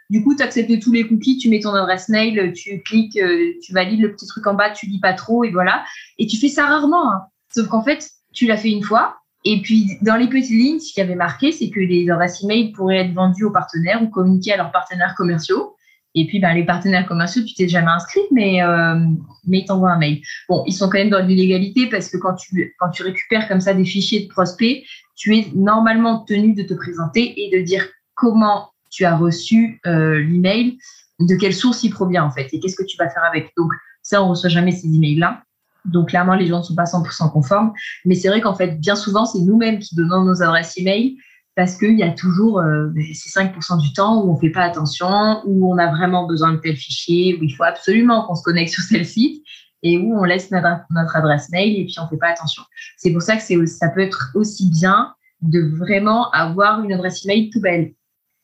Du 0.10 0.24
coup, 0.24 0.36
tu 0.36 0.44
acceptes 0.44 0.80
tous 0.82 0.92
les 0.92 1.08
cookies, 1.08 1.38
tu 1.38 1.50
mets 1.50 1.60
ton 1.60 1.74
adresse 1.74 2.10
mail, 2.10 2.54
tu 2.54 2.82
cliques, 2.84 3.18
euh, 3.18 3.54
tu 3.64 3.74
valides 3.74 4.02
le 4.02 4.12
petit 4.12 4.28
truc 4.28 4.46
en 4.48 4.54
bas, 4.54 4.70
tu 4.72 4.86
lis 4.88 5.00
pas 5.00 5.14
trop 5.14 5.44
et 5.44 5.52
voilà. 5.52 5.84
Et 6.18 6.28
tu 6.28 6.38
fais 6.38 6.50
ça 6.50 6.66
rarement. 6.66 7.12
Hein. 7.12 7.22
Sauf 7.54 7.68
qu'en 7.68 7.84
fait, 7.84 8.10
tu 8.34 8.46
l'as 8.46 8.58
fait 8.58 8.70
une 8.70 8.84
fois, 8.84 9.18
et 9.46 9.62
puis, 9.62 9.92
dans 10.02 10.16
les 10.16 10.28
petites 10.28 10.50
lignes, 10.50 10.80
ce 10.80 10.92
qui 10.92 11.02
avait 11.02 11.16
marqué, 11.16 11.52
c'est 11.52 11.70
que 11.70 11.80
les 11.80 12.10
adresses 12.10 12.44
email 12.44 12.72
pourraient 12.72 13.06
être 13.06 13.14
vendues 13.14 13.46
aux 13.46 13.52
partenaires 13.52 14.02
ou 14.02 14.08
communiquées 14.08 14.54
à 14.54 14.58
leurs 14.58 14.72
partenaires 14.72 15.14
commerciaux. 15.16 15.76
Et 16.16 16.26
puis, 16.26 16.40
ben, 16.40 16.54
les 16.56 16.66
partenaires 16.66 17.06
commerciaux, 17.06 17.44
tu 17.44 17.54
t'es 17.54 17.68
jamais 17.68 17.92
inscrit, 17.92 18.22
mais, 18.32 18.64
euh, 18.64 18.96
mais 19.46 19.60
ils 19.60 19.66
t'envoient 19.66 19.92
un 19.92 20.00
mail. 20.00 20.22
Bon, 20.50 20.64
ils 20.66 20.74
sont 20.74 20.90
quand 20.90 20.98
même 20.98 21.12
dans 21.12 21.24
l'illégalité 21.24 21.88
parce 21.88 22.10
que 22.10 22.18
quand 22.18 22.34
tu, 22.34 22.74
quand 22.80 22.90
tu 22.90 23.04
récupères 23.04 23.48
comme 23.48 23.60
ça 23.60 23.74
des 23.74 23.86
fichiers 23.86 24.22
de 24.22 24.30
prospects, 24.30 24.84
tu 25.16 25.38
es 25.38 25.48
normalement 25.54 26.20
tenu 26.20 26.54
de 26.54 26.64
te 26.64 26.74
présenter 26.74 27.34
et 27.38 27.56
de 27.56 27.64
dire 27.64 27.86
comment 28.16 28.72
tu 28.90 29.06
as 29.06 29.16
reçu 29.16 29.80
euh, 29.86 30.22
l'email, 30.22 30.78
de 31.20 31.36
quelle 31.36 31.54
source 31.54 31.84
il 31.84 31.92
provient 31.92 32.24
en 32.24 32.32
fait, 32.32 32.48
et 32.52 32.60
qu'est-ce 32.60 32.76
que 32.76 32.86
tu 32.86 32.98
vas 32.98 33.10
faire 33.10 33.24
avec. 33.26 33.52
Donc, 33.58 33.72
ça, 34.02 34.24
on 34.24 34.30
reçoit 34.30 34.50
jamais 34.50 34.72
ces 34.72 34.88
emails-là. 34.88 35.44
Donc 35.86 36.10
clairement, 36.10 36.36
les 36.36 36.48
gens 36.48 36.60
ne 36.60 36.64
sont 36.64 36.76
pas 36.76 36.84
100% 36.84 37.32
conformes. 37.32 37.74
Mais 38.06 38.16
c'est 38.16 38.28
vrai 38.28 38.42
qu'en 38.42 38.56
fait, 38.56 38.80
bien 38.80 38.96
souvent, 38.96 39.26
c'est 39.26 39.40
nous-mêmes 39.40 39.80
qui 39.80 39.96
donnons 39.96 40.24
nos 40.24 40.42
adresses 40.42 40.78
email 40.78 41.18
parce 41.56 41.78
qu'il 41.78 41.98
y 41.98 42.04
a 42.04 42.12
toujours 42.12 42.60
euh, 42.60 42.88
ben, 42.88 43.04
ces 43.14 43.30
5% 43.30 43.82
du 43.82 43.94
temps 43.94 44.22
où 44.22 44.32
on 44.32 44.36
ne 44.36 44.40
fait 44.40 44.50
pas 44.50 44.64
attention, 44.64 45.42
où 45.46 45.72
on 45.72 45.78
a 45.78 45.88
vraiment 45.88 46.28
besoin 46.28 46.54
de 46.54 46.58
tel 46.58 46.76
fichier, 46.76 47.38
où 47.40 47.44
il 47.44 47.52
faut 47.52 47.64
absolument 47.64 48.26
qu'on 48.26 48.36
se 48.36 48.44
connecte 48.44 48.72
sur 48.74 48.84
tel 48.90 49.06
site 49.06 49.44
et 49.84 49.98
où 49.98 50.18
on 50.18 50.24
laisse 50.24 50.52
notre, 50.52 51.16
adresse 51.16 51.50
mail 51.52 51.80
et 51.80 51.86
puis 51.86 51.96
on 52.00 52.04
ne 52.04 52.10
fait 52.10 52.18
pas 52.18 52.30
attention. 52.30 52.64
C'est 52.98 53.12
pour 53.12 53.22
ça 53.22 53.38
que 53.38 53.66
ça 53.68 53.90
peut 53.90 54.02
être 54.02 54.32
aussi 54.34 54.70
bien 54.70 55.14
de 55.42 55.62
vraiment 55.78 56.32
avoir 56.32 56.84
une 56.84 56.92
adresse 56.92 57.24
email 57.24 57.50
tout 57.52 57.62
belle. 57.62 57.94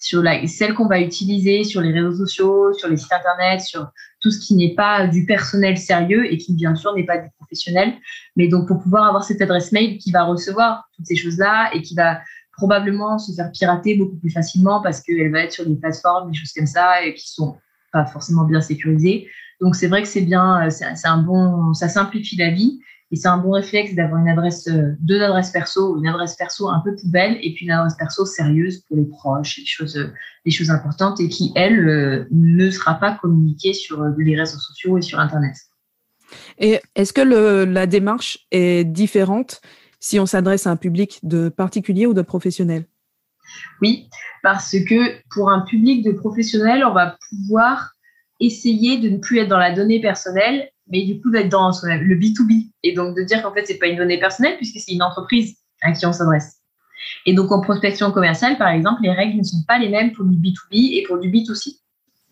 Sur 0.02 0.24
la, 0.24 0.46
celle 0.48 0.74
qu'on 0.74 0.88
va 0.88 1.00
utiliser 1.00 1.64
sur 1.64 1.80
les 1.80 1.92
réseaux 1.94 2.26
sociaux, 2.26 2.74
sur 2.74 2.90
les 2.90 2.98
sites 2.98 3.14
internet, 3.14 3.62
sur 3.62 3.88
tout 4.20 4.32
ce 4.32 4.40
qui 4.40 4.56
n'est 4.56 4.74
pas 4.74 5.08
du 5.08 5.26
personnel 5.26 5.78
sérieux 5.78 6.32
et 6.32 6.38
qui 6.38 6.54
bien 6.54 6.76
sûr 6.76 6.94
n'est 6.96 7.06
pas 7.06 7.20
du 7.20 7.30
professionnel. 7.38 7.94
Mais 8.36 8.48
donc 8.48 8.68
pour 8.68 8.82
pouvoir 8.82 9.08
avoir 9.08 9.24
cette 9.24 9.42
adresse 9.42 9.72
mail 9.72 10.00
qui 10.00 10.12
va 10.12 10.24
recevoir 10.24 10.90
toutes 10.96 11.06
ces 11.06 11.16
choses-là 11.16 11.70
et 11.74 11.84
qui 11.84 11.96
va 11.96 12.20
probablement 12.58 13.20
se 13.20 13.32
faire 13.34 13.52
pirater 13.52 13.96
beaucoup 13.96 14.18
plus 14.18 14.32
facilement 14.32 14.82
parce 14.82 15.02
qu'elle 15.02 15.32
va 15.32 15.42
être 15.42 15.54
sur 15.54 15.68
des 15.68 15.76
plateformes, 15.76 16.32
des 16.32 16.38
choses 16.38 16.52
comme 16.52 16.68
ça 16.68 17.04
et 17.04 17.14
qui 17.14 17.32
sont 17.32 17.58
pas 17.94 18.06
forcément 18.06 18.44
bien 18.44 18.62
sécurisées. 18.62 19.28
Donc 19.60 19.76
c'est 19.76 19.88
vrai 19.88 20.02
que 20.02 20.08
c'est 20.08 20.22
bien, 20.22 20.68
c'est 20.72 21.08
un 21.08 21.18
bon, 21.20 21.74
ça 21.74 21.90
simplifie 21.90 22.38
la 22.38 22.50
vie. 22.50 22.80
Et 23.12 23.18
c'est 23.18 23.28
un 23.28 23.38
bon 23.38 23.52
réflexe 23.52 23.94
d'avoir 23.94 24.22
une 24.22 24.30
adresse, 24.30 24.68
euh, 24.68 24.96
deux 25.02 25.22
adresses 25.22 25.52
perso, 25.52 25.98
une 25.98 26.08
adresse 26.08 26.36
perso 26.36 26.70
un 26.70 26.80
peu 26.80 26.96
poubelle 26.96 27.38
et 27.42 27.54
puis 27.54 27.66
une 27.66 27.72
adresse 27.72 27.96
perso 27.96 28.26
sérieuse 28.26 28.80
pour 28.88 28.96
les 28.96 29.06
proches, 29.06 29.58
les 29.58 29.66
choses, 29.66 29.98
euh, 29.98 30.14
les 30.46 30.52
choses 30.52 30.72
importantes 30.72 31.20
et 31.20 31.28
qui, 31.28 31.52
elle, 31.56 31.90
euh, 31.90 32.26
ne 32.32 32.72
sera 32.72 32.96
pas 32.96 33.18
communiquée 33.22 33.74
sur 33.74 34.02
les 34.18 34.38
réseaux 34.38 34.60
sociaux 34.60 34.98
et 34.98 35.02
sur 35.02 35.20
Internet. 35.20 35.56
Et 36.58 36.80
est-ce 36.96 37.12
que 37.12 37.22
le, 37.22 37.66
la 37.66 37.86
démarche 37.86 38.48
est 38.52 38.86
différente 38.86 39.62
si 40.00 40.18
on 40.18 40.26
s'adresse 40.26 40.66
à 40.66 40.72
un 40.72 40.78
public 40.78 41.20
de 41.24 41.50
particulier 41.50 42.06
ou 42.06 42.14
de 42.14 42.22
professionnel? 42.22 42.86
Oui, 43.82 44.08
parce 44.42 44.72
que 44.72 45.22
pour 45.32 45.50
un 45.50 45.62
public 45.62 46.06
de 46.06 46.12
professionnels, 46.12 46.86
on 46.86 46.94
va 46.94 47.18
pouvoir 47.30 47.92
essayer 48.40 48.98
de 48.98 49.10
ne 49.10 49.18
plus 49.18 49.40
être 49.40 49.50
dans 49.50 49.58
la 49.58 49.74
donnée 49.74 50.02
personnelle 50.02 50.70
mais 50.92 51.06
du 51.06 51.22
coup 51.22 51.32
d'être 51.32 51.50
dans 51.50 51.70
le 51.84 52.16
B2B 52.16 52.72
et 52.84 52.94
donc 52.94 53.16
de 53.16 53.24
dire 53.24 53.42
qu'en 53.42 53.54
fait 53.54 53.66
c'est 53.66 53.78
pas 53.78 53.88
une 53.88 53.98
donnée 53.98 54.20
personnelle 54.20 54.58
puisque 54.58 54.80
c'est 54.80 54.92
une 54.92 55.04
entreprise 55.04 55.56
à 55.82 55.92
qui 55.92 56.06
on 56.06 56.14
s'adresse. 56.14 56.58
Et 57.26 57.34
donc 57.34 57.52
en 57.52 57.62
prospection 57.62 58.12
commerciale 58.12 58.58
par 58.58 58.70
exemple, 58.70 59.02
les 59.04 59.12
règles 59.12 59.38
ne 59.38 59.44
sont 59.44 59.64
pas 59.68 59.80
les 59.80 59.90
mêmes 59.90 60.12
pour 60.12 60.26
du 60.26 60.38
B2B 60.38 61.00
et 61.00 61.04
pour 61.08 61.18
du 61.18 61.30
B2C. 61.30 61.80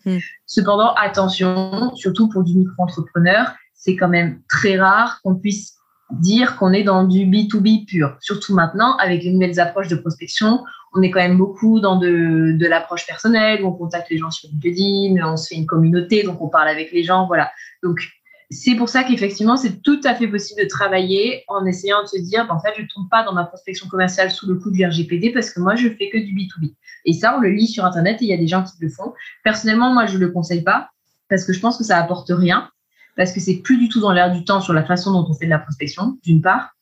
Hmm. 0.04 0.18
Cependant, 0.46 0.94
attention, 0.94 1.94
surtout 1.94 2.28
pour 2.28 2.42
du 2.42 2.54
micro-entrepreneur, 2.54 3.52
c'est 3.74 3.96
quand 3.96 4.08
même 4.08 4.40
très 4.48 4.78
rare 4.78 5.20
qu'on 5.22 5.34
puisse 5.34 5.74
dire 6.10 6.56
qu'on 6.56 6.72
est 6.72 6.82
dans 6.82 7.04
du 7.04 7.20
B2B 7.20 7.86
pur. 7.86 8.16
Surtout 8.20 8.54
maintenant, 8.54 8.96
avec 8.96 9.22
les 9.22 9.32
nouvelles 9.32 9.60
approches 9.60 9.88
de 9.88 9.96
prospection, 9.96 10.64
on 10.94 11.02
est 11.02 11.10
quand 11.10 11.20
même 11.20 11.36
beaucoup 11.36 11.80
dans 11.80 11.96
de, 11.96 12.56
de 12.58 12.66
l'approche 12.66 13.06
personnelle, 13.06 13.62
où 13.62 13.68
on 13.68 13.72
contacte 13.72 14.10
les 14.10 14.18
gens 14.18 14.30
sur 14.30 14.48
LinkedIn, 14.50 15.24
on 15.24 15.36
se 15.36 15.48
fait 15.48 15.54
une 15.54 15.66
communauté, 15.66 16.24
donc 16.24 16.40
on 16.40 16.48
parle 16.48 16.68
avec 16.68 16.90
les 16.92 17.04
gens, 17.04 17.26
voilà. 17.26 17.50
Donc 17.82 18.00
c'est 18.50 18.74
pour 18.74 18.88
ça 18.88 19.04
qu'effectivement, 19.04 19.56
c'est 19.56 19.80
tout 19.80 20.00
à 20.02 20.14
fait 20.14 20.26
possible 20.26 20.62
de 20.62 20.68
travailler 20.68 21.44
en 21.46 21.64
essayant 21.66 22.02
de 22.02 22.08
se 22.08 22.18
dire, 22.18 22.48
ben, 22.48 22.56
en 22.56 22.60
fait, 22.60 22.72
je 22.76 22.82
ne 22.82 22.86
tombe 22.88 23.08
pas 23.08 23.22
dans 23.22 23.32
ma 23.32 23.44
prospection 23.44 23.88
commerciale 23.88 24.30
sous 24.32 24.48
le 24.48 24.56
coup 24.56 24.72
du 24.72 24.84
RGPD 24.84 25.30
parce 25.30 25.50
que 25.50 25.60
moi, 25.60 25.76
je 25.76 25.88
fais 25.88 26.10
que 26.10 26.18
du 26.18 26.34
B2B. 26.34 26.74
Et 27.04 27.12
ça, 27.12 27.36
on 27.36 27.40
le 27.40 27.50
lit 27.50 27.68
sur 27.68 27.84
Internet 27.84 28.20
et 28.20 28.24
il 28.24 28.28
y 28.28 28.34
a 28.34 28.36
des 28.36 28.48
gens 28.48 28.64
qui 28.64 28.72
le 28.80 28.88
font. 28.88 29.14
Personnellement, 29.44 29.92
moi, 29.94 30.06
je 30.06 30.14
ne 30.14 30.26
le 30.26 30.30
conseille 30.30 30.62
pas 30.62 30.90
parce 31.28 31.44
que 31.44 31.52
je 31.52 31.60
pense 31.60 31.78
que 31.78 31.84
ça 31.84 31.96
apporte 31.96 32.30
rien, 32.30 32.68
parce 33.16 33.32
que 33.32 33.38
c'est 33.38 33.58
plus 33.58 33.78
du 33.78 33.88
tout 33.88 34.00
dans 34.00 34.12
l'air 34.12 34.32
du 34.32 34.44
temps 34.44 34.60
sur 34.60 34.72
la 34.72 34.82
façon 34.82 35.12
dont 35.12 35.24
on 35.30 35.34
fait 35.34 35.44
de 35.44 35.50
la 35.50 35.60
prospection, 35.60 36.18
d'une 36.24 36.42
part, 36.42 36.72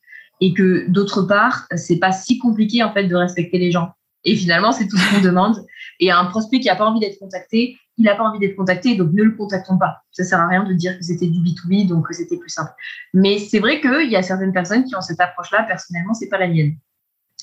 et 0.40 0.54
que 0.54 0.88
d'autre 0.88 1.22
part, 1.22 1.66
c'est 1.76 1.98
pas 1.98 2.12
si 2.12 2.38
compliqué, 2.38 2.82
en 2.82 2.92
fait, 2.94 3.04
de 3.04 3.14
respecter 3.14 3.58
les 3.58 3.70
gens. 3.70 3.90
Et 4.24 4.36
finalement, 4.36 4.72
c'est 4.72 4.88
tout 4.88 4.96
ce 4.96 5.14
qu'on 5.14 5.20
demande. 5.20 5.64
Et 6.00 6.10
un 6.10 6.24
prospect 6.24 6.60
qui 6.60 6.68
n'a 6.68 6.76
pas 6.76 6.86
envie 6.86 7.00
d'être 7.00 7.18
contacté, 7.18 7.76
il 7.98 8.04
n'a 8.04 8.14
pas 8.14 8.22
envie 8.22 8.38
d'être 8.38 8.56
contacté, 8.56 8.96
donc 8.96 9.12
ne 9.12 9.24
le 9.24 9.32
contactons 9.32 9.76
pas. 9.76 10.02
Ça 10.12 10.22
sert 10.22 10.40
à 10.40 10.46
rien 10.46 10.64
de 10.64 10.72
dire 10.72 10.96
que 10.96 11.04
c'était 11.04 11.26
du 11.26 11.40
B2B, 11.40 11.88
donc 11.88 12.06
c'était 12.12 12.36
plus 12.36 12.48
simple. 12.48 12.70
Mais 13.12 13.38
c'est 13.38 13.58
vrai 13.58 13.80
qu'il 13.80 14.10
y 14.10 14.16
a 14.16 14.22
certaines 14.22 14.52
personnes 14.52 14.84
qui 14.84 14.94
ont 14.94 15.00
cette 15.00 15.20
approche-là. 15.20 15.64
Personnellement, 15.64 16.14
c'est 16.14 16.28
pas 16.28 16.38
la 16.38 16.48
mienne. 16.48 16.76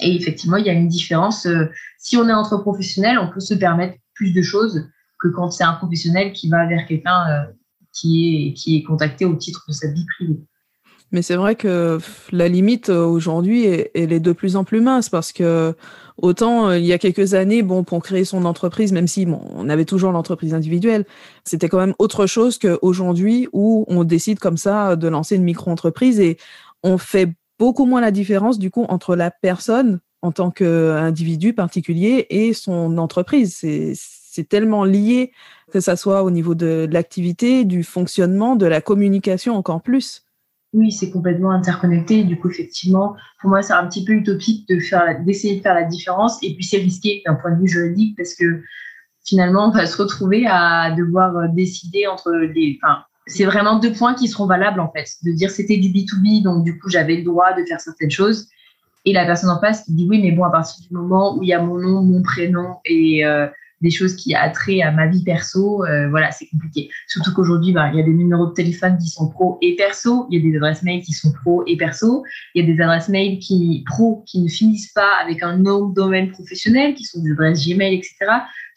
Et 0.01 0.15
effectivement, 0.15 0.57
il 0.57 0.65
y 0.65 0.69
a 0.69 0.73
une 0.73 0.87
différence. 0.87 1.45
Euh, 1.45 1.69
si 1.97 2.17
on 2.17 2.27
est 2.29 2.33
entre 2.33 2.57
professionnels, 2.57 3.19
on 3.19 3.29
peut 3.29 3.41
se 3.41 3.53
permettre 3.53 3.97
plus 4.13 4.31
de 4.31 4.41
choses 4.41 4.89
que 5.19 5.27
quand 5.27 5.51
c'est 5.51 5.63
un 5.63 5.73
professionnel 5.73 6.31
qui 6.31 6.49
va 6.49 6.65
vers 6.65 6.85
quelqu'un 6.85 7.29
euh, 7.29 7.51
qui, 7.93 8.49
est, 8.49 8.53
qui 8.53 8.77
est 8.77 8.83
contacté 8.83 9.25
au 9.25 9.35
titre 9.35 9.63
de 9.67 9.73
sa 9.73 9.89
vie 9.91 10.05
privée. 10.17 10.39
Mais 11.11 11.21
c'est 11.21 11.35
vrai 11.35 11.55
que 11.55 11.99
la 12.31 12.47
limite 12.47 12.89
euh, 12.89 13.05
aujourd'hui, 13.05 13.65
elle 13.93 14.11
est 14.11 14.19
de 14.19 14.31
plus 14.31 14.55
en 14.55 14.63
plus 14.63 14.81
mince 14.81 15.09
parce 15.09 15.31
que 15.31 15.75
autant 16.21 16.69
euh, 16.69 16.77
il 16.77 16.85
y 16.85 16.93
a 16.93 16.97
quelques 16.97 17.33
années, 17.33 17.63
bon, 17.63 17.83
pour 17.83 18.01
créer 18.01 18.25
son 18.25 18.45
entreprise, 18.45 18.91
même 18.91 19.07
si 19.07 19.25
bon, 19.25 19.41
on 19.55 19.69
avait 19.69 19.85
toujours 19.85 20.11
l'entreprise 20.11 20.53
individuelle, 20.53 21.05
c'était 21.43 21.69
quand 21.69 21.79
même 21.79 21.95
autre 21.99 22.25
chose 22.25 22.57
qu'aujourd'hui 22.57 23.47
où 23.53 23.85
on 23.87 24.03
décide 24.03 24.39
comme 24.39 24.57
ça 24.57 24.95
de 24.95 25.07
lancer 25.07 25.35
une 25.35 25.43
micro-entreprise 25.43 26.19
et 26.19 26.37
on 26.83 26.97
fait 26.97 27.29
beaucoup 27.59 27.85
moins 27.85 28.01
la 28.01 28.11
différence 28.11 28.59
du 28.59 28.69
coup 28.69 28.85
entre 28.89 29.15
la 29.15 29.31
personne 29.31 29.99
en 30.21 30.31
tant 30.31 30.51
qu'individu 30.51 31.53
particulier 31.53 32.25
et 32.29 32.53
son 32.53 32.97
entreprise. 32.97 33.55
C'est 33.57 34.49
tellement 34.49 34.83
lié 34.83 35.31
que 35.71 35.79
ça 35.79 35.95
soit 35.95 36.23
au 36.23 36.31
niveau 36.31 36.55
de 36.55 36.87
l'activité, 36.91 37.63
du 37.63 37.83
fonctionnement, 37.83 38.55
de 38.55 38.65
la 38.65 38.81
communication 38.81 39.55
encore 39.55 39.81
plus 39.81 40.24
oui, 40.75 40.91
c'est 40.91 41.09
complètement 41.09 41.51
interconnecté. 41.51 42.23
Du 42.23 42.37
coup, 42.37 42.49
effectivement, 42.49 43.15
pour 43.39 43.49
moi, 43.49 43.61
c'est 43.61 43.73
un 43.73 43.87
petit 43.87 44.03
peu 44.03 44.13
utopique 44.13 44.67
de 44.67 44.79
faire, 44.79 45.23
d'essayer 45.23 45.55
de 45.57 45.61
faire 45.61 45.73
la 45.73 45.83
différence. 45.83 46.37
Et 46.43 46.53
puis, 46.53 46.65
c'est 46.65 46.77
risqué 46.77 47.23
d'un 47.25 47.35
point 47.35 47.51
de 47.51 47.61
vue 47.61 47.67
juridique 47.67 48.15
parce 48.17 48.35
que 48.35 48.61
finalement, 49.25 49.69
on 49.69 49.71
va 49.71 49.85
se 49.85 49.97
retrouver 49.97 50.45
à 50.47 50.91
devoir 50.91 51.35
euh, 51.37 51.47
décider 51.53 52.07
entre 52.07 52.31
les. 52.31 52.77
Enfin, 52.83 53.03
c'est 53.25 53.45
vraiment 53.45 53.79
deux 53.79 53.93
points 53.93 54.13
qui 54.13 54.27
seront 54.27 54.45
valables 54.45 54.79
en 54.79 54.91
fait. 54.91 55.07
De 55.23 55.31
dire 55.31 55.49
c'était 55.49 55.77
du 55.77 55.89
B2B, 55.89 56.43
donc 56.43 56.63
du 56.63 56.77
coup, 56.77 56.89
j'avais 56.89 57.15
le 57.15 57.23
droit 57.23 57.53
de 57.53 57.63
faire 57.65 57.79
certaines 57.79 58.11
choses. 58.11 58.47
Et 59.05 59.13
la 59.13 59.25
personne 59.25 59.49
en 59.49 59.59
face 59.59 59.83
qui 59.85 59.93
dit 59.93 60.07
oui, 60.09 60.21
mais 60.21 60.31
bon, 60.31 60.43
à 60.43 60.51
partir 60.51 60.85
du 60.85 60.93
moment 60.93 61.37
où 61.37 61.43
il 61.43 61.49
y 61.49 61.53
a 61.53 61.61
mon 61.61 61.77
nom, 61.77 62.01
mon 62.01 62.21
prénom 62.21 62.75
et 62.85 63.25
euh, 63.25 63.47
des 63.85 63.91
choses 63.91 64.15
qui 64.15 64.35
a 64.35 64.49
trait 64.49 64.81
à 64.81 64.91
ma 64.91 65.07
vie 65.07 65.23
perso, 65.23 65.85
euh, 65.85 66.09
voilà, 66.09 66.31
c'est 66.31 66.47
compliqué. 66.47 66.89
Surtout 67.07 67.33
qu'aujourd'hui, 67.33 67.71
bah, 67.71 67.89
il 67.93 67.97
y 67.97 68.01
a 68.01 68.03
des 68.03 68.13
numéros 68.13 68.47
de 68.47 68.53
téléphone 68.53 68.97
qui 68.97 69.09
sont 69.09 69.29
pro 69.29 69.57
et 69.61 69.75
perso, 69.75 70.27
il 70.29 70.39
y 70.39 70.41
a 70.41 70.51
des 70.51 70.57
adresses 70.57 70.83
mail 70.83 71.01
qui 71.03 71.13
sont 71.13 71.31
pro 71.31 71.63
et 71.67 71.77
perso, 71.77 72.23
il 72.53 72.65
y 72.65 72.69
a 72.69 72.73
des 72.75 72.81
adresses 72.81 73.09
mail 73.09 73.39
qui 73.39 73.83
pro 73.87 74.23
qui 74.25 74.41
ne 74.41 74.49
finissent 74.49 74.91
pas 74.91 75.11
avec 75.23 75.43
un 75.43 75.57
nom 75.57 75.89
de 75.89 75.93
domaine 75.93 76.31
professionnel, 76.31 76.95
qui 76.95 77.03
sont 77.03 77.21
des 77.21 77.31
adresses 77.31 77.65
Gmail, 77.65 77.95
etc. 77.95 78.15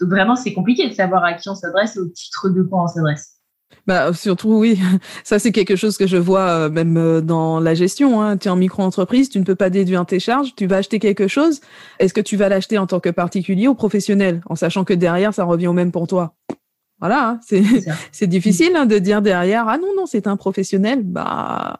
Donc 0.00 0.10
vraiment, 0.10 0.36
c'est 0.36 0.52
compliqué 0.52 0.88
de 0.88 0.94
savoir 0.94 1.24
à 1.24 1.32
qui 1.32 1.48
on 1.48 1.54
s'adresse 1.54 1.96
et 1.96 2.00
au 2.00 2.08
titre 2.08 2.50
de 2.50 2.62
quoi 2.62 2.84
on 2.84 2.86
s'adresse. 2.86 3.37
Bah, 3.86 4.12
surtout, 4.12 4.58
oui. 4.58 4.78
Ça, 5.24 5.38
c'est 5.38 5.52
quelque 5.52 5.76
chose 5.76 5.96
que 5.96 6.06
je 6.06 6.18
vois 6.18 6.48
euh, 6.48 6.70
même 6.70 6.96
euh, 6.96 7.20
dans 7.20 7.58
la 7.58 7.74
gestion. 7.74 8.20
Hein. 8.20 8.36
Tu 8.36 8.48
es 8.48 8.50
en 8.50 8.56
micro-entreprise, 8.56 9.30
tu 9.30 9.38
ne 9.38 9.44
peux 9.44 9.54
pas 9.54 9.70
déduire 9.70 10.04
tes 10.04 10.20
charges, 10.20 10.54
tu 10.54 10.66
vas 10.66 10.76
acheter 10.76 10.98
quelque 10.98 11.26
chose. 11.26 11.60
Est-ce 11.98 12.12
que 12.12 12.20
tu 12.20 12.36
vas 12.36 12.48
l'acheter 12.48 12.76
en 12.76 12.86
tant 12.86 13.00
que 13.00 13.08
particulier 13.08 13.66
ou 13.66 13.74
professionnel, 13.74 14.42
en 14.46 14.56
sachant 14.56 14.84
que 14.84 14.92
derrière, 14.92 15.32
ça 15.32 15.44
revient 15.44 15.68
au 15.68 15.72
même 15.72 15.90
pour 15.90 16.06
toi? 16.06 16.34
Voilà, 17.00 17.30
hein. 17.30 17.40
c'est 18.12 18.26
difficile 18.26 18.74
hein, 18.76 18.84
de 18.84 18.98
dire 18.98 19.22
derrière, 19.22 19.68
ah 19.68 19.78
non, 19.78 19.94
non, 19.96 20.04
c'est 20.06 20.26
un 20.26 20.36
professionnel. 20.36 21.02
Bah, 21.04 21.78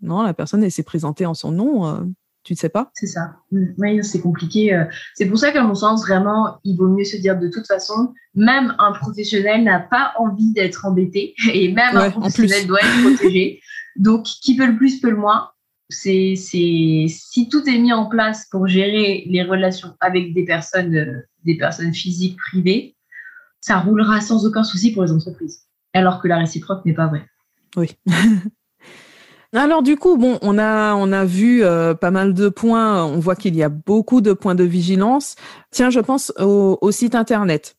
non, 0.00 0.22
la 0.22 0.32
personne, 0.32 0.62
elle 0.62 0.72
s'est 0.72 0.82
présentée 0.82 1.26
en 1.26 1.34
son 1.34 1.50
nom. 1.50 1.86
Euh. 1.86 2.00
Tu 2.48 2.54
ne 2.54 2.58
sais 2.58 2.70
pas? 2.70 2.90
C'est 2.94 3.08
ça. 3.08 3.36
Mm. 3.52 3.64
Oui, 3.76 4.02
c'est 4.02 4.22
compliqué. 4.22 4.72
Euh. 4.72 4.86
C'est 5.12 5.26
pour 5.26 5.36
ça 5.36 5.52
qu'à 5.52 5.62
mon 5.62 5.74
sens, 5.74 6.00
vraiment, 6.00 6.58
il 6.64 6.78
vaut 6.78 6.88
mieux 6.88 7.04
se 7.04 7.18
dire 7.18 7.38
de 7.38 7.46
toute 7.48 7.66
façon, 7.66 8.14
même 8.34 8.74
un 8.78 8.92
professionnel 8.92 9.64
n'a 9.64 9.80
pas 9.80 10.14
envie 10.18 10.54
d'être 10.54 10.86
embêté 10.86 11.34
et 11.52 11.70
même 11.70 11.94
un 11.94 12.10
professionnel 12.10 12.66
doit 12.66 12.80
être 12.80 13.16
protégé. 13.16 13.60
Donc, 13.96 14.24
qui 14.24 14.56
peut 14.56 14.64
le 14.64 14.78
plus 14.78 14.98
peut 14.98 15.10
le 15.10 15.18
moins. 15.18 15.50
C'est, 15.90 16.36
si 16.36 17.48
tout 17.50 17.68
est 17.68 17.78
mis 17.78 17.92
en 17.92 18.06
place 18.06 18.46
pour 18.50 18.66
gérer 18.66 19.24
les 19.26 19.42
relations 19.42 19.94
avec 20.00 20.32
des 20.32 20.46
personnes, 20.46 20.96
euh, 20.96 21.28
des 21.44 21.58
personnes 21.58 21.92
physiques 21.92 22.38
privées, 22.38 22.96
ça 23.60 23.78
roulera 23.78 24.22
sans 24.22 24.46
aucun 24.46 24.64
souci 24.64 24.94
pour 24.94 25.02
les 25.02 25.12
entreprises. 25.12 25.66
Alors 25.92 26.22
que 26.22 26.28
la 26.28 26.38
réciproque 26.38 26.82
n'est 26.86 26.94
pas 26.94 27.08
vraie. 27.08 27.26
Oui. 27.76 27.90
Alors 29.54 29.82
du 29.82 29.96
coup, 29.96 30.18
bon, 30.18 30.38
on 30.42 30.58
a 30.58 31.24
vu 31.24 31.64
euh, 31.64 31.94
pas 31.94 32.10
mal 32.10 32.34
de 32.34 32.48
points. 32.50 33.04
On 33.04 33.18
voit 33.18 33.36
qu'il 33.36 33.56
y 33.56 33.62
a 33.62 33.70
beaucoup 33.70 34.20
de 34.20 34.34
points 34.34 34.54
de 34.54 34.64
vigilance. 34.64 35.36
Tiens, 35.70 35.88
je 35.88 36.00
pense 36.00 36.32
au, 36.38 36.90
site 36.90 37.14
internet. 37.14 37.76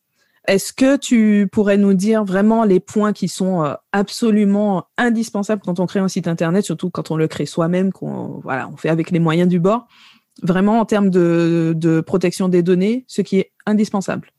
Est-ce 0.47 0.73
que 0.73 0.97
tu 0.97 1.47
pourrais 1.51 1.77
nous 1.77 1.93
dire 1.93 2.23
vraiment 2.23 2.63
les 2.63 2.79
points 2.79 3.13
qui 3.13 3.27
sont 3.27 3.63
euh, 3.63 3.75
absolument 3.91 4.86
indispensables 4.97 5.62
quand 5.63 5.79
on 5.79 5.86
crée 5.86 5.99
un 5.99 6.08
site 6.08 6.27
internet, 6.27 6.65
surtout 6.65 6.89
quand 6.89 7.12
on 7.12 7.17
le 7.17 7.27
crée 7.27 7.45
soi-même, 7.45 7.91
qu'on 7.91 8.39
voilà, 8.43 8.67
on 8.73 8.77
fait 8.77 8.89
avec 8.89 9.12
les 9.12 9.19
moyens 9.19 9.47
du 9.47 9.60
bord, 9.60 9.88
vraiment 10.41 10.79
en 10.79 10.86
termes 10.86 11.12
de, 11.12 11.73
de 11.77 12.01
protection 12.01 12.50
des 12.50 12.63
données, 12.63 13.06
ce 13.08 13.21
qui 13.21 13.37
est 13.37 13.52
indispensable. 13.67 14.31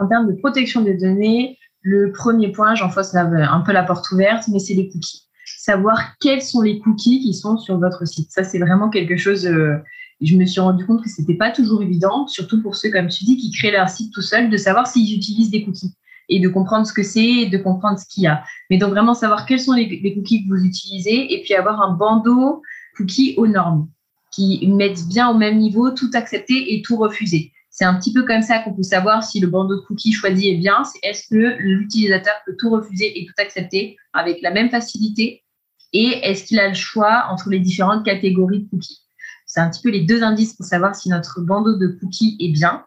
En 0.00 0.08
termes 0.08 0.28
de 0.28 0.38
protection 0.38 0.80
des 0.80 0.94
données, 0.94 1.58
le 1.82 2.10
premier 2.10 2.52
point, 2.52 2.74
j'en 2.74 2.88
fasse 2.88 3.14
un 3.14 3.60
peu 3.60 3.72
la 3.72 3.82
porte 3.82 4.10
ouverte, 4.12 4.44
mais 4.48 4.60
c'est 4.60 4.74
les 4.74 4.88
cookies 4.88 5.29
savoir 5.60 6.16
quels 6.20 6.40
sont 6.40 6.62
les 6.62 6.78
cookies 6.78 7.20
qui 7.20 7.34
sont 7.34 7.58
sur 7.58 7.78
votre 7.78 8.06
site. 8.06 8.30
Ça, 8.30 8.44
c'est 8.44 8.58
vraiment 8.58 8.88
quelque 8.88 9.16
chose. 9.16 9.46
Euh, 9.46 9.76
je 10.22 10.36
me 10.36 10.46
suis 10.46 10.60
rendu 10.60 10.86
compte 10.86 11.02
que 11.02 11.10
c'était 11.10 11.34
pas 11.34 11.50
toujours 11.50 11.82
évident, 11.82 12.26
surtout 12.26 12.62
pour 12.62 12.76
ceux, 12.76 12.90
comme 12.90 13.08
tu 13.08 13.24
dis, 13.24 13.36
qui 13.36 13.50
créent 13.50 13.70
leur 13.70 13.88
site 13.90 14.12
tout 14.12 14.22
seuls, 14.22 14.48
de 14.48 14.56
savoir 14.56 14.86
s'ils 14.86 15.14
utilisent 15.14 15.50
des 15.50 15.64
cookies 15.64 15.92
et 16.30 16.40
de 16.40 16.48
comprendre 16.48 16.86
ce 16.86 16.92
que 16.92 17.02
c'est 17.02 17.46
de 17.46 17.58
comprendre 17.58 17.98
ce 17.98 18.06
qu'il 18.06 18.22
y 18.22 18.26
a. 18.26 18.42
Mais 18.70 18.78
donc 18.78 18.90
vraiment 18.90 19.14
savoir 19.14 19.44
quels 19.44 19.60
sont 19.60 19.72
les, 19.72 20.14
cookies 20.14 20.44
que 20.44 20.48
vous 20.48 20.64
utilisez 20.64 21.34
et 21.34 21.42
puis 21.42 21.54
avoir 21.54 21.82
un 21.82 21.92
bandeau 21.94 22.62
cookies 22.96 23.34
aux 23.36 23.46
normes 23.46 23.88
qui 24.30 24.66
mettent 24.68 25.06
bien 25.08 25.28
au 25.28 25.34
même 25.36 25.58
niveau 25.58 25.90
tout 25.90 26.10
accepter 26.14 26.72
et 26.72 26.82
tout 26.82 26.96
refuser 26.96 27.52
C'est 27.68 27.84
un 27.84 27.94
petit 27.94 28.12
peu 28.12 28.24
comme 28.24 28.42
ça 28.42 28.60
qu'on 28.60 28.72
peut 28.72 28.82
savoir 28.82 29.24
si 29.24 29.40
le 29.40 29.48
bandeau 29.48 29.76
de 29.76 29.80
cookies 29.80 30.12
choisi 30.12 30.50
est 30.50 30.56
bien. 30.56 30.84
C'est 30.84 31.00
est-ce 31.02 31.26
que 31.28 31.56
l'utilisateur 31.58 32.34
peut 32.46 32.54
tout 32.58 32.70
refuser 32.70 33.20
et 33.20 33.26
tout 33.26 33.34
accepter 33.38 33.96
avec 34.12 34.40
la 34.40 34.52
même 34.52 34.70
facilité 34.70 35.39
Et 35.92 36.20
est-ce 36.22 36.44
qu'il 36.44 36.58
a 36.60 36.68
le 36.68 36.74
choix 36.74 37.26
entre 37.30 37.50
les 37.50 37.58
différentes 37.58 38.04
catégories 38.04 38.60
de 38.60 38.68
cookies? 38.70 39.02
C'est 39.46 39.60
un 39.60 39.68
petit 39.68 39.82
peu 39.82 39.90
les 39.90 40.04
deux 40.04 40.22
indices 40.22 40.54
pour 40.54 40.66
savoir 40.66 40.94
si 40.94 41.08
notre 41.08 41.40
bandeau 41.40 41.76
de 41.76 41.88
cookies 41.88 42.36
est 42.40 42.52
bien. 42.52 42.84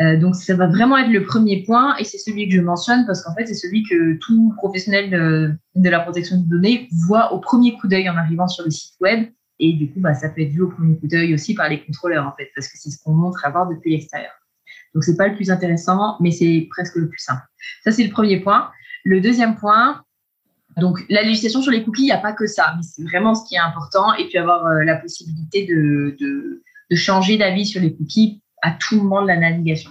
Euh, 0.00 0.18
donc 0.18 0.34
ça 0.34 0.56
va 0.56 0.66
vraiment 0.66 0.96
être 0.96 1.10
le 1.10 1.22
premier 1.24 1.64
point 1.64 1.94
et 1.98 2.04
c'est 2.04 2.16
celui 2.16 2.48
que 2.48 2.54
je 2.54 2.62
mentionne 2.62 3.04
parce 3.06 3.22
qu'en 3.22 3.34
fait 3.34 3.44
c'est 3.44 3.54
celui 3.54 3.82
que 3.82 4.14
tout 4.14 4.54
professionnel 4.56 5.10
de, 5.10 5.90
la 5.90 6.00
protection 6.00 6.38
des 6.38 6.48
données 6.48 6.88
voit 7.06 7.34
au 7.34 7.38
premier 7.38 7.76
coup 7.76 7.88
d'œil 7.88 8.08
en 8.08 8.16
arrivant 8.16 8.48
sur 8.48 8.64
le 8.64 8.70
site 8.70 8.94
web 9.02 9.26
et 9.64 9.74
du 9.74 9.88
coup, 9.90 10.00
bah, 10.00 10.12
ça 10.12 10.28
peut 10.28 10.40
être 10.40 10.50
vu 10.50 10.62
au 10.62 10.68
premier 10.68 10.98
coup 10.98 11.06
d'œil 11.06 11.32
aussi 11.34 11.54
par 11.54 11.68
les 11.68 11.84
contrôleurs, 11.84 12.26
en 12.26 12.32
fait, 12.36 12.50
parce 12.54 12.66
que 12.66 12.76
c'est 12.76 12.90
ce 12.90 12.98
qu'on 13.02 13.14
montre 13.14 13.44
à 13.44 13.50
voir 13.50 13.68
depuis 13.68 13.92
l'extérieur. 13.92 14.32
Donc, 14.92 15.04
c'est 15.04 15.16
pas 15.16 15.28
le 15.28 15.36
plus 15.36 15.52
intéressant, 15.52 16.16
mais 16.20 16.32
c'est 16.32 16.66
presque 16.68 16.96
le 16.96 17.08
plus 17.08 17.20
simple. 17.20 17.42
Ça, 17.84 17.92
c'est 17.92 18.02
le 18.02 18.10
premier 18.10 18.40
point. 18.40 18.70
Le 19.04 19.20
deuxième 19.20 19.54
point, 19.54 20.02
donc, 20.78 21.04
la 21.08 21.22
législation 21.22 21.62
sur 21.62 21.70
les 21.70 21.84
cookies, 21.84 22.02
il 22.02 22.06
n'y 22.06 22.12
a 22.12 22.18
pas 22.18 22.32
que 22.32 22.46
ça, 22.46 22.72
mais 22.76 22.82
c'est 22.82 23.02
vraiment 23.02 23.34
ce 23.34 23.46
qui 23.46 23.56
est 23.56 23.58
important. 23.58 24.14
Et 24.14 24.26
puis, 24.26 24.38
avoir 24.38 24.66
euh, 24.66 24.84
la 24.84 24.96
possibilité 24.96 25.66
de, 25.66 26.16
de, 26.18 26.62
de 26.90 26.96
changer 26.96 27.36
d'avis 27.36 27.66
sur 27.66 27.80
les 27.80 27.94
cookies 27.94 28.42
à 28.62 28.70
tout 28.72 28.96
moment 28.96 29.22
de 29.22 29.26
la 29.26 29.36
navigation. 29.36 29.90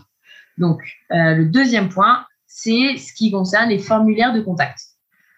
Donc, 0.57 0.81
euh, 1.11 1.35
le 1.35 1.45
deuxième 1.45 1.89
point, 1.89 2.25
c'est 2.47 2.97
ce 2.97 3.13
qui 3.13 3.31
concerne 3.31 3.69
les 3.69 3.79
formulaires 3.79 4.33
de 4.33 4.41
contact. 4.41 4.79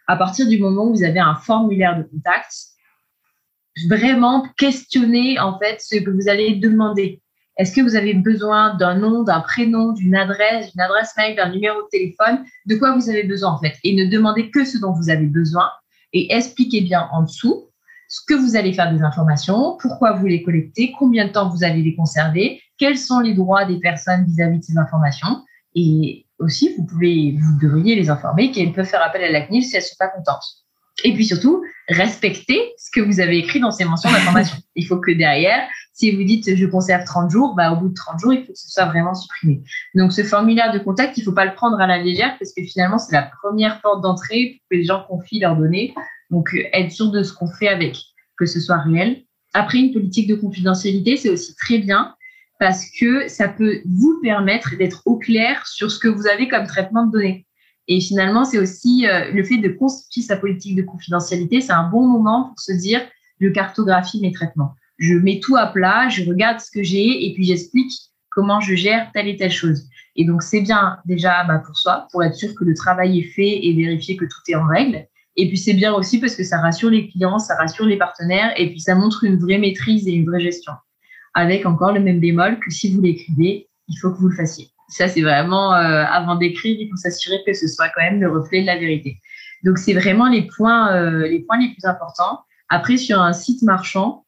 À 0.07 0.15
partir 0.15 0.47
du 0.47 0.59
moment 0.59 0.85
où 0.85 0.95
vous 0.95 1.03
avez 1.03 1.19
un 1.19 1.35
formulaire 1.35 1.97
de 1.97 2.03
contact, 2.03 2.53
vraiment 3.87 4.45
questionner 4.57 5.39
en 5.39 5.57
fait 5.57 5.81
ce 5.81 5.97
que 5.97 6.09
vous 6.09 6.29
allez 6.29 6.55
demander. 6.55 7.21
Est-ce 7.57 7.75
que 7.75 7.81
vous 7.81 7.95
avez 7.95 8.13
besoin 8.13 8.75
d'un 8.75 8.95
nom, 8.95 9.23
d'un 9.23 9.41
prénom, 9.41 9.91
d'une 9.91 10.15
adresse, 10.15 10.71
d'une 10.71 10.81
adresse 10.81 11.13
mail, 11.17 11.35
d'un 11.35 11.49
numéro 11.49 11.81
de 11.83 11.87
téléphone? 11.91 12.43
De 12.65 12.75
quoi 12.75 12.95
vous 12.95 13.09
avez 13.09 13.23
besoin 13.23 13.51
en 13.51 13.59
fait? 13.59 13.75
Et 13.83 13.95
ne 13.95 14.09
demandez 14.09 14.49
que 14.49 14.65
ce 14.65 14.77
dont 14.77 14.91
vous 14.91 15.09
avez 15.09 15.27
besoin 15.27 15.69
et 16.13 16.33
expliquez 16.33 16.81
bien 16.81 17.07
en 17.11 17.23
dessous 17.23 17.69
ce 18.07 18.21
que 18.27 18.35
vous 18.35 18.55
allez 18.55 18.73
faire 18.73 18.93
des 18.93 19.01
informations, 19.01 19.77
pourquoi 19.81 20.13
vous 20.13 20.27
les 20.27 20.43
collectez, 20.43 20.93
combien 20.99 21.27
de 21.27 21.31
temps 21.31 21.49
vous 21.49 21.63
allez 21.63 21.81
les 21.81 21.95
conserver, 21.95 22.61
quels 22.77 22.97
sont 22.97 23.19
les 23.19 23.33
droits 23.33 23.65
des 23.65 23.79
personnes 23.79 24.25
vis-à-vis 24.25 24.59
de 24.59 24.63
ces 24.63 24.77
informations. 24.77 25.43
Et 25.73 26.27
aussi 26.37 26.75
vous 26.77 26.85
pouvez 26.85 27.35
vous 27.39 27.59
devriez 27.59 27.95
les 27.95 28.09
informer 28.09 28.51
qu'elles 28.51 28.71
peuvent 28.71 28.85
faire 28.85 29.03
appel 29.03 29.23
à 29.23 29.31
la 29.31 29.41
CNIL 29.41 29.63
si 29.63 29.75
elles 29.75 29.81
ne 29.81 29.87
sont 29.87 29.95
pas 29.97 30.09
contentes. 30.09 30.62
Et 31.03 31.13
puis 31.13 31.25
surtout, 31.25 31.63
respectez 31.89 32.73
ce 32.77 32.89
que 32.91 33.01
vous 33.01 33.19
avez 33.19 33.37
écrit 33.37 33.59
dans 33.59 33.71
ces 33.71 33.85
mentions 33.85 34.11
d'information. 34.11 34.57
il 34.75 34.85
faut 34.85 34.97
que 34.97 35.11
derrière, 35.11 35.67
si 35.93 36.11
vous 36.11 36.23
dites 36.23 36.55
je 36.55 36.65
conserve 36.65 37.03
30 37.03 37.29
jours, 37.29 37.55
bah, 37.55 37.71
au 37.71 37.77
bout 37.77 37.89
de 37.89 37.93
30 37.93 38.19
jours, 38.19 38.33
il 38.33 38.45
faut 38.45 38.53
que 38.53 38.57
ce 38.57 38.69
soit 38.69 38.85
vraiment 38.85 39.13
supprimé. 39.13 39.61
Donc 39.95 40.13
ce 40.13 40.23
formulaire 40.23 40.71
de 40.73 40.79
contact, 40.79 41.17
il 41.17 41.21
ne 41.21 41.25
faut 41.25 41.33
pas 41.33 41.45
le 41.45 41.53
prendre 41.53 41.79
à 41.79 41.87
la 41.87 41.97
légère 41.97 42.35
parce 42.39 42.53
que 42.53 42.63
finalement, 42.63 42.97
c'est 42.97 43.13
la 43.13 43.29
première 43.41 43.81
porte 43.81 44.01
d'entrée 44.01 44.59
pour 44.59 44.69
que 44.71 44.75
les 44.77 44.85
gens 44.85 45.03
confient 45.07 45.39
leurs 45.39 45.57
données. 45.57 45.93
Donc 46.29 46.53
euh, 46.53 46.63
être 46.73 46.91
sûr 46.91 47.11
de 47.11 47.21
ce 47.23 47.33
qu'on 47.33 47.47
fait 47.47 47.67
avec, 47.67 47.97
que 48.37 48.45
ce 48.45 48.59
soit 48.59 48.77
réel. 48.77 49.23
Après, 49.53 49.77
une 49.77 49.93
politique 49.93 50.27
de 50.27 50.35
confidentialité, 50.35 51.17
c'est 51.17 51.29
aussi 51.29 51.55
très 51.55 51.77
bien 51.77 52.15
parce 52.59 52.85
que 52.99 53.27
ça 53.27 53.49
peut 53.49 53.81
vous 53.85 54.19
permettre 54.21 54.75
d'être 54.77 55.01
au 55.05 55.17
clair 55.17 55.67
sur 55.67 55.91
ce 55.91 55.99
que 55.99 56.07
vous 56.07 56.27
avez 56.27 56.47
comme 56.47 56.65
traitement 56.65 57.05
de 57.05 57.11
données. 57.11 57.45
Et 57.87 57.99
finalement, 57.99 58.45
c'est 58.45 58.59
aussi 58.59 59.07
euh, 59.07 59.31
le 59.31 59.43
fait 59.43 59.57
de 59.57 59.69
constituer 59.69 60.21
sa 60.21 60.37
politique 60.37 60.75
de 60.75 60.83
confidentialité, 60.83 61.61
c'est 61.61 61.73
un 61.73 61.89
bon 61.89 62.07
moment 62.07 62.49
pour 62.49 62.59
se 62.59 62.71
dire, 62.71 63.01
je 63.39 63.49
cartographie 63.49 64.21
mes 64.21 64.31
traitements. 64.31 64.73
Je 64.97 65.15
mets 65.15 65.39
tout 65.39 65.57
à 65.57 65.67
plat, 65.67 66.07
je 66.07 66.23
regarde 66.23 66.59
ce 66.59 66.71
que 66.71 66.83
j'ai 66.83 67.25
et 67.25 67.33
puis 67.33 67.43
j'explique 67.43 67.91
comment 68.29 68.61
je 68.61 68.75
gère 68.75 69.11
telle 69.13 69.27
et 69.27 69.35
telle 69.35 69.51
chose. 69.51 69.87
Et 70.15 70.25
donc, 70.25 70.43
c'est 70.43 70.61
bien 70.61 70.97
déjà 71.05 71.43
bah, 71.43 71.59
pour 71.65 71.77
soi, 71.77 72.07
pour 72.11 72.23
être 72.23 72.35
sûr 72.35 72.53
que 72.55 72.63
le 72.63 72.73
travail 72.73 73.19
est 73.19 73.29
fait 73.33 73.65
et 73.65 73.73
vérifier 73.73 74.15
que 74.15 74.25
tout 74.25 74.39
est 74.47 74.55
en 74.55 74.67
règle. 74.67 75.05
Et 75.35 75.47
puis, 75.47 75.57
c'est 75.57 75.73
bien 75.73 75.93
aussi 75.93 76.19
parce 76.19 76.35
que 76.35 76.43
ça 76.43 76.59
rassure 76.59 76.91
les 76.91 77.09
clients, 77.09 77.39
ça 77.39 77.55
rassure 77.55 77.85
les 77.85 77.97
partenaires 77.97 78.53
et 78.55 78.69
puis 78.69 78.79
ça 78.79 78.95
montre 78.95 79.23
une 79.23 79.37
vraie 79.37 79.57
maîtrise 79.57 80.07
et 80.07 80.11
une 80.11 80.25
vraie 80.25 80.39
gestion. 80.39 80.73
Avec 81.33 81.65
encore 81.65 81.93
le 81.93 81.99
même 81.99 82.19
bémol 82.19 82.59
que 82.59 82.69
si 82.69 82.93
vous 82.93 83.01
l'écrivez, 83.01 83.67
il 83.87 83.97
faut 83.99 84.11
que 84.11 84.17
vous 84.19 84.29
le 84.29 84.35
fassiez. 84.35 84.72
Ça, 84.89 85.07
c'est 85.07 85.21
vraiment, 85.21 85.73
euh, 85.73 86.05
avant 86.05 86.35
d'écrire, 86.35 86.75
il 86.79 86.89
faut 86.89 86.95
s'assurer 86.95 87.37
que 87.45 87.53
ce 87.53 87.67
soit 87.67 87.89
quand 87.89 88.01
même 88.01 88.21
le 88.21 88.31
reflet 88.31 88.61
de 88.61 88.67
la 88.67 88.77
vérité. 88.77 89.19
Donc, 89.63 89.77
c'est 89.77 89.93
vraiment 89.93 90.27
les 90.27 90.43
points, 90.47 90.93
euh, 90.95 91.27
les 91.27 91.39
points 91.39 91.57
les 91.57 91.69
plus 91.69 91.85
importants. 91.85 92.41
Après, 92.69 92.97
sur 92.97 93.21
un 93.21 93.33
site 93.33 93.61
marchand, 93.61 94.25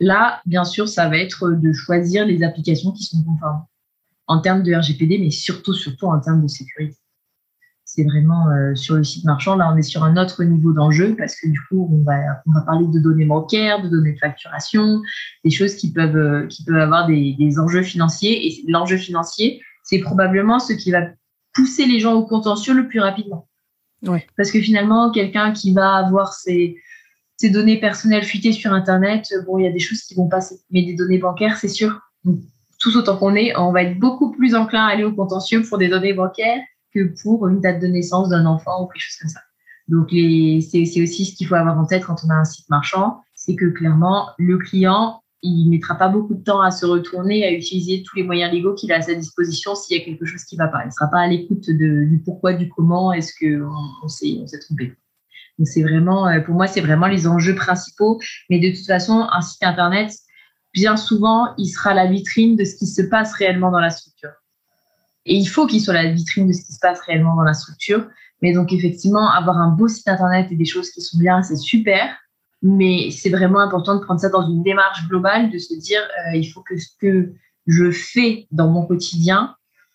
là, 0.00 0.40
bien 0.46 0.64
sûr, 0.64 0.88
ça 0.88 1.08
va 1.08 1.18
être 1.18 1.50
de 1.50 1.72
choisir 1.72 2.26
les 2.26 2.42
applications 2.42 2.92
qui 2.92 3.04
sont 3.04 3.22
conformes 3.22 3.64
en 4.26 4.40
termes 4.40 4.62
de 4.62 4.74
RGPD, 4.74 5.18
mais 5.18 5.30
surtout, 5.30 5.72
surtout 5.72 6.06
en 6.06 6.18
termes 6.20 6.42
de 6.42 6.48
sécurité. 6.48 6.96
C'est 7.96 8.04
vraiment 8.04 8.50
euh, 8.50 8.74
sur 8.74 8.96
le 8.96 9.04
site 9.04 9.24
marchand. 9.24 9.56
Là, 9.56 9.72
on 9.72 9.76
est 9.78 9.82
sur 9.82 10.04
un 10.04 10.18
autre 10.18 10.44
niveau 10.44 10.74
d'enjeu 10.74 11.16
parce 11.16 11.34
que 11.34 11.48
du 11.48 11.58
coup, 11.66 11.88
on 11.90 12.04
va, 12.04 12.42
on 12.46 12.52
va 12.52 12.60
parler 12.60 12.84
de 12.86 12.98
données 12.98 13.24
bancaires, 13.24 13.82
de 13.82 13.88
données 13.88 14.12
de 14.12 14.18
facturation, 14.18 15.00
des 15.42 15.50
choses 15.50 15.76
qui 15.76 15.90
peuvent, 15.94 16.46
qui 16.48 16.62
peuvent 16.62 16.76
avoir 16.76 17.06
des, 17.06 17.34
des 17.38 17.58
enjeux 17.58 17.82
financiers. 17.82 18.46
Et 18.46 18.64
l'enjeu 18.68 18.98
financier, 18.98 19.62
c'est 19.82 20.00
probablement 20.00 20.58
ce 20.58 20.74
qui 20.74 20.90
va 20.90 21.06
pousser 21.54 21.86
les 21.86 21.98
gens 21.98 22.12
au 22.12 22.26
contentieux 22.26 22.74
le 22.74 22.86
plus 22.86 23.00
rapidement. 23.00 23.48
Parce 24.36 24.50
que 24.50 24.60
finalement, 24.60 25.10
quelqu'un 25.10 25.52
qui 25.52 25.72
va 25.72 25.94
avoir 25.94 26.34
ses, 26.34 26.76
données 27.44 27.80
personnelles 27.80 28.24
fuitées 28.24 28.52
sur 28.52 28.74
Internet, 28.74 29.32
bon, 29.46 29.56
il 29.56 29.64
y 29.64 29.66
a 29.66 29.72
des 29.72 29.78
choses 29.78 30.02
qui 30.02 30.14
vont 30.14 30.28
passer. 30.28 30.56
Mais 30.70 30.82
des 30.82 30.94
données 30.94 31.18
bancaires, 31.18 31.56
c'est 31.56 31.68
sûr. 31.68 31.98
tout 32.78 32.94
autant 32.94 33.16
qu'on 33.16 33.34
est, 33.34 33.56
on 33.56 33.72
va 33.72 33.84
être 33.84 33.98
beaucoup 33.98 34.32
plus 34.32 34.54
enclin 34.54 34.84
à 34.84 34.90
aller 34.90 35.04
au 35.04 35.14
contentieux 35.14 35.62
pour 35.62 35.78
des 35.78 35.88
données 35.88 36.12
bancaires 36.12 36.60
que 36.96 37.22
pour 37.22 37.46
une 37.48 37.60
date 37.60 37.80
de 37.80 37.86
naissance 37.86 38.30
d'un 38.30 38.46
enfant 38.46 38.84
ou 38.84 38.86
quelque 38.86 39.02
chose 39.02 39.18
comme 39.20 39.30
ça. 39.30 39.40
Donc, 39.88 40.08
c'est 40.10 41.02
aussi 41.02 41.24
ce 41.26 41.36
qu'il 41.36 41.46
faut 41.46 41.54
avoir 41.54 41.78
en 41.78 41.86
tête 41.86 42.04
quand 42.04 42.16
on 42.24 42.30
a 42.30 42.34
un 42.34 42.44
site 42.44 42.68
marchand, 42.68 43.20
c'est 43.34 43.54
que 43.54 43.66
clairement, 43.66 44.30
le 44.38 44.58
client, 44.58 45.22
il 45.42 45.68
mettra 45.70 45.94
pas 45.94 46.08
beaucoup 46.08 46.34
de 46.34 46.42
temps 46.42 46.60
à 46.60 46.70
se 46.70 46.84
retourner, 46.86 47.44
à 47.44 47.52
utiliser 47.52 48.02
tous 48.02 48.16
les 48.16 48.24
moyens 48.24 48.52
légaux 48.52 48.74
qu'il 48.74 48.90
a 48.92 48.96
à 48.96 49.02
sa 49.02 49.14
disposition 49.14 49.74
s'il 49.74 49.96
y 49.96 50.00
a 50.00 50.04
quelque 50.04 50.24
chose 50.24 50.42
qui 50.44 50.56
va 50.56 50.66
pas. 50.66 50.84
Il 50.84 50.92
sera 50.92 51.08
pas 51.08 51.20
à 51.20 51.28
l'écoute 51.28 51.70
du 51.70 52.20
pourquoi, 52.24 52.54
du 52.54 52.68
comment, 52.68 53.12
est-ce 53.12 53.32
qu'on 53.38 53.70
on 54.02 54.08
s'est 54.08 54.58
trompé. 54.66 54.94
Donc 55.58 55.68
c'est 55.68 55.82
vraiment, 55.82 56.26
euh, 56.28 56.40
pour 56.40 56.54
moi, 56.54 56.66
c'est 56.66 56.80
vraiment 56.80 57.06
les 57.06 57.26
enjeux 57.26 57.54
principaux. 57.54 58.20
Mais 58.50 58.58
de 58.58 58.74
toute 58.76 58.86
façon, 58.86 59.26
un 59.30 59.40
site 59.40 59.62
internet, 59.62 60.12
bien 60.74 60.96
souvent, 60.96 61.54
il 61.58 61.68
sera 61.68 61.94
la 61.94 62.06
vitrine 62.06 62.56
de 62.56 62.64
ce 62.64 62.74
qui 62.76 62.86
se 62.86 63.02
passe 63.02 63.32
réellement 63.34 63.70
dans 63.70 63.80
la 63.80 63.90
structure. 63.90 64.32
Et 65.26 65.34
il 65.34 65.46
faut 65.46 65.66
qu'il 65.66 65.80
soit 65.80 65.94
la 65.94 66.10
vitrine 66.10 66.46
de 66.46 66.52
ce 66.52 66.64
qui 66.64 66.72
se 66.72 66.78
passe 66.80 67.00
réellement 67.00 67.34
dans 67.34 67.42
la 67.42 67.54
structure. 67.54 68.06
Mais 68.42 68.52
donc 68.52 68.72
effectivement, 68.72 69.30
avoir 69.30 69.58
un 69.58 69.68
beau 69.68 69.88
site 69.88 70.08
internet 70.08 70.48
et 70.50 70.56
des 70.56 70.64
choses 70.64 70.90
qui 70.90 71.00
sont 71.00 71.18
bien, 71.18 71.42
c'est 71.42 71.56
super. 71.56 72.16
Mais 72.62 73.10
c'est 73.10 73.30
vraiment 73.30 73.60
important 73.60 73.96
de 73.96 74.00
prendre 74.00 74.20
ça 74.20 74.28
dans 74.28 74.48
une 74.48 74.62
démarche 74.62 75.06
globale, 75.08 75.50
de 75.50 75.58
se 75.58 75.74
dire, 75.74 76.00
euh, 76.00 76.36
il 76.36 76.44
faut 76.44 76.62
que 76.62 76.78
ce 76.78 76.88
que 77.00 77.32
je 77.66 77.90
fais 77.90 78.46
dans 78.50 78.68
mon 78.68 78.86
quotidien 78.86 79.54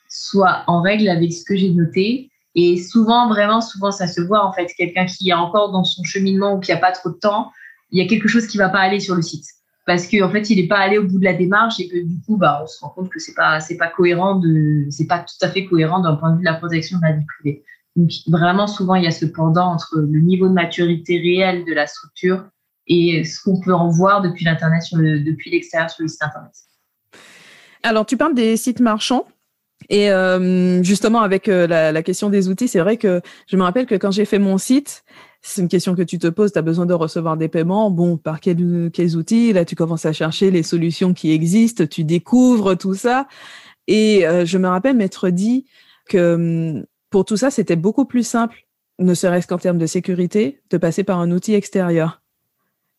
soit 0.09 0.63
en 0.67 0.81
règle 0.81 1.07
avec 1.07 1.31
ce 1.31 1.45
que 1.45 1.55
j'ai 1.55 1.69
noté. 1.69 2.29
Et 2.53 2.77
souvent, 2.77 3.29
vraiment, 3.29 3.61
souvent, 3.61 3.91
ça 3.91 4.07
se 4.07 4.19
voit 4.19 4.45
en 4.45 4.51
fait. 4.51 4.67
Quelqu'un 4.77 5.05
qui 5.05 5.29
est 5.29 5.33
encore 5.33 5.71
dans 5.71 5.85
son 5.85 6.03
cheminement 6.03 6.55
ou 6.55 6.59
qui 6.59 6.71
n'a 6.71 6.77
pas 6.77 6.91
trop 6.91 7.09
de 7.09 7.15
temps, 7.15 7.51
il 7.91 7.99
y 8.01 8.05
a 8.05 8.07
quelque 8.07 8.27
chose 8.27 8.47
qui 8.47 8.57
ne 8.57 8.63
va 8.63 8.69
pas 8.69 8.79
aller 8.79 8.99
sur 8.99 9.15
le 9.15 9.21
site 9.21 9.45
parce 9.85 10.07
qu'en 10.07 10.27
en 10.27 10.29
fait, 10.29 10.49
il 10.49 10.61
n'est 10.61 10.67
pas 10.67 10.77
allé 10.77 10.97
au 10.97 11.03
bout 11.03 11.19
de 11.19 11.23
la 11.23 11.33
démarche 11.33 11.79
et 11.79 11.87
que 11.87 11.97
du 11.97 12.21
coup, 12.21 12.37
bah, 12.37 12.61
on 12.63 12.67
se 12.67 12.79
rend 12.81 12.89
compte 12.89 13.09
que 13.09 13.19
c'est 13.19 13.33
pas 13.33 13.59
pas 13.79 13.87
cohérent 13.87 14.41
c'est 14.89 15.07
pas 15.07 15.19
tout 15.19 15.45
à 15.45 15.49
fait 15.49 15.65
cohérent 15.65 15.99
d'un 15.99 16.15
point 16.15 16.31
de 16.31 16.35
vue 16.37 16.43
de 16.43 16.45
la 16.45 16.55
protection 16.55 16.97
de 16.97 17.03
la 17.03 17.13
vie 17.13 17.25
privée. 17.25 17.63
Donc 17.95 18.09
vraiment, 18.27 18.67
souvent, 18.67 18.95
il 18.95 19.03
y 19.03 19.07
a 19.07 19.11
ce 19.11 19.25
pendant 19.25 19.73
entre 19.73 19.97
le 19.97 20.19
niveau 20.21 20.47
de 20.47 20.53
maturité 20.53 21.17
réel 21.17 21.65
de 21.65 21.73
la 21.73 21.87
structure 21.87 22.45
et 22.87 23.23
ce 23.23 23.41
qu'on 23.41 23.59
peut 23.59 23.73
en 23.73 23.89
voir 23.89 24.21
depuis 24.21 24.45
l'internet, 24.45 24.83
l'extérieur 24.91 25.89
sur 25.89 26.03
le 26.03 26.07
site 26.07 26.23
internet. 26.23 26.51
Alors, 27.83 28.05
tu 28.05 28.17
parles 28.17 28.35
des 28.35 28.57
sites 28.57 28.79
marchands. 28.79 29.25
Et 29.89 30.11
euh, 30.11 30.83
justement, 30.83 31.21
avec 31.21 31.49
euh, 31.49 31.67
la, 31.67 32.03
question 32.03 32.29
des 32.29 32.49
outils, 32.49 32.67
c'est 32.67 32.79
vrai 32.79 32.97
que 32.97 33.21
je 33.47 33.57
me 33.57 33.63
rappelle 33.63 33.87
que 33.87 33.95
quand 33.95 34.11
j'ai 34.11 34.25
fait 34.25 34.39
mon 34.39 34.57
site, 34.57 35.03
c'est 35.41 35.61
une 35.61 35.67
question 35.67 35.95
que 35.95 36.01
tu 36.03 36.19
te 36.19 36.27
poses, 36.27 36.51
tu 36.51 36.59
as 36.59 36.61
besoin 36.61 36.85
de 36.85 36.93
recevoir 36.93 37.35
des 37.35 37.47
paiements. 37.47 37.89
Bon, 37.89 38.17
par 38.17 38.39
quels, 38.39 38.91
quels 38.93 39.15
outils? 39.17 39.53
Là, 39.53 39.65
tu 39.65 39.75
commences 39.75 40.05
à 40.05 40.13
chercher 40.13 40.51
les 40.51 40.63
solutions 40.63 41.13
qui 41.13 41.31
existent, 41.31 41.85
tu 41.85 42.03
découvres 42.03 42.77
tout 42.77 42.93
ça. 42.93 43.27
Et 43.87 44.27
euh, 44.27 44.45
je 44.45 44.57
me 44.57 44.67
rappelle 44.67 44.95
m'être 44.95 45.29
dit 45.29 45.65
que 46.07 46.35
hum, 46.35 46.85
pour 47.09 47.25
tout 47.25 47.37
ça, 47.37 47.49
c'était 47.49 47.75
beaucoup 47.75 48.05
plus 48.05 48.25
simple, 48.25 48.67
ne 48.99 49.13
serait-ce 49.13 49.47
qu'en 49.47 49.57
termes 49.57 49.79
de 49.79 49.87
sécurité, 49.87 50.61
de 50.69 50.77
passer 50.77 51.03
par 51.03 51.19
un 51.19 51.31
outil 51.31 51.53
extérieur. 51.55 52.21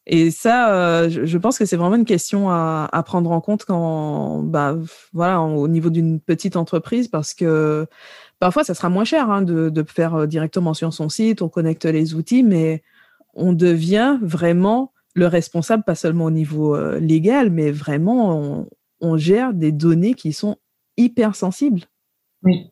Et 0.06 0.32
ça, 0.32 0.74
euh, 0.74 1.08
je 1.08 1.38
pense 1.38 1.58
que 1.58 1.64
c'est 1.64 1.76
vraiment 1.76 1.94
une 1.94 2.04
question 2.04 2.50
à, 2.50 2.88
à, 2.90 3.02
prendre 3.04 3.30
en 3.30 3.40
compte 3.40 3.64
quand, 3.64 4.40
bah, 4.42 4.76
voilà, 5.12 5.40
au 5.40 5.68
niveau 5.68 5.90
d'une 5.90 6.18
petite 6.18 6.56
entreprise, 6.56 7.06
parce 7.06 7.34
que 7.34 7.86
parfois, 8.42 8.64
ça 8.64 8.74
sera 8.74 8.88
moins 8.88 9.04
cher 9.04 9.30
hein, 9.30 9.42
de, 9.42 9.84
faire 9.86 10.16
euh, 10.16 10.26
directement 10.26 10.74
sur 10.74 10.92
son 10.92 11.08
site, 11.08 11.42
on 11.42 11.48
connecte 11.48 11.84
les 11.84 12.16
outils, 12.16 12.42
mais 12.42 12.82
on 13.34 13.52
devient 13.52 14.18
vraiment 14.20 14.92
le 15.14 15.28
responsable, 15.28 15.84
pas 15.84 15.94
seulement 15.94 16.24
au 16.24 16.32
niveau 16.32 16.74
euh, 16.74 16.98
légal, 16.98 17.50
mais 17.50 17.70
vraiment, 17.70 18.66
on, 19.00 19.16
gère 19.16 19.54
des 19.54 19.70
données 19.70 20.14
qui 20.14 20.32
sont 20.32 20.56
hypersensibles. 20.96 21.82
Oui, 22.42 22.66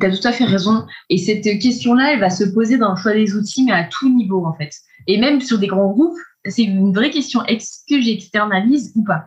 tu 0.00 0.06
as 0.06 0.16
tout 0.16 0.26
à 0.26 0.32
fait 0.32 0.46
raison. 0.46 0.86
Et 1.10 1.18
cette 1.18 1.44
question-là, 1.44 2.14
elle 2.14 2.20
va 2.20 2.30
se 2.30 2.44
poser 2.44 2.78
dans 2.78 2.92
le 2.92 2.96
choix 2.96 3.12
des 3.12 3.34
outils, 3.34 3.64
mais 3.64 3.72
à 3.72 3.84
tout 3.84 4.08
niveau, 4.08 4.46
en 4.46 4.54
fait. 4.54 4.70
Et 5.08 5.18
même 5.18 5.42
sur 5.42 5.58
des 5.58 5.66
grands 5.66 5.90
groupes, 5.90 6.16
c'est 6.46 6.64
une 6.64 6.94
vraie 6.94 7.10
question. 7.10 7.44
Est-ce 7.44 7.80
que 7.86 8.00
j'externalise 8.00 8.94
ou 8.96 9.04
pas? 9.04 9.26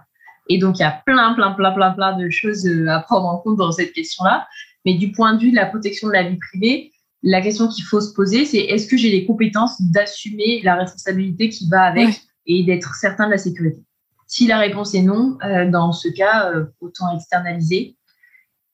Et 0.50 0.58
donc, 0.58 0.80
il 0.80 0.82
y 0.82 0.86
a 0.86 1.00
plein, 1.06 1.36
plein, 1.36 1.52
plein, 1.52 1.72
plein, 1.72 1.92
plein 1.92 2.18
de 2.18 2.28
choses 2.32 2.66
euh, 2.66 2.88
à 2.90 3.02
prendre 3.02 3.28
en 3.28 3.38
compte 3.38 3.58
dans 3.58 3.72
cette 3.72 3.94
question-là. 3.94 4.48
Mais 4.86 4.96
du 4.96 5.12
point 5.12 5.36
de 5.36 5.42
vue 5.42 5.52
de 5.52 5.56
la 5.56 5.66
protection 5.66 6.08
de 6.08 6.14
la 6.14 6.30
vie 6.30 6.38
privée, 6.38 6.92
la 7.22 7.42
question 7.42 7.68
qu'il 7.68 7.84
faut 7.84 8.02
se 8.02 8.14
poser, 8.14 8.46
c'est 8.46 8.60
est-ce 8.60 8.88
que 8.88 8.98
j'ai 8.98 9.12
les 9.12 9.26
compétences 9.26 9.82
d'assumer 9.82 10.62
la 10.64 10.76
responsabilité 10.76 11.50
qui 11.50 11.68
va 11.70 11.84
avec 11.84 12.22
et 12.46 12.64
d'être 12.64 12.96
certain 12.96 13.26
de 13.26 13.32
la 13.32 13.38
sécurité? 13.38 13.84
Si 14.28 14.48
la 14.48 14.60
réponse 14.60 14.94
est 14.94 15.02
non, 15.02 15.38
euh, 15.44 15.70
dans 15.70 15.92
ce 15.92 16.08
cas, 16.08 16.52
euh, 16.52 16.66
autant 16.80 17.14
externaliser 17.16 17.98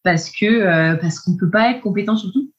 parce 0.04 0.30
que 0.30 0.46
euh, 0.46 0.96
parce 0.98 1.20
qu'on 1.20 1.32
ne 1.32 1.38
peut 1.38 1.50
pas 1.50 1.72
être 1.72 1.82
compétent 1.82 2.16
sur 2.18 2.32
tout. 2.32 2.52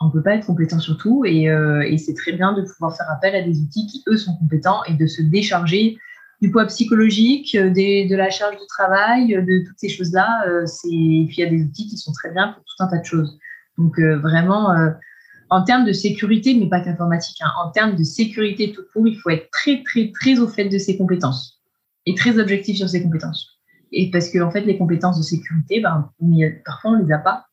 On 0.00 0.06
ne 0.06 0.12
peut 0.12 0.22
pas 0.22 0.36
être 0.36 0.46
compétent 0.46 0.78
sur 0.78 0.96
tout 0.96 1.24
et, 1.24 1.46
et 1.46 1.98
c'est 1.98 2.14
très 2.14 2.30
bien 2.30 2.52
de 2.52 2.62
pouvoir 2.62 2.96
faire 2.96 3.10
appel 3.10 3.34
à 3.34 3.42
des 3.42 3.58
outils 3.58 3.84
qui, 3.88 4.04
eux, 4.06 4.16
sont 4.16 4.36
compétents 4.36 4.84
et 4.84 4.94
de 4.94 5.08
se 5.08 5.22
décharger 5.22 5.98
du 6.40 6.50
poids 6.50 6.66
psychologique, 6.66 7.56
de 7.56 8.14
la 8.14 8.30
charge 8.30 8.56
de 8.56 8.66
travail, 8.68 9.28
de 9.28 9.66
toutes 9.66 9.78
ces 9.78 9.88
choses-là. 9.88 10.44
et 10.46 11.24
puis, 11.26 11.36
il 11.36 11.40
y 11.40 11.42
a 11.42 11.50
des 11.50 11.62
outils 11.62 11.88
qui 11.88 11.96
sont 11.96 12.12
très 12.12 12.30
bien 12.30 12.48
pour 12.52 12.62
tout 12.62 12.82
un 12.82 12.88
tas 12.88 12.98
de 12.98 13.04
choses. 13.04 13.38
Donc, 13.76 13.98
vraiment, 13.98 14.72
en 15.50 15.62
termes 15.62 15.84
de 15.84 15.92
sécurité, 15.92 16.54
mais 16.54 16.68
pas 16.68 16.80
qu'informatique, 16.80 17.38
hein, 17.40 17.50
en 17.64 17.70
termes 17.70 17.96
de 17.96 18.04
sécurité 18.04 18.72
tout 18.72 18.82
court, 18.92 19.06
il 19.06 19.16
faut 19.16 19.30
être 19.30 19.50
très, 19.50 19.82
très, 19.82 20.12
très 20.12 20.38
au 20.38 20.48
fait 20.48 20.68
de 20.68 20.78
ses 20.78 20.96
compétences 20.96 21.60
et 22.06 22.14
très 22.14 22.38
objectif 22.38 22.76
sur 22.76 22.88
ses 22.88 23.02
compétences. 23.02 23.58
Et 23.92 24.10
parce 24.10 24.28
que, 24.30 24.38
en 24.40 24.50
fait, 24.50 24.62
les 24.62 24.76
compétences 24.76 25.18
de 25.18 25.22
sécurité, 25.22 25.80
ben, 25.80 26.10
parfois, 26.64 26.92
on 26.92 27.02
les 27.02 27.12
a 27.12 27.18
pas. 27.18 27.46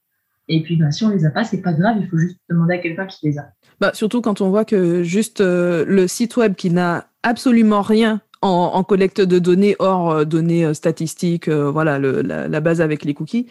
Et 0.47 0.61
puis, 0.61 0.75
ben, 0.75 0.91
si 0.91 1.03
on 1.05 1.09
les 1.09 1.25
a 1.25 1.31
pas, 1.31 1.43
c'est 1.43 1.61
pas 1.61 1.73
grave, 1.73 1.97
il 1.99 2.07
faut 2.07 2.17
juste 2.17 2.37
demander 2.49 2.75
à 2.75 2.77
quelqu'un 2.77 3.07
qui 3.07 3.27
les 3.27 3.37
a. 3.37 3.47
Bah, 3.79 3.91
surtout 3.93 4.21
quand 4.21 4.41
on 4.41 4.49
voit 4.49 4.65
que 4.65 5.03
juste 5.03 5.41
euh, 5.41 5.85
le 5.87 6.07
site 6.07 6.37
web 6.37 6.55
qui 6.55 6.69
n'a 6.69 7.07
absolument 7.23 7.81
rien 7.81 8.21
en, 8.45 8.83
collecte 8.83 9.21
de 9.21 9.39
données 9.39 9.75
hors 9.79 10.11
euh, 10.11 10.25
données 10.25 10.65
euh, 10.65 10.73
statistiques, 10.73 11.49
voilà, 11.49 11.99
la, 11.99 12.59
base 12.61 12.81
avec 12.81 13.03
les 13.05 13.13
cookies, 13.13 13.47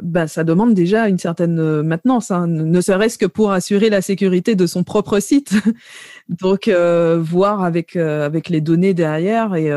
bah, 0.00 0.28
ça 0.28 0.44
demande 0.44 0.74
déjà 0.74 1.08
une 1.08 1.18
certaine 1.18 1.58
euh, 1.58 1.82
maintenance, 1.82 2.30
hein, 2.30 2.46
ne 2.46 2.80
serait-ce 2.80 3.18
que 3.18 3.26
pour 3.26 3.52
assurer 3.52 3.90
la 3.90 4.00
sécurité 4.00 4.54
de 4.54 4.66
son 4.66 4.84
propre 4.84 5.18
site. 5.18 5.54
Donc, 6.28 6.68
euh, 6.68 7.18
voir 7.20 7.64
avec, 7.64 7.96
euh, 7.96 8.24
avec 8.24 8.48
les 8.48 8.60
données 8.60 8.94
derrière, 8.94 9.54
et 9.54 9.72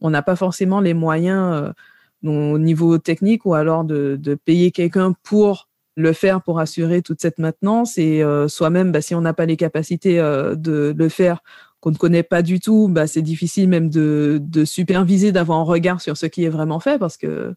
on 0.00 0.10
n'a 0.10 0.22
pas 0.22 0.36
forcément 0.36 0.80
les 0.80 0.94
moyens 0.94 1.72
au 2.24 2.58
niveau 2.58 2.98
technique 2.98 3.46
ou 3.46 3.54
alors 3.54 3.84
de, 3.84 4.16
de 4.20 4.34
payer 4.34 4.70
quelqu'un 4.70 5.14
pour 5.22 5.68
le 5.96 6.12
faire 6.12 6.42
pour 6.42 6.58
assurer 6.58 7.02
toute 7.02 7.20
cette 7.20 7.38
maintenance 7.38 7.96
et 7.98 8.22
soi-même, 8.48 8.92
bah, 8.92 9.00
si 9.00 9.14
on 9.14 9.20
n'a 9.20 9.32
pas 9.32 9.46
les 9.46 9.56
capacités 9.56 10.18
de 10.18 10.94
le 10.96 11.08
faire, 11.08 11.42
qu'on 11.84 11.90
ne 11.90 11.96
connaît 11.96 12.22
pas 12.22 12.40
du 12.40 12.60
tout, 12.60 12.88
bah, 12.88 13.06
c'est 13.06 13.20
difficile 13.20 13.68
même 13.68 13.90
de, 13.90 14.40
de 14.40 14.64
superviser, 14.64 15.32
d'avoir 15.32 15.58
un 15.58 15.64
regard 15.64 16.00
sur 16.00 16.16
ce 16.16 16.24
qui 16.24 16.42
est 16.42 16.48
vraiment 16.48 16.80
fait 16.80 16.98
parce 16.98 17.18
que 17.18 17.54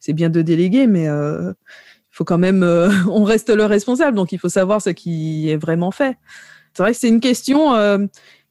c'est 0.00 0.14
bien 0.14 0.30
de 0.30 0.40
déléguer, 0.40 0.86
mais 0.86 1.08
euh, 1.08 1.50
il 1.50 2.16
faut 2.16 2.24
quand 2.24 2.38
même, 2.38 2.62
euh, 2.62 2.88
on 3.10 3.22
reste 3.22 3.50
le 3.50 3.66
responsable, 3.66 4.16
donc 4.16 4.32
il 4.32 4.38
faut 4.38 4.48
savoir 4.48 4.80
ce 4.80 4.88
qui 4.88 5.50
est 5.50 5.58
vraiment 5.58 5.90
fait. 5.90 6.16
C'est 6.72 6.84
vrai 6.84 6.92
que 6.92 6.98
c'est 6.98 7.10
une 7.10 7.20
question 7.20 7.74
euh, 7.74 8.06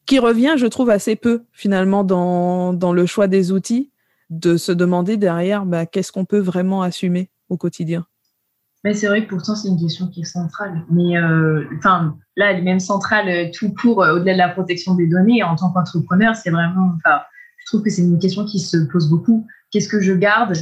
qui 0.06 0.20
revient, 0.20 0.54
je 0.58 0.68
trouve, 0.68 0.92
assez 0.92 1.16
peu 1.16 1.42
finalement 1.54 2.04
dans, 2.04 2.74
dans 2.74 2.94
le 2.94 3.08
choix 3.08 3.26
des 3.26 3.52
outils, 3.52 3.90
de 4.30 4.58
se 4.58 4.72
demander 4.72 5.18
derrière 5.18 5.66
bah, 5.66 5.88
qu'est-ce 5.88 6.12
qu'on 6.12 6.26
peut 6.26 6.38
vraiment 6.38 6.84
assumer 6.84 7.32
au 7.50 7.58
quotidien. 7.58 8.06
Mais 8.86 8.94
c'est 8.94 9.08
vrai 9.08 9.26
que 9.26 9.30
pourtant 9.30 9.56
c'est 9.56 9.68
une 9.68 9.80
question 9.80 10.08
qui 10.08 10.22
est 10.22 10.26
centrale. 10.26 10.86
Mais 10.90 11.20
enfin 11.78 12.16
là, 12.38 12.52
elle 12.52 12.60
est 12.60 12.62
même 12.62 12.80
centrale 12.80 13.52
tout 13.52 13.74
court 13.74 13.98
au-delà 13.98 14.34
de 14.34 14.38
la 14.38 14.50
protection 14.50 14.96
des 14.96 15.08
données. 15.08 15.44
En 15.44 15.58
tant 15.58 15.72
qu'entrepreneur, 15.72 16.36
c'est 16.36 16.52
vraiment, 16.52 16.94
enfin, 16.96 17.20
je 17.58 17.66
trouve 17.66 17.82
que 17.82 17.90
c'est 17.90 18.04
une 18.04 18.20
question 18.20 18.46
qui 18.46 18.60
se 18.60 18.78
pose 18.78 19.10
beaucoup 19.10 19.46
qu'est-ce 19.76 19.90
que 19.90 20.00
je 20.00 20.14
garde, 20.14 20.54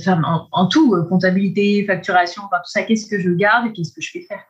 en, 0.52 0.68
tout, 0.68 0.96
euh, 0.96 1.04
comptabilité, 1.04 1.86
facturation, 1.86 2.42
tout 2.42 2.58
ça, 2.66 2.82
qu'est-ce 2.82 3.06
que 3.06 3.20
je 3.20 3.30
garde 3.30 3.68
et 3.68 3.74
qu'est-ce 3.74 3.94
que 3.94 4.02
je 4.02 4.10
fais 4.10 4.22
faire? 4.22 4.44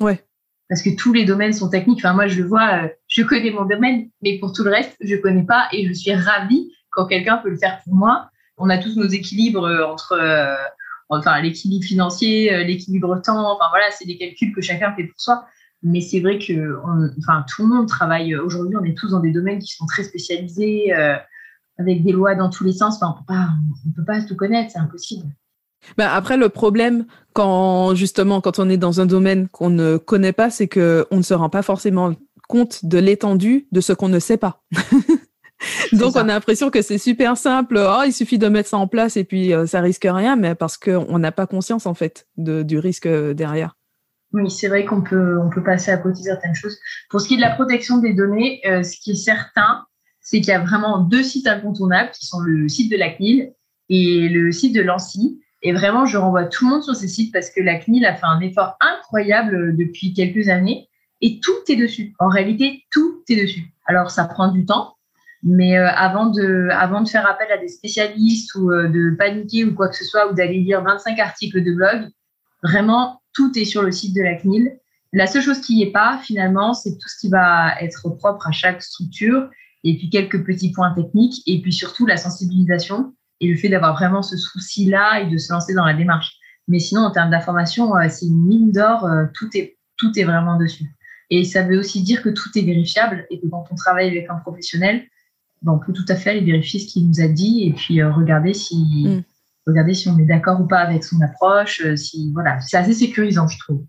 Ouais. 0.00 0.20
Parce 0.68 0.82
que 0.82 0.90
tous 0.96 1.12
les 1.12 1.24
domaines 1.24 1.52
sont 1.52 1.68
techniques. 1.68 1.98
Enfin, 1.98 2.12
moi, 2.12 2.26
je 2.26 2.40
le 2.40 2.48
vois, 2.48 2.82
euh, 2.82 2.88
je 3.06 3.22
connais 3.22 3.52
mon 3.52 3.64
domaine, 3.64 4.08
mais 4.20 4.40
pour 4.40 4.52
tout 4.52 4.64
le 4.64 4.70
reste, 4.70 4.96
je 5.00 5.14
ne 5.14 5.20
connais 5.20 5.44
pas 5.44 5.68
et 5.72 5.86
je 5.86 5.92
suis 5.92 6.12
ravie 6.12 6.68
quand 6.90 7.06
quelqu'un 7.06 7.36
peut 7.36 7.50
le 7.50 7.56
faire 7.56 7.80
pour 7.84 7.94
moi. 7.94 8.28
On 8.56 8.70
a 8.70 8.78
tous 8.78 8.96
nos 8.96 9.06
équilibres 9.06 9.66
euh, 9.66 9.86
entre, 9.86 10.18
enfin, 11.18 11.40
l'équilibre 11.40 11.84
financier, 11.84 12.64
l'équilibre 12.64 13.20
temps. 13.22 13.54
Enfin, 13.54 13.66
voilà, 13.70 13.86
c'est 13.90 14.06
des 14.06 14.16
calculs 14.16 14.54
que 14.54 14.60
chacun 14.60 14.92
fait 14.94 15.04
pour 15.04 15.20
soi. 15.20 15.44
Mais 15.82 16.00
c'est 16.00 16.20
vrai 16.20 16.38
que, 16.38 16.78
enfin, 17.18 17.44
tout 17.52 17.62
le 17.62 17.74
monde 17.74 17.88
travaille. 17.88 18.36
Aujourd'hui, 18.36 18.76
on 18.76 18.84
est 18.84 18.96
tous 18.96 19.10
dans 19.10 19.20
des 19.20 19.32
domaines 19.32 19.58
qui 19.58 19.74
sont 19.74 19.86
très 19.86 20.04
spécialisés 20.04 20.92
avec 21.78 22.04
des 22.04 22.12
lois 22.12 22.34
dans 22.34 22.50
tous 22.50 22.64
les 22.64 22.72
sens. 22.72 22.96
Enfin, 23.02 23.16
on 23.28 23.88
ne 23.88 23.94
peut 23.94 24.04
pas 24.04 24.22
tout 24.22 24.36
connaître, 24.36 24.70
c'est 24.72 24.78
impossible. 24.78 25.26
Bah 25.96 26.12
après, 26.14 26.36
le 26.36 26.48
problème, 26.48 27.06
quand 27.32 27.94
justement, 27.94 28.40
quand 28.40 28.58
on 28.58 28.68
est 28.68 28.76
dans 28.76 29.00
un 29.00 29.06
domaine 29.06 29.48
qu'on 29.48 29.70
ne 29.70 29.96
connaît 29.96 30.32
pas, 30.32 30.50
c'est 30.50 30.68
qu'on 30.68 31.16
ne 31.16 31.22
se 31.22 31.34
rend 31.34 31.50
pas 31.50 31.62
forcément 31.62 32.14
compte 32.48 32.84
de 32.84 32.98
l'étendue 32.98 33.66
de 33.72 33.80
ce 33.80 33.92
qu'on 33.92 34.08
ne 34.08 34.18
sait 34.18 34.36
pas. 34.36 34.62
Donc, 35.92 36.16
on 36.16 36.20
a 36.20 36.24
l'impression 36.24 36.70
que 36.70 36.82
c'est 36.82 36.98
super 36.98 37.36
simple. 37.36 37.78
Oh, 37.78 38.02
il 38.04 38.12
suffit 38.12 38.38
de 38.38 38.48
mettre 38.48 38.68
ça 38.68 38.78
en 38.78 38.86
place 38.86 39.16
et 39.16 39.24
puis 39.24 39.52
euh, 39.52 39.66
ça 39.66 39.80
risque 39.80 40.06
rien, 40.08 40.36
mais 40.36 40.54
parce 40.54 40.76
qu'on 40.76 41.18
n'a 41.18 41.32
pas 41.32 41.46
conscience, 41.46 41.86
en 41.86 41.94
fait, 41.94 42.26
de, 42.36 42.62
du 42.62 42.78
risque 42.78 43.08
derrière. 43.08 43.76
Oui, 44.32 44.50
c'est 44.50 44.68
vrai 44.68 44.84
qu'on 44.84 45.02
peut, 45.02 45.38
on 45.38 45.50
peut 45.50 45.62
passer 45.62 45.90
à 45.90 45.98
côté 45.98 46.20
de 46.20 46.24
certaines 46.24 46.54
choses. 46.54 46.78
Pour 47.10 47.20
ce 47.20 47.28
qui 47.28 47.34
est 47.34 47.36
de 47.36 47.42
la 47.42 47.54
protection 47.54 47.98
des 47.98 48.14
données, 48.14 48.60
euh, 48.66 48.82
ce 48.82 48.96
qui 48.98 49.12
est 49.12 49.14
certain, 49.14 49.84
c'est 50.20 50.40
qu'il 50.40 50.48
y 50.48 50.52
a 50.52 50.60
vraiment 50.60 51.00
deux 51.00 51.22
sites 51.22 51.46
incontournables 51.46 52.10
qui 52.12 52.26
sont 52.26 52.40
le 52.40 52.68
site 52.68 52.90
de 52.90 52.96
la 52.96 53.10
CNIL 53.10 53.52
et 53.90 54.28
le 54.28 54.50
site 54.52 54.74
de 54.74 54.80
l'ANSI. 54.80 55.38
Et 55.62 55.72
vraiment, 55.72 56.06
je 56.06 56.16
renvoie 56.16 56.44
tout 56.44 56.64
le 56.64 56.70
monde 56.70 56.82
sur 56.82 56.96
ces 56.96 57.08
sites 57.08 57.32
parce 57.32 57.50
que 57.50 57.60
la 57.60 57.78
CNIL 57.78 58.06
a 58.06 58.14
fait 58.14 58.26
un 58.26 58.40
effort 58.40 58.76
incroyable 58.80 59.76
depuis 59.76 60.14
quelques 60.14 60.48
années 60.48 60.88
et 61.20 61.38
tout 61.40 61.52
est 61.68 61.76
dessus. 61.76 62.14
En 62.18 62.28
réalité, 62.28 62.84
tout 62.90 63.22
est 63.28 63.40
dessus. 63.40 63.72
Alors, 63.86 64.10
ça 64.10 64.24
prend 64.24 64.50
du 64.50 64.64
temps, 64.64 64.96
mais 65.42 65.76
euh, 65.76 65.88
avant, 65.88 66.26
de, 66.26 66.68
avant 66.70 67.00
de 67.00 67.08
faire 67.08 67.26
appel 67.28 67.50
à 67.50 67.58
des 67.58 67.68
spécialistes 67.68 68.54
ou 68.54 68.70
euh, 68.70 68.88
de 68.88 69.14
paniquer 69.16 69.64
ou 69.64 69.74
quoi 69.74 69.88
que 69.88 69.96
ce 69.96 70.04
soit, 70.04 70.30
ou 70.30 70.34
d'aller 70.34 70.60
lire 70.60 70.82
25 70.82 71.18
articles 71.18 71.62
de 71.62 71.72
blog, 71.72 72.08
vraiment, 72.62 73.20
tout 73.34 73.56
est 73.58 73.64
sur 73.64 73.82
le 73.82 73.90
site 73.90 74.14
de 74.14 74.22
la 74.22 74.36
CNIL. 74.36 74.78
La 75.12 75.26
seule 75.26 75.42
chose 75.42 75.60
qui 75.60 75.76
n'y 75.76 75.82
est 75.82 75.92
pas, 75.92 76.20
finalement, 76.22 76.74
c'est 76.74 76.92
tout 76.92 77.08
ce 77.08 77.18
qui 77.20 77.28
va 77.28 77.74
être 77.80 78.08
propre 78.10 78.46
à 78.46 78.52
chaque 78.52 78.82
structure 78.82 79.50
et 79.84 79.96
puis 79.96 80.10
quelques 80.10 80.44
petits 80.44 80.70
points 80.70 80.94
techniques, 80.94 81.42
et 81.46 81.60
puis 81.60 81.72
surtout 81.72 82.06
la 82.06 82.16
sensibilisation 82.16 83.14
et 83.40 83.48
le 83.48 83.56
fait 83.56 83.68
d'avoir 83.68 83.94
vraiment 83.94 84.22
ce 84.22 84.36
souci-là 84.36 85.20
et 85.20 85.28
de 85.28 85.36
se 85.36 85.52
lancer 85.52 85.74
dans 85.74 85.84
la 85.84 85.94
démarche. 85.94 86.36
Mais 86.68 86.78
sinon, 86.78 87.02
en 87.02 87.10
termes 87.10 87.30
d'information, 87.30 87.96
euh, 87.96 88.06
c'est 88.08 88.26
une 88.26 88.46
mine 88.46 88.70
d'or, 88.70 89.04
euh, 89.04 89.24
tout 89.34 89.48
est, 89.54 89.76
tout 89.96 90.16
est 90.16 90.22
vraiment 90.22 90.56
dessus. 90.56 90.94
Et 91.30 91.44
ça 91.44 91.62
veut 91.62 91.78
aussi 91.78 92.02
dire 92.02 92.22
que 92.22 92.28
tout 92.28 92.50
est 92.54 92.62
vérifiable 92.62 93.26
et 93.30 93.40
que 93.40 93.46
quand 93.48 93.64
on 93.70 93.74
travaille 93.74 94.08
avec 94.08 94.30
un 94.30 94.36
professionnel, 94.36 95.04
on 95.66 95.78
peut 95.78 95.92
tout 95.92 96.04
à 96.08 96.16
fait 96.16 96.30
aller 96.30 96.40
vérifier 96.40 96.80
ce 96.80 96.86
qu'il 96.86 97.08
nous 97.08 97.20
a 97.20 97.28
dit 97.28 97.64
et 97.66 97.72
puis 97.72 98.00
euh, 98.00 98.12
regarder 98.12 98.54
si, 98.54 99.06
mm. 99.06 99.22
regarder 99.66 99.94
si 99.94 100.08
on 100.08 100.18
est 100.18 100.24
d'accord 100.24 100.60
ou 100.60 100.66
pas 100.66 100.80
avec 100.80 101.04
son 101.04 101.20
approche. 101.20 101.82
Si, 101.96 102.30
voilà, 102.32 102.60
c'est 102.60 102.76
assez 102.76 102.94
sécurisant, 102.94 103.48
je 103.48 103.58
trouve. 103.58 103.84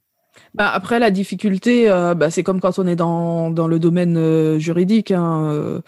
Bah, 0.53 0.69
après, 0.71 0.99
la 0.99 1.11
difficulté, 1.11 1.89
euh, 1.89 2.13
bah, 2.13 2.29
c'est 2.29 2.43
comme 2.43 2.59
quand 2.59 2.77
on 2.79 2.87
est 2.87 2.95
dans, 2.95 3.49
dans 3.49 3.67
le 3.67 3.79
domaine 3.79 4.17
euh, 4.17 4.59
juridique. 4.59 5.11
Hein, 5.11 5.49
euh, 5.51 5.81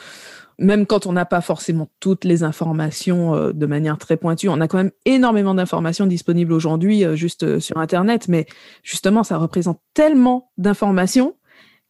même 0.58 0.86
quand 0.86 1.06
on 1.06 1.12
n'a 1.12 1.26
pas 1.26 1.42
forcément 1.42 1.90
toutes 2.00 2.24
les 2.24 2.44
informations 2.44 3.52
de 3.52 3.66
manière 3.66 3.98
très 3.98 4.16
pointue, 4.16 4.48
on 4.48 4.62
a 4.62 4.70
quand 4.70 4.78
même 4.78 4.92
énormément 5.04 5.54
d'informations 5.54 6.06
disponibles 6.06 6.54
aujourd'hui 6.54 7.04
juste 7.18 7.60
sur 7.60 7.78
Internet. 7.78 8.30
Mais 8.30 8.46
justement, 8.82 9.26
ça 9.26 9.36
représente 9.36 9.82
tellement 9.94 10.54
d'informations 10.58 11.36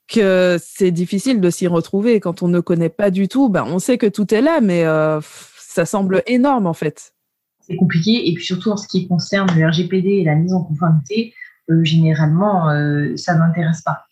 que 0.08 0.58
c'est 0.62 0.92
difficile 0.92 1.42
de 1.42 1.50
s'y 1.50 1.68
retrouver. 1.68 2.20
Quand 2.20 2.44
on 2.44 2.48
ne 2.48 2.60
connaît 2.60 2.90
pas 2.90 3.12
du 3.12 3.28
tout, 3.28 3.50
bah, 3.50 3.64
on 3.68 3.80
sait 3.80 3.98
que 3.98 4.08
tout 4.08 4.34
est 4.34 4.42
là, 4.42 4.62
mais 4.62 4.84
ça 5.58 5.86
semble 5.86 6.24
énorme 6.26 6.68
en 6.68 6.74
fait. 6.74 7.14
C'est 7.68 7.76
compliqué. 7.76 8.30
Et 8.30 8.34
puis 8.34 8.46
surtout 8.46 8.72
en 8.72 8.78
ce 8.78 8.88
qui 8.88 9.08
concerne 9.08 9.50
le 9.58 9.68
RGPD 9.68 10.10
et 10.10 10.24
la 10.24 10.36
mise 10.36 10.54
en 10.54 10.64
conformité, 10.64 11.34
euh, 11.70 11.84
généralement, 11.84 12.70
euh, 12.70 13.16
ça 13.18 13.36
m'intéresse 13.36 13.82
pas. 13.82 14.06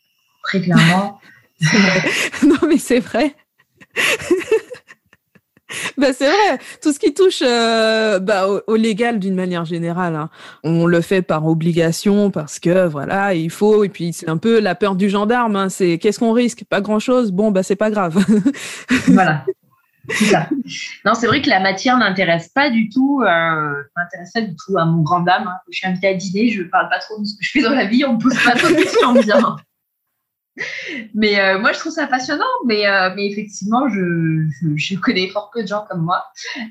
Très 0.44 0.62
clairement. 0.62 1.20
non, 2.44 2.68
mais 2.68 2.78
c'est 2.78 3.00
vrai. 3.00 3.36
bah, 5.98 6.14
c'est 6.14 6.28
vrai. 6.28 6.60
Tout 6.82 6.94
ce 6.94 7.00
qui 7.00 7.14
touche 7.14 7.42
euh, 7.42 8.20
bah, 8.20 8.48
au, 8.68 8.76
légal 8.76 9.20
d'une 9.20 9.36
manière 9.36 9.66
générale, 9.66 10.16
hein. 10.16 10.30
on 10.64 10.86
le 10.86 11.02
fait 11.02 11.22
par 11.22 11.46
obligation 11.46 12.32
parce 12.32 12.60
que 12.60 12.88
voilà, 12.88 13.34
il 13.34 13.50
faut. 13.50 13.84
Et 13.84 13.90
puis 13.90 14.14
c'est 14.14 14.30
un 14.30 14.38
peu 14.38 14.60
la 14.60 14.76
peur 14.76 14.96
du 14.96 15.10
gendarme. 15.10 15.56
Hein. 15.56 15.70
C'est 15.70 15.98
qu'est-ce 15.98 16.20
qu'on 16.20 16.34
risque? 16.34 16.64
Pas 16.70 16.82
grand 16.82 17.00
chose. 17.00 17.32
Bon, 17.32 17.52
bah 17.52 17.64
c'est 17.64 17.76
pas 17.76 17.92
grave. 17.92 18.24
voilà. 19.08 19.46
Ça. 20.10 20.50
Non, 21.06 21.14
c'est 21.14 21.28
vrai 21.28 21.42
que 21.42 21.50
la 21.50 21.62
matière 21.62 21.98
n'intéresse 21.98 22.50
pas 22.50 22.70
du 22.70 22.90
tout, 22.90 23.22
euh, 23.22 23.84
m'intéresse 23.96 24.32
pas 24.34 24.42
du 24.42 24.54
tout 24.54 24.78
à 24.78 24.84
mon 24.84 25.02
grand 25.02 25.22
dame. 25.22 25.48
Hein. 25.48 25.58
Je 25.72 25.78
suis 25.78 25.88
invitée 25.88 26.08
à 26.08 26.14
dîner, 26.14 26.50
je 26.50 26.64
parle 26.64 26.90
pas 26.90 27.00
trop 27.00 27.22
de 27.22 27.26
ce 27.26 27.34
que 27.38 27.44
je 27.44 27.52
fais 27.52 27.62
dans 27.62 27.74
la 27.74 27.86
vie, 27.86 28.04
on 28.04 28.16
me 28.16 28.20
pose 28.20 28.38
pas 28.44 28.52
trop 28.52 28.68
de 28.68 28.74
questions 28.74 29.14
bien. 29.14 29.56
Mais 31.14 31.40
euh, 31.40 31.60
moi, 31.60 31.72
je 31.72 31.80
trouve 31.80 31.92
ça 31.92 32.08
passionnant. 32.08 32.44
Mais, 32.66 32.88
euh, 32.88 33.12
mais 33.16 33.28
effectivement, 33.28 33.88
je, 33.90 34.48
je, 34.76 34.96
connais 34.96 35.30
fort 35.30 35.50
peu 35.54 35.64
de 35.64 35.68
gens 35.68 35.86
comme 35.90 36.02
moi. 36.02 36.24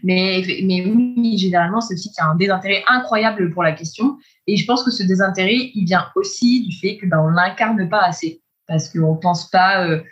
Mais, 0.02 0.42
mais 0.64 0.84
oui, 0.86 1.36
généralement, 1.38 1.80
c'est 1.80 1.94
aussi 1.94 2.10
qu'il 2.10 2.22
y 2.22 2.26
a 2.26 2.30
un 2.30 2.36
désintérêt 2.36 2.84
incroyable 2.86 3.50
pour 3.50 3.62
la 3.62 3.72
question. 3.72 4.18
Et 4.46 4.56
je 4.56 4.66
pense 4.66 4.82
que 4.82 4.90
ce 4.90 5.02
désintérêt, 5.02 5.70
il 5.74 5.84
vient 5.84 6.06
aussi 6.16 6.66
du 6.66 6.76
fait 6.76 6.96
que 6.96 7.06
ben, 7.06 7.18
on 7.20 7.28
l'incarne 7.28 7.88
pas 7.88 8.02
assez. 8.02 8.40
Parce 8.66 8.88
qu'on 8.88 9.16
pense 9.16 9.50
pas. 9.50 9.86
Euh, 9.86 10.02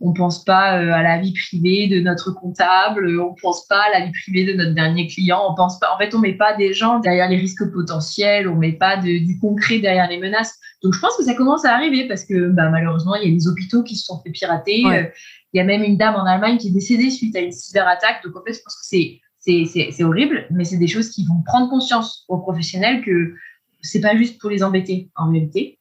on 0.00 0.12
pense 0.12 0.44
pas 0.44 0.78
euh, 0.78 0.92
à 0.92 1.02
la 1.02 1.18
vie 1.18 1.32
privée 1.32 1.88
de 1.88 2.00
notre 2.00 2.30
comptable, 2.30 3.18
on 3.18 3.34
pense 3.40 3.66
pas 3.66 3.82
à 3.88 3.98
la 3.98 4.06
vie 4.06 4.12
privée 4.12 4.44
de 4.44 4.52
notre 4.52 4.74
dernier 4.74 5.06
client, 5.06 5.40
on 5.50 5.54
pense 5.54 5.78
pas, 5.78 5.88
en 5.94 5.98
fait, 5.98 6.14
on 6.14 6.18
met 6.18 6.34
pas 6.34 6.54
des 6.54 6.74
gens 6.74 6.98
derrière 6.98 7.28
les 7.28 7.36
risques 7.36 7.72
potentiels, 7.72 8.46
on 8.48 8.56
met 8.56 8.72
pas 8.72 8.96
de, 8.96 9.24
du 9.24 9.38
concret 9.40 9.78
derrière 9.78 10.08
les 10.08 10.18
menaces. 10.18 10.54
Donc, 10.82 10.94
je 10.94 11.00
pense 11.00 11.16
que 11.16 11.24
ça 11.24 11.34
commence 11.34 11.64
à 11.64 11.74
arriver 11.74 12.06
parce 12.06 12.24
que, 12.24 12.48
bah, 12.48 12.68
malheureusement, 12.68 13.14
il 13.14 13.28
y 13.28 13.32
a 13.32 13.34
des 13.34 13.48
hôpitaux 13.48 13.82
qui 13.82 13.96
se 13.96 14.04
sont 14.04 14.20
fait 14.22 14.30
pirater. 14.30 14.84
Euh, 14.86 15.04
il 15.52 15.58
y 15.58 15.60
a 15.60 15.64
même 15.64 15.82
une 15.82 15.96
dame 15.96 16.16
en 16.16 16.26
Allemagne 16.26 16.58
qui 16.58 16.68
est 16.68 16.72
décédée 16.72 17.10
suite 17.10 17.34
à 17.34 17.40
une 17.40 17.52
cyberattaque. 17.52 18.22
Donc, 18.22 18.36
en 18.36 18.42
fait, 18.44 18.52
je 18.52 18.60
pense 18.62 18.74
que 18.74 18.84
c'est, 18.84 19.20
c'est, 19.40 20.04
horrible, 20.04 20.46
mais 20.50 20.64
c'est 20.64 20.76
des 20.76 20.88
choses 20.88 21.08
qui 21.08 21.24
vont 21.24 21.40
prendre 21.46 21.70
conscience 21.70 22.24
aux 22.28 22.38
professionnels 22.38 23.02
que 23.02 23.32
c'est 23.80 24.00
pas 24.00 24.16
juste 24.16 24.38
pour 24.40 24.50
les 24.50 24.62
embêter, 24.62 25.08
en 25.16 25.30
réalité 25.30 25.78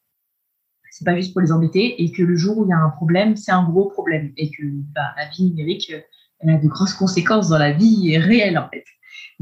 c'est 0.96 1.04
pas 1.04 1.16
juste 1.18 1.34
pour 1.34 1.42
les 1.42 1.52
embêter 1.52 2.02
et 2.02 2.10
que 2.10 2.24
le 2.24 2.38
jour 2.38 2.58
où 2.58 2.66
il 2.66 2.70
y 2.70 2.74
a 2.74 2.78
un 2.78 2.90
problème, 2.90 3.36
c'est 3.36 3.52
un 3.52 3.66
gros 3.66 3.90
problème 3.90 4.32
et 4.38 4.50
que 4.50 4.64
bah, 4.96 5.14
la 5.18 5.28
vie 5.28 5.44
numérique, 5.44 5.92
elle 6.40 6.50
a 6.50 6.58
de 6.58 6.68
grosses 6.70 6.94
conséquences 6.94 7.50
dans 7.50 7.58
la 7.58 7.74
vie 7.74 8.18
réelle 8.18 8.58
en 8.58 8.70
fait. 8.70 8.86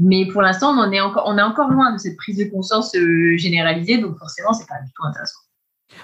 Mais 0.00 0.26
pour 0.26 0.42
l'instant, 0.42 0.76
on 0.76 0.90
est 0.90 1.00
encore, 1.00 1.22
on 1.28 1.38
est 1.38 1.42
encore 1.42 1.70
loin 1.70 1.92
de 1.92 1.98
cette 1.98 2.16
prise 2.16 2.38
de 2.38 2.50
conscience 2.50 2.92
euh, 2.96 3.36
généralisée, 3.36 3.98
donc 3.98 4.18
forcément, 4.18 4.52
c'est 4.52 4.66
pas 4.66 4.82
du 4.84 4.90
tout 4.96 5.04
intéressant. 5.06 5.38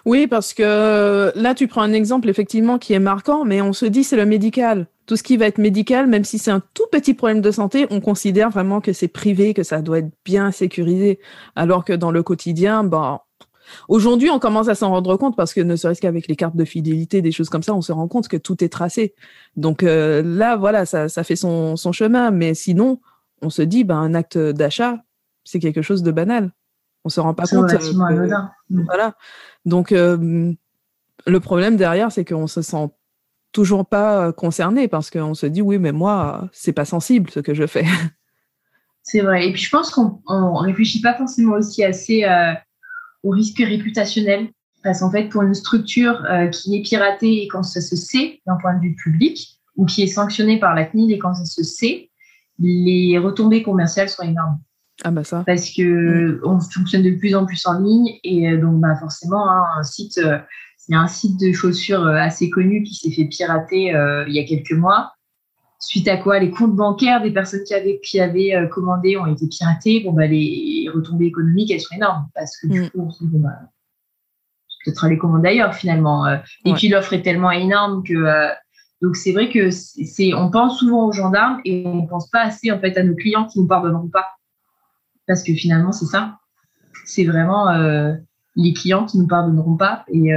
Oui, 0.04 0.28
parce 0.28 0.54
que 0.54 1.32
là, 1.34 1.54
tu 1.56 1.66
prends 1.66 1.82
un 1.82 1.94
exemple 1.94 2.28
effectivement 2.28 2.78
qui 2.78 2.92
est 2.92 3.00
marquant, 3.00 3.44
mais 3.44 3.60
on 3.60 3.72
se 3.72 3.86
dit 3.86 4.04
c'est 4.04 4.16
le 4.16 4.26
médical. 4.26 4.86
Tout 5.06 5.16
ce 5.16 5.24
qui 5.24 5.36
va 5.36 5.46
être 5.46 5.58
médical, 5.58 6.06
même 6.06 6.22
si 6.22 6.38
c'est 6.38 6.52
un 6.52 6.62
tout 6.74 6.86
petit 6.92 7.12
problème 7.12 7.40
de 7.40 7.50
santé, 7.50 7.88
on 7.90 8.00
considère 8.00 8.50
vraiment 8.50 8.80
que 8.80 8.92
c'est 8.92 9.08
privé, 9.08 9.52
que 9.52 9.64
ça 9.64 9.82
doit 9.82 9.98
être 9.98 10.12
bien 10.24 10.52
sécurisé. 10.52 11.18
Alors 11.56 11.84
que 11.84 11.92
dans 11.92 12.12
le 12.12 12.22
quotidien, 12.22 12.84
bon, 12.84 13.18
Aujourd'hui, 13.88 14.30
on 14.30 14.38
commence 14.38 14.68
à 14.68 14.74
s'en 14.74 14.90
rendre 14.90 15.16
compte 15.16 15.36
parce 15.36 15.54
que 15.54 15.60
ne 15.60 15.76
serait-ce 15.76 16.00
qu'avec 16.00 16.28
les 16.28 16.36
cartes 16.36 16.56
de 16.56 16.64
fidélité, 16.64 17.22
des 17.22 17.32
choses 17.32 17.48
comme 17.48 17.62
ça, 17.62 17.74
on 17.74 17.82
se 17.82 17.92
rend 17.92 18.08
compte 18.08 18.28
que 18.28 18.36
tout 18.36 18.62
est 18.64 18.68
tracé. 18.68 19.14
Donc 19.56 19.82
euh, 19.82 20.22
là, 20.22 20.56
voilà, 20.56 20.86
ça, 20.86 21.08
ça 21.08 21.24
fait 21.24 21.36
son, 21.36 21.76
son, 21.76 21.92
chemin. 21.92 22.30
Mais 22.30 22.54
sinon, 22.54 23.00
on 23.42 23.50
se 23.50 23.62
dit, 23.62 23.84
ben, 23.84 23.98
un 23.98 24.14
acte 24.14 24.38
d'achat, 24.38 24.98
c'est 25.44 25.58
quelque 25.58 25.82
chose 25.82 26.02
de 26.02 26.10
banal. 26.10 26.52
On 27.04 27.08
se 27.08 27.20
rend 27.20 27.34
pas 27.34 27.46
compte. 27.46 27.72
Mm. 27.72 28.82
Voilà. 28.84 29.16
Donc 29.64 29.92
euh, 29.92 30.52
le 31.26 31.40
problème 31.40 31.76
derrière, 31.76 32.12
c'est 32.12 32.24
qu'on 32.24 32.46
se 32.46 32.62
sent 32.62 32.90
toujours 33.52 33.86
pas 33.86 34.32
concerné 34.32 34.86
parce 34.86 35.10
qu'on 35.10 35.34
se 35.34 35.46
dit, 35.46 35.62
oui, 35.62 35.78
mais 35.78 35.92
moi, 35.92 36.48
c'est 36.52 36.72
pas 36.72 36.84
sensible 36.84 37.30
ce 37.30 37.40
que 37.40 37.54
je 37.54 37.66
fais. 37.66 37.84
C'est 39.02 39.20
vrai. 39.20 39.48
Et 39.48 39.52
puis 39.52 39.62
je 39.62 39.70
pense 39.70 39.90
qu'on 39.90 40.54
réfléchit 40.56 41.00
pas 41.00 41.14
forcément 41.14 41.54
aussi 41.54 41.82
assez. 41.82 42.24
Euh 42.24 42.52
au 43.22 43.30
risque 43.30 43.58
réputationnel. 43.58 44.48
Parce 44.82 45.00
qu'en 45.00 45.10
fait, 45.10 45.28
pour 45.28 45.42
une 45.42 45.54
structure 45.54 46.24
euh, 46.24 46.46
qui 46.48 46.76
est 46.76 46.82
piratée 46.82 47.42
et 47.42 47.48
quand 47.48 47.62
ça 47.62 47.80
se 47.80 47.96
sait 47.96 48.40
d'un 48.46 48.56
point 48.56 48.74
de 48.74 48.80
vue 48.80 48.94
public, 48.94 49.58
ou 49.76 49.84
qui 49.84 50.02
est 50.02 50.06
sanctionnée 50.06 50.58
par 50.58 50.74
la 50.74 50.84
CNIL 50.84 51.12
et 51.12 51.18
quand 51.18 51.34
ça 51.34 51.44
se 51.44 51.62
sait, 51.62 52.10
les 52.58 53.18
retombées 53.18 53.62
commerciales 53.62 54.08
sont 54.08 54.22
énormes. 54.22 54.58
Ah 55.04 55.10
bah 55.10 55.24
ça. 55.24 55.44
Parce 55.46 55.70
que 55.70 55.82
mm. 55.82 56.40
on 56.44 56.60
fonctionne 56.60 57.02
de 57.02 57.12
plus 57.12 57.34
en 57.34 57.46
plus 57.46 57.66
en 57.66 57.78
ligne 57.78 58.18
et 58.24 58.50
euh, 58.50 58.60
donc 58.60 58.80
bah 58.80 58.96
forcément 58.98 59.48
hein, 59.48 59.64
un 59.78 59.82
site, 59.82 60.18
euh, 60.18 60.38
il 60.88 60.92
y 60.92 60.94
a 60.94 61.00
un 61.00 61.08
site 61.08 61.38
de 61.40 61.52
chaussures 61.52 62.06
assez 62.06 62.50
connu 62.50 62.82
qui 62.82 62.94
s'est 62.94 63.10
fait 63.10 63.26
pirater 63.26 63.94
il 64.26 64.34
y 64.34 64.38
a 64.40 64.44
quelques 64.44 64.72
mois 64.72 65.12
suite 65.80 66.06
à 66.08 66.18
quoi 66.18 66.38
les 66.38 66.50
comptes 66.50 66.76
bancaires 66.76 67.22
des 67.22 67.32
personnes 67.32 67.64
qui 67.64 67.74
avaient, 67.74 68.00
qui 68.00 68.20
avaient 68.20 68.54
euh, 68.54 68.66
commandé 68.66 69.16
ont 69.16 69.26
été 69.26 69.48
piratés, 69.48 70.00
bon, 70.00 70.12
bah, 70.12 70.26
les 70.26 70.88
retombées 70.94 71.26
économiques, 71.26 71.70
elles 71.70 71.80
sont 71.80 71.96
énormes 71.96 72.28
parce 72.34 72.56
que 72.58 72.66
du 72.68 72.82
mm. 72.82 72.90
coup, 72.90 73.00
on 73.00 73.10
se 73.10 73.24
dit, 73.24 73.38
bah, 73.38 73.58
peut-être 74.84 75.04
aller 75.04 75.18
commander 75.18 75.48
ailleurs 75.48 75.74
finalement. 75.74 76.26
Euh. 76.26 76.36
et 76.64 76.74
puis 76.74 76.88
l'offre 76.88 77.14
est 77.14 77.22
tellement 77.22 77.50
énorme 77.50 78.04
que. 78.04 78.14
Euh, 78.14 78.48
donc 79.02 79.16
c'est 79.16 79.32
vrai 79.32 79.48
que 79.48 79.70
c'est, 79.70 80.34
on 80.34 80.50
pense 80.50 80.78
souvent 80.78 81.06
aux 81.06 81.12
gendarmes 81.12 81.62
et 81.64 81.84
on 81.86 82.06
pense 82.06 82.28
pas 82.28 82.42
assez 82.42 82.70
en 82.70 82.78
fait 82.78 82.98
à 82.98 83.02
nos 83.02 83.14
clients 83.14 83.46
qui 83.46 83.58
nous 83.58 83.66
pardonneront 83.66 84.08
pas. 84.08 84.26
Parce 85.26 85.42
que 85.42 85.54
finalement, 85.54 85.90
c'est 85.92 86.04
ça. 86.04 86.36
C'est 87.06 87.24
vraiment 87.24 87.70
les 88.56 88.74
clients 88.74 89.06
qui 89.06 89.16
nous 89.16 89.26
pardonneront 89.26 89.78
pas. 89.78 90.04
Et, 90.08 90.34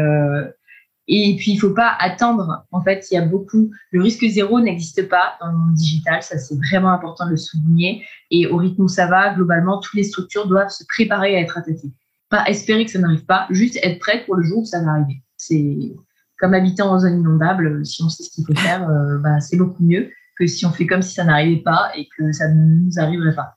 et 1.07 1.35
puis, 1.37 1.51
il 1.51 1.57
faut 1.57 1.73
pas 1.73 1.95
attendre. 1.99 2.65
En 2.71 2.81
fait, 2.81 3.05
il 3.11 3.15
y 3.15 3.17
a 3.17 3.25
beaucoup. 3.25 3.71
Le 3.91 4.01
risque 4.01 4.25
zéro 4.25 4.61
n'existe 4.61 5.09
pas 5.09 5.35
dans 5.41 5.47
le 5.47 5.57
monde 5.57 5.73
digital. 5.73 6.23
Ça, 6.23 6.37
c'est 6.37 6.55
vraiment 6.55 6.91
important 6.91 7.25
de 7.25 7.31
le 7.31 7.37
souligner. 7.37 8.05
Et 8.31 8.47
au 8.47 8.57
rythme 8.57 8.83
où 8.83 8.87
ça 8.87 9.07
va, 9.07 9.33
globalement, 9.33 9.79
toutes 9.79 9.95
les 9.95 10.03
structures 10.03 10.47
doivent 10.47 10.69
se 10.69 10.85
préparer 10.87 11.35
à 11.35 11.41
être 11.41 11.57
attaquées. 11.57 11.91
Pas 12.29 12.45
espérer 12.47 12.85
que 12.85 12.91
ça 12.91 12.99
n'arrive 12.99 13.25
pas, 13.25 13.47
juste 13.49 13.77
être 13.83 13.99
prête 13.99 14.25
pour 14.25 14.35
le 14.35 14.43
jour 14.43 14.59
où 14.59 14.65
ça 14.65 14.81
va 14.81 14.91
arriver. 14.91 15.21
C'est 15.35 15.93
comme 16.39 16.53
habiter 16.53 16.81
en 16.81 16.97
zone 16.99 17.19
inondable. 17.19 17.85
Si 17.85 18.01
on 18.01 18.09
sait 18.09 18.23
ce 18.23 18.29
qu'il 18.31 18.45
faut 18.45 18.55
faire, 18.55 18.89
euh, 18.89 19.17
bah, 19.19 19.39
c'est 19.41 19.57
beaucoup 19.57 19.83
mieux 19.83 20.09
que 20.39 20.47
si 20.47 20.65
on 20.65 20.71
fait 20.71 20.87
comme 20.87 21.01
si 21.01 21.13
ça 21.13 21.25
n'arrivait 21.25 21.61
pas 21.61 21.91
et 21.95 22.07
que 22.17 22.31
ça 22.31 22.47
ne 22.47 22.85
nous 22.85 22.97
arriverait 22.97 23.35
pas. 23.35 23.55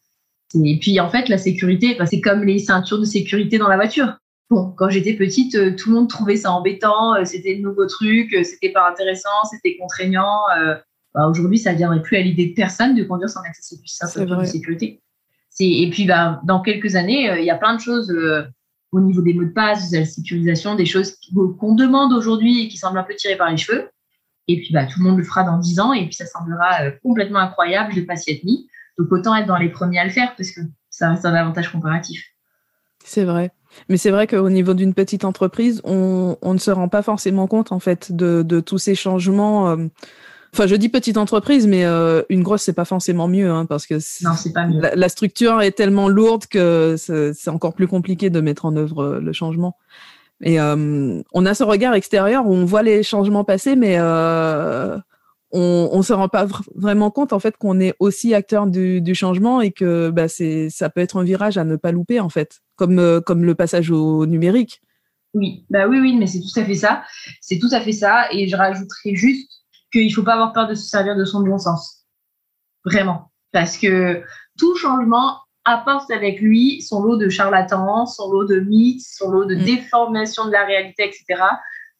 Et 0.64 0.78
puis, 0.78 0.99
en 1.01 1.09
fait, 1.09 1.28
la 1.28 1.38
sécurité, 1.38 1.97
bah, 1.99 2.07
c'est 2.07 2.20
comme 2.20 2.44
les 2.44 2.59
ceintures 2.59 2.99
de 2.99 3.05
sécurité 3.05 3.57
dans 3.57 3.68
la 3.68 3.76
voiture. 3.76 4.18
Bon, 4.49 4.72
quand 4.76 4.88
j'étais 4.88 5.14
petite, 5.14 5.57
euh, 5.57 5.74
tout 5.74 5.90
le 5.90 5.97
monde 5.97 6.09
trouvait 6.09 6.36
ça 6.36 6.53
embêtant, 6.53 7.16
euh, 7.16 7.24
c'était 7.24 7.57
de 7.57 7.62
nouveaux 7.62 7.86
trucs, 7.86 8.32
euh, 8.32 8.44
c'était 8.44 8.70
pas 8.70 8.88
intéressant, 8.88 9.44
c'était 9.51 9.76
contraignant. 9.76 10.42
Bah, 11.14 11.26
aujourd'hui, 11.28 11.59
ça 11.59 11.72
ne 11.72 11.78
viendrait 11.78 12.03
plus 12.03 12.16
à 12.16 12.20
l'idée 12.20 12.49
de 12.49 12.55
personne 12.55 12.94
de 12.94 13.03
conduire 13.03 13.30
sans 13.30 13.40
accès 13.40 13.74
de 13.74 14.44
sécurité. 14.44 15.03
Et 15.59 15.88
puis, 15.90 16.05
bah, 16.05 16.40
dans 16.44 16.61
quelques 16.61 16.94
années, 16.94 17.34
il 17.38 17.44
y 17.44 17.51
a 17.51 17.57
plein 17.57 17.74
de 17.74 17.80
choses 17.80 18.14
au 18.92 19.01
niveau 19.01 19.22
des 19.22 19.32
mots 19.32 19.44
de 19.44 19.53
passe, 19.53 19.90
de 19.90 19.99
la 19.99 20.05
sécurisation, 20.05 20.74
des 20.74 20.84
choses 20.84 21.16
qu'on 21.59 21.74
demande 21.74 22.12
aujourd'hui 22.12 22.64
et 22.64 22.68
qui 22.68 22.76
semblent 22.76 22.99
un 22.99 23.03
peu 23.03 23.14
tirées 23.14 23.36
par 23.36 23.51
les 23.51 23.57
cheveux. 23.57 23.88
Et 24.47 24.59
puis, 24.59 24.74
bah, 24.74 24.84
tout 24.84 25.01
le 25.01 25.07
monde 25.07 25.16
le 25.16 25.24
fera 25.24 25.42
dans 25.42 25.59
10 25.59 25.80
ans 25.80 25.94
et 25.94 26.05
puis 26.05 26.14
ça 26.14 26.26
semblera 26.26 26.90
complètement 27.03 27.38
incroyable 27.38 27.94
de 27.94 28.01
ne 28.01 28.05
pas 28.05 28.16
s'y 28.16 28.30
être 28.30 28.44
mis. 28.44 28.68
Donc, 28.99 29.11
autant 29.11 29.34
être 29.34 29.47
dans 29.47 29.57
les 29.57 29.70
premiers 29.70 29.99
à 29.99 30.05
le 30.05 30.11
faire 30.11 30.34
parce 30.36 30.51
que 30.51 30.61
ça 30.90 31.11
reste 31.11 31.24
un 31.24 31.34
avantage 31.34 31.72
comparatif. 31.72 32.22
C'est 33.03 33.24
vrai. 33.24 33.51
Mais 33.89 33.97
c'est 33.97 34.11
vrai 34.11 34.27
qu'au 34.27 34.51
niveau 34.51 34.74
d'une 34.74 34.95
petite 34.95 35.24
entreprise, 35.24 35.81
on, 35.85 36.37
on, 36.43 36.55
ne 36.55 36.59
se 36.59 36.70
rend 36.70 36.89
pas 36.89 37.03
forcément 37.03 37.47
compte 37.47 37.72
en 37.72 37.79
fait 37.79 38.12
de, 38.12 38.43
de 38.43 38.61
tous 38.61 38.79
ces 38.79 38.95
changements. 38.95 39.70
Euh. 39.70 39.77
Enfin, 40.53 40.66
je 40.66 40.77
dis 40.77 40.89
petite 40.89 41.18
entreprise, 41.18 41.66
mais 41.66 41.85
euh, 41.85 42.22
une 42.29 42.43
grosse, 42.43 42.62
c'est 42.62 42.72
pas 42.72 42.85
forcément 42.85 43.29
mieux, 43.29 43.51
hein, 43.51 43.66
parce 43.66 43.87
que 43.87 43.95
non, 44.24 44.35
c'est 44.35 44.53
pas 44.53 44.66
mieux. 44.66 44.81
La, 44.81 45.09
structure 45.09 45.61
est 45.61 45.72
tellement 45.72 46.09
lourde 46.09 46.47
que 46.47 46.97
c'est 46.97 47.51
encore 47.51 47.74
plus 47.74 47.89
compliqué 47.89 48.31
de 48.31 48.41
mettre 48.41 48.64
en 48.64 48.74
œuvre 48.77 49.03
euh, 49.03 49.20
le 49.20 49.33
changement. 49.33 49.77
Et 50.43 50.61
on 50.61 51.47
a 51.47 51.55
ce 51.55 51.64
regard 51.64 51.95
extérieur 51.95 52.47
où 52.47 52.53
on 52.53 52.66
voit 52.66 52.83
les 52.83 53.03
changements 53.03 53.43
passer, 53.43 53.74
mais 53.74 53.99
on, 55.53 55.89
on 55.93 56.03
se 56.03 56.12
rend 56.12 56.29
pas 56.29 56.47
vraiment 56.74 57.11
compte 57.11 57.33
en 57.33 57.39
fait 57.39 57.57
qu'on 57.57 57.81
est 57.81 57.95
aussi 57.99 58.35
acteur 58.35 58.66
du, 58.66 59.01
du 59.01 59.14
changement 59.14 59.61
et 59.61 59.70
que 59.70 60.11
bah, 60.11 60.29
c'est 60.29 60.68
ça 60.70 60.91
peut 60.91 61.01
être 61.01 61.16
un 61.16 61.24
virage 61.24 61.57
à 61.57 61.64
ne 61.64 61.77
pas 61.77 61.93
louper 61.93 62.20
en 62.20 62.29
fait, 62.29 62.61
comme 62.77 62.99
euh, 62.99 63.20
comme 63.20 63.45
le 63.45 63.55
passage 63.55 63.91
au 63.91 64.27
numérique. 64.27 64.81
Oui, 65.35 65.66
bah 65.68 65.87
oui, 65.87 65.99
oui, 66.01 66.16
mais 66.16 66.27
c'est 66.27 66.41
tout 66.41 66.61
à 66.61 66.64
fait 66.64 66.74
ça. 66.74 67.03
C'est 67.41 67.59
tout 67.59 67.68
à 67.72 67.81
fait 67.81 67.93
ça. 67.93 68.27
Et 68.33 68.49
je 68.49 68.57
rajouterais 68.57 69.14
juste 69.14 69.51
qu'il 69.93 70.12
faut 70.14 70.22
pas 70.22 70.35
avoir 70.35 70.53
peur 70.53 70.66
de 70.66 70.74
se 70.74 70.87
servir 70.87 71.16
de 71.16 71.24
son 71.24 71.43
bon 71.43 71.59
sens. 71.59 72.05
Vraiment. 72.85 73.31
Parce 73.53 73.77
que 73.77 74.22
tout 74.59 74.77
changement 74.77 75.39
apporte 75.64 76.11
avec 76.11 76.41
lui 76.41 76.81
son 76.81 77.03
lot 77.03 77.16
de 77.16 77.29
charlatans, 77.29 78.07
son 78.07 78.31
lot 78.31 78.45
de 78.45 78.61
mythes, 78.61 79.05
son 79.07 79.31
lot 79.31 79.45
de 79.45 79.57
mm. 79.57 79.64
déformation 79.64 80.47
de 80.47 80.53
la 80.53 80.64
réalité, 80.64 81.05
etc. 81.05 81.43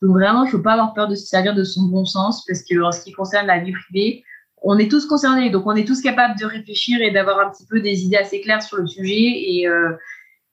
Donc 0.03 0.13
vraiment, 0.13 0.45
il 0.45 0.47
ne 0.47 0.51
faut 0.53 0.63
pas 0.63 0.73
avoir 0.73 0.95
peur 0.95 1.09
de 1.09 1.15
se 1.15 1.27
servir 1.27 1.55
de 1.55 1.65
son 1.65 1.83
bon 1.83 2.05
sens 2.05 2.45
parce 2.47 2.63
que 2.63 2.81
en 2.83 2.93
ce 2.93 3.03
qui 3.03 3.13
concerne 3.13 3.47
la 3.47 3.59
vie 3.59 3.73
privée, 3.73 4.25
on 4.63 4.79
est 4.79 4.91
tous 4.91 5.07
concernés, 5.07 5.51
donc 5.51 5.67
on 5.67 5.77
est 5.77 5.87
tous 5.87 6.01
capables 6.01 6.39
de 6.39 6.45
réfléchir 6.45 7.01
et 7.01 7.11
d'avoir 7.11 7.41
un 7.41 7.51
petit 7.51 7.67
peu 7.67 7.81
des 7.81 8.05
idées 8.05 8.17
assez 8.17 8.41
claires 8.41 8.63
sur 8.63 8.79
le 8.79 8.87
sujet. 8.87 9.13
Et, 9.15 9.69
euh, 9.69 9.93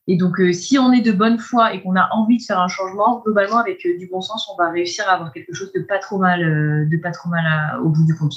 et 0.08 0.18
donc, 0.18 0.40
euh, 0.40 0.52
si 0.52 0.78
on 0.78 0.92
est 0.92 1.02
de 1.02 1.14
bonne 1.14 1.40
foi 1.40 1.74
et 1.74 1.82
qu'on 1.82 1.96
a 1.96 2.10
envie 2.12 2.38
de 2.38 2.44
faire 2.44 2.60
un 2.60 2.68
changement, 2.68 3.22
globalement, 3.24 3.58
avec 3.58 3.86
euh, 3.86 3.98
du 3.98 4.08
bon 4.08 4.22
sens, 4.22 4.50
on 4.54 4.62
va 4.62 4.70
réussir 4.70 5.06
à 5.08 5.14
avoir 5.14 5.32
quelque 5.32 5.54
chose 5.54 5.72
de 5.74 5.82
pas 5.82 6.00
trop 6.00 6.18
mal, 6.18 6.90
de 6.90 6.98
pas 6.98 7.12
trop 7.12 7.30
mal 7.30 7.80
au 7.82 7.90
bout 7.90 8.06
du 8.06 8.16
compte. 8.16 8.34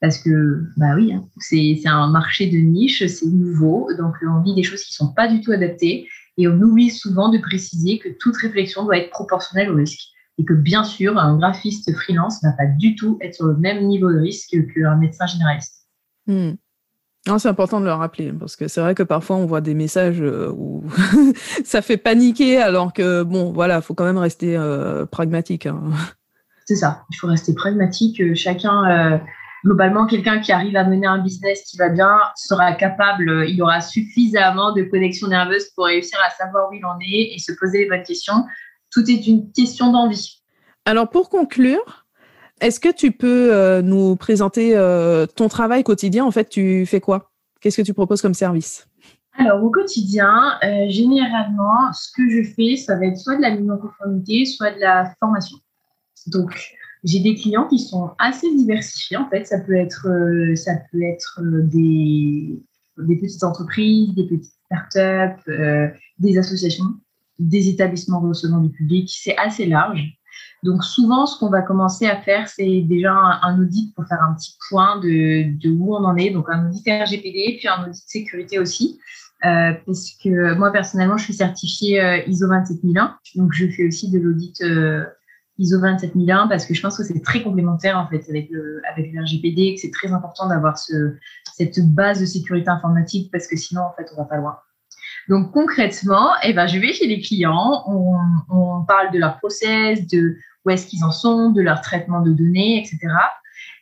Parce 0.00 0.18
que, 0.18 0.64
bah 0.78 0.94
oui, 0.96 1.12
hein, 1.12 1.22
c'est 1.38 1.76
un 1.84 2.08
marché 2.08 2.46
de 2.46 2.56
niche, 2.56 3.06
c'est 3.06 3.26
nouveau, 3.26 3.90
donc 3.98 4.14
on 4.22 4.40
vit 4.40 4.54
des 4.54 4.62
choses 4.62 4.82
qui 4.82 4.94
sont 4.94 5.12
pas 5.12 5.28
du 5.28 5.42
tout 5.42 5.52
adaptées. 5.52 6.08
Et 6.38 6.48
on 6.48 6.58
oublie 6.60 6.88
souvent 6.88 7.28
de 7.28 7.36
préciser 7.36 7.98
que 7.98 8.08
toute 8.18 8.36
réflexion 8.36 8.84
doit 8.84 8.96
être 8.96 9.10
proportionnelle 9.10 9.70
au 9.70 9.76
risque 9.76 10.00
et 10.38 10.44
que 10.44 10.54
bien 10.54 10.84
sûr, 10.84 11.18
un 11.18 11.36
graphiste 11.36 11.94
freelance 11.94 12.42
ne 12.42 12.48
va 12.48 12.56
pas 12.56 12.66
du 12.66 12.94
tout 12.94 13.18
être 13.20 13.34
sur 13.34 13.46
le 13.46 13.56
même 13.58 13.86
niveau 13.86 14.10
de 14.10 14.20
risque 14.20 14.56
qu'un 14.72 14.96
médecin 14.96 15.26
généraliste. 15.26 15.86
Hmm. 17.26 17.38
C'est 17.38 17.48
important 17.48 17.80
de 17.80 17.84
le 17.84 17.92
rappeler 17.92 18.32
parce 18.32 18.56
que 18.56 18.66
c'est 18.66 18.80
vrai 18.80 18.94
que 18.94 19.02
parfois 19.02 19.36
on 19.36 19.44
voit 19.44 19.60
des 19.60 19.74
messages 19.74 20.22
euh, 20.22 20.50
où 20.56 20.84
ça 21.64 21.82
fait 21.82 21.98
paniquer 21.98 22.58
alors 22.58 22.92
que 22.92 23.22
bon 23.22 23.52
voilà, 23.52 23.82
faut 23.82 23.94
quand 23.94 24.04
même 24.04 24.18
rester 24.18 24.56
euh, 24.56 25.04
pragmatique. 25.04 25.66
Hein. 25.66 25.82
C'est 26.64 26.76
ça, 26.76 27.04
il 27.10 27.16
faut 27.16 27.26
rester 27.26 27.54
pragmatique. 27.54 28.20
Euh, 28.20 28.34
chacun, 28.34 29.20
globalement, 29.64 30.06
quelqu'un 30.06 30.40
qui 30.40 30.50
arrive 30.50 30.76
à 30.76 30.84
mener 30.84 31.06
un 31.06 31.18
business 31.18 31.64
qui 31.64 31.76
va 31.76 31.90
bien 31.90 32.16
sera 32.36 32.72
capable, 32.72 33.44
il 33.48 33.60
aura 33.62 33.82
suffisamment 33.82 34.72
de 34.72 34.82
connexion 34.84 35.28
nerveuse 35.28 35.68
pour 35.74 35.86
réussir 35.86 36.18
à 36.26 36.30
savoir 36.30 36.70
où 36.70 36.74
il 36.74 36.84
en 36.86 36.98
est 37.00 37.34
et 37.34 37.38
se 37.38 37.52
poser 37.52 37.80
les 37.80 37.88
bonnes 37.88 38.04
questions. 38.04 38.46
Tout 38.90 39.08
est 39.10 39.26
une 39.26 39.52
question 39.52 39.92
d'envie. 39.92 40.42
Alors 40.86 41.10
pour 41.10 41.28
conclure, 41.28 41.99
est-ce 42.60 42.80
que 42.80 42.92
tu 42.92 43.12
peux 43.12 43.52
euh, 43.52 43.82
nous 43.82 44.16
présenter 44.16 44.76
euh, 44.76 45.26
ton 45.26 45.48
travail 45.48 45.82
quotidien? 45.82 46.24
En 46.24 46.30
fait, 46.30 46.48
tu 46.48 46.86
fais 46.86 47.00
quoi? 47.00 47.30
Qu'est-ce 47.60 47.78
que 47.78 47.86
tu 47.86 47.94
proposes 47.94 48.22
comme 48.22 48.34
service? 48.34 48.86
Alors, 49.34 49.62
au 49.64 49.70
quotidien, 49.70 50.58
euh, 50.62 50.88
généralement, 50.88 51.92
ce 51.92 52.10
que 52.14 52.28
je 52.28 52.42
fais, 52.42 52.76
ça 52.76 52.96
va 52.96 53.06
être 53.06 53.16
soit 53.16 53.36
de 53.36 53.42
la 53.42 53.56
mise 53.56 53.70
en 53.70 53.78
conformité, 53.78 54.44
soit 54.44 54.72
de 54.72 54.80
la 54.80 55.12
formation. 55.20 55.56
Donc, 56.26 56.76
j'ai 57.04 57.20
des 57.20 57.34
clients 57.34 57.66
qui 57.66 57.78
sont 57.78 58.10
assez 58.18 58.54
diversifiés. 58.54 59.16
En 59.16 59.28
fait, 59.30 59.46
ça 59.46 59.58
peut 59.60 59.76
être, 59.76 60.06
ça 60.54 60.72
peut 60.92 61.02
être 61.02 61.40
des, 61.40 62.60
des 62.98 63.16
petites 63.16 63.42
entreprises, 63.42 64.14
des 64.14 64.24
petites 64.24 64.52
startups, 64.66 65.50
des 66.18 66.36
associations, 66.36 66.84
des 67.38 67.70
établissements 67.70 68.20
recevant 68.20 68.58
du 68.58 68.68
public. 68.68 69.08
C'est 69.10 69.36
assez 69.38 69.64
large. 69.64 70.19
Donc 70.62 70.84
souvent, 70.84 71.24
ce 71.26 71.38
qu'on 71.38 71.48
va 71.48 71.62
commencer 71.62 72.06
à 72.06 72.20
faire, 72.20 72.48
c'est 72.48 72.82
déjà 72.82 73.12
un, 73.12 73.60
audit 73.60 73.94
pour 73.94 74.06
faire 74.06 74.22
un 74.22 74.34
petit 74.34 74.56
point 74.68 75.00
de, 75.00 75.68
où 75.68 75.96
on 75.96 76.04
en 76.04 76.16
est. 76.16 76.30
Donc 76.30 76.46
un 76.50 76.68
audit 76.68 76.86
RGPD, 76.86 77.56
puis 77.58 77.68
un 77.68 77.86
audit 77.86 78.02
sécurité 78.06 78.58
aussi. 78.58 78.98
Euh, 79.46 79.72
parce 79.86 80.10
que 80.22 80.54
moi, 80.54 80.70
personnellement, 80.70 81.16
je 81.16 81.24
suis 81.24 81.34
certifiée 81.34 82.02
euh, 82.02 82.18
ISO 82.26 82.46
27001. 82.46 83.16
Donc 83.36 83.52
je 83.54 83.68
fais 83.68 83.86
aussi 83.86 84.10
de 84.10 84.18
l'audit 84.18 84.60
euh, 84.60 85.04
ISO 85.56 85.80
27001 85.80 86.48
parce 86.48 86.66
que 86.66 86.74
je 86.74 86.82
pense 86.82 86.98
que 86.98 87.04
c'est 87.04 87.22
très 87.22 87.42
complémentaire 87.42 87.98
en 87.98 88.06
fait 88.06 88.28
avec 88.28 88.50
le, 88.50 88.82
avec 88.90 89.10
le 89.12 89.22
RGPD 89.22 89.62
et 89.62 89.74
que 89.76 89.80
c'est 89.80 89.90
très 89.90 90.12
important 90.12 90.46
d'avoir 90.46 90.76
ce, 90.76 91.16
cette 91.54 91.80
base 91.94 92.20
de 92.20 92.26
sécurité 92.26 92.68
informatique 92.68 93.30
parce 93.32 93.46
que 93.46 93.56
sinon, 93.56 93.80
en 93.80 93.94
fait, 93.96 94.10
on 94.14 94.20
va 94.20 94.28
pas 94.28 94.36
loin. 94.36 94.58
Donc 95.30 95.52
concrètement, 95.52 96.32
eh 96.42 96.52
ben, 96.52 96.66
je 96.66 96.78
vais 96.78 96.92
chez 96.92 97.06
les 97.06 97.20
clients, 97.20 97.84
on 97.88 98.84
parle 98.84 99.12
de 99.12 99.18
leur 99.18 99.38
process, 99.38 100.06
de 100.06 100.36
où 100.64 100.70
est-ce 100.70 100.86
qu'ils 100.86 101.04
en 101.04 101.12
sont, 101.12 101.50
de 101.50 101.62
leur 101.62 101.80
traitement 101.80 102.20
de 102.20 102.32
données, 102.32 102.78
etc. 102.78 102.98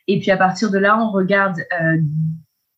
Et 0.07 0.19
puis 0.19 0.31
à 0.31 0.37
partir 0.37 0.71
de 0.71 0.77
là, 0.77 0.97
on 0.99 1.11
regarde 1.11 1.59
euh, 1.59 1.97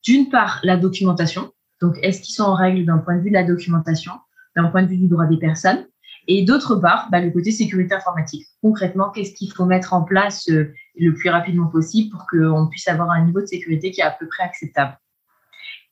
d'une 0.03 0.29
part 0.29 0.59
la 0.63 0.77
documentation. 0.77 1.51
Donc, 1.81 1.97
est-ce 2.01 2.21
qu'ils 2.21 2.35
sont 2.35 2.43
en 2.43 2.53
règle 2.53 2.85
d'un 2.85 2.99
point 2.99 3.15
de 3.15 3.21
vue 3.21 3.29
de 3.29 3.35
la 3.35 3.43
documentation, 3.43 4.13
d'un 4.55 4.65
point 4.65 4.83
de 4.83 4.87
vue 4.87 4.97
du 4.97 5.07
droit 5.07 5.25
des 5.25 5.37
personnes? 5.37 5.85
Et 6.27 6.45
d'autre 6.45 6.75
part, 6.75 7.09
bah, 7.11 7.19
le 7.19 7.31
côté 7.31 7.51
sécurité 7.51 7.95
informatique. 7.95 8.45
Concrètement, 8.61 9.09
qu'est-ce 9.09 9.33
qu'il 9.33 9.51
faut 9.51 9.65
mettre 9.65 9.93
en 9.93 10.03
place 10.03 10.47
euh, 10.49 10.71
le 10.95 11.13
plus 11.13 11.29
rapidement 11.29 11.67
possible 11.67 12.11
pour 12.11 12.27
qu'on 12.27 12.67
puisse 12.67 12.87
avoir 12.87 13.09
un 13.09 13.25
niveau 13.25 13.41
de 13.41 13.47
sécurité 13.47 13.91
qui 13.91 14.01
est 14.01 14.03
à 14.03 14.11
peu 14.11 14.27
près 14.27 14.43
acceptable? 14.43 14.97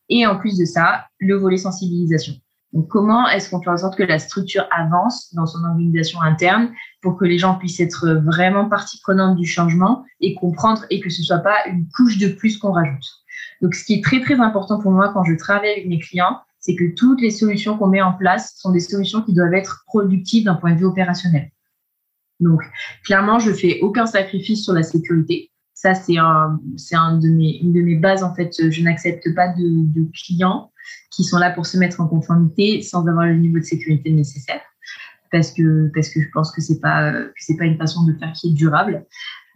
Et 0.09 0.25
en 0.25 0.37
plus 0.37 0.57
de 0.57 0.65
ça, 0.65 1.05
le 1.19 1.35
volet 1.35 1.57
sensibilisation. 1.57 2.33
Donc, 2.73 2.87
comment 2.87 3.27
est-ce 3.27 3.49
qu'on 3.49 3.61
fait 3.61 3.69
en 3.69 3.77
sorte 3.77 3.97
que 3.97 4.03
la 4.03 4.19
structure 4.19 4.67
avance 4.71 5.33
dans 5.33 5.47
son 5.47 5.63
organisation 5.63 6.21
interne 6.21 6.71
pour 7.01 7.17
que 7.17 7.25
les 7.25 7.39
gens 7.39 7.55
puissent 7.55 7.79
être 7.79 8.09
vraiment 8.23 8.69
partie 8.69 8.99
prenante 9.01 9.37
du 9.37 9.47
changement 9.47 10.05
et 10.19 10.35
comprendre 10.35 10.85
et 10.91 10.99
que 10.99 11.09
ce 11.09 11.23
soit 11.23 11.39
pas 11.39 11.65
une 11.67 11.87
couche 11.89 12.19
de 12.19 12.27
plus 12.27 12.57
qu'on 12.57 12.71
rajoute. 12.71 13.05
Donc, 13.61 13.73
ce 13.73 13.83
qui 13.83 13.95
est 13.95 14.03
très, 14.03 14.21
très 14.21 14.39
important 14.39 14.79
pour 14.79 14.91
moi 14.91 15.11
quand 15.13 15.23
je 15.23 15.33
travaille 15.33 15.71
avec 15.71 15.87
mes 15.87 15.99
clients, 15.99 16.39
c'est 16.59 16.75
que 16.75 16.93
toutes 16.95 17.21
les 17.21 17.31
solutions 17.31 17.77
qu'on 17.77 17.87
met 17.87 18.01
en 18.01 18.13
place 18.13 18.53
sont 18.57 18.71
des 18.71 18.79
solutions 18.81 19.21
qui 19.23 19.33
doivent 19.33 19.53
être 19.53 19.83
productives 19.87 20.43
d'un 20.43 20.55
point 20.55 20.73
de 20.73 20.79
vue 20.79 20.85
opérationnel. 20.85 21.51
Donc, 22.39 22.61
clairement, 23.03 23.39
je 23.39 23.51
fais 23.51 23.79
aucun 23.81 24.05
sacrifice 24.05 24.63
sur 24.63 24.73
la 24.73 24.83
sécurité. 24.83 25.51
Ça, 25.73 25.95
c'est 25.95 26.17
un, 26.17 26.59
c'est 26.77 26.95
un 26.95 27.17
de 27.17 27.29
mes, 27.29 27.57
une 27.57 27.73
de 27.73 27.81
mes 27.81 27.95
bases. 27.95 28.23
En 28.23 28.35
fait, 28.35 28.51
je 28.69 28.83
n'accepte 28.83 29.33
pas 29.33 29.47
de, 29.47 29.63
de 29.93 30.09
clients 30.13 30.71
qui 31.11 31.23
sont 31.23 31.37
là 31.37 31.51
pour 31.51 31.65
se 31.65 31.77
mettre 31.77 31.99
en 32.01 32.07
conformité 32.07 32.81
sans 32.81 33.05
avoir 33.07 33.25
le 33.25 33.35
niveau 33.35 33.59
de 33.59 33.63
sécurité 33.63 34.11
nécessaire. 34.11 34.61
Parce 35.31 35.51
que 35.51 35.91
parce 35.93 36.09
que 36.09 36.21
je 36.21 36.27
pense 36.33 36.51
que 36.51 36.61
c'est 36.61 36.79
pas 36.79 37.13
c'est 37.37 37.55
pas 37.57 37.65
une 37.65 37.77
façon 37.77 38.03
de 38.03 38.13
faire 38.13 38.31
qui 38.33 38.49
est 38.49 38.53
durable. 38.53 39.05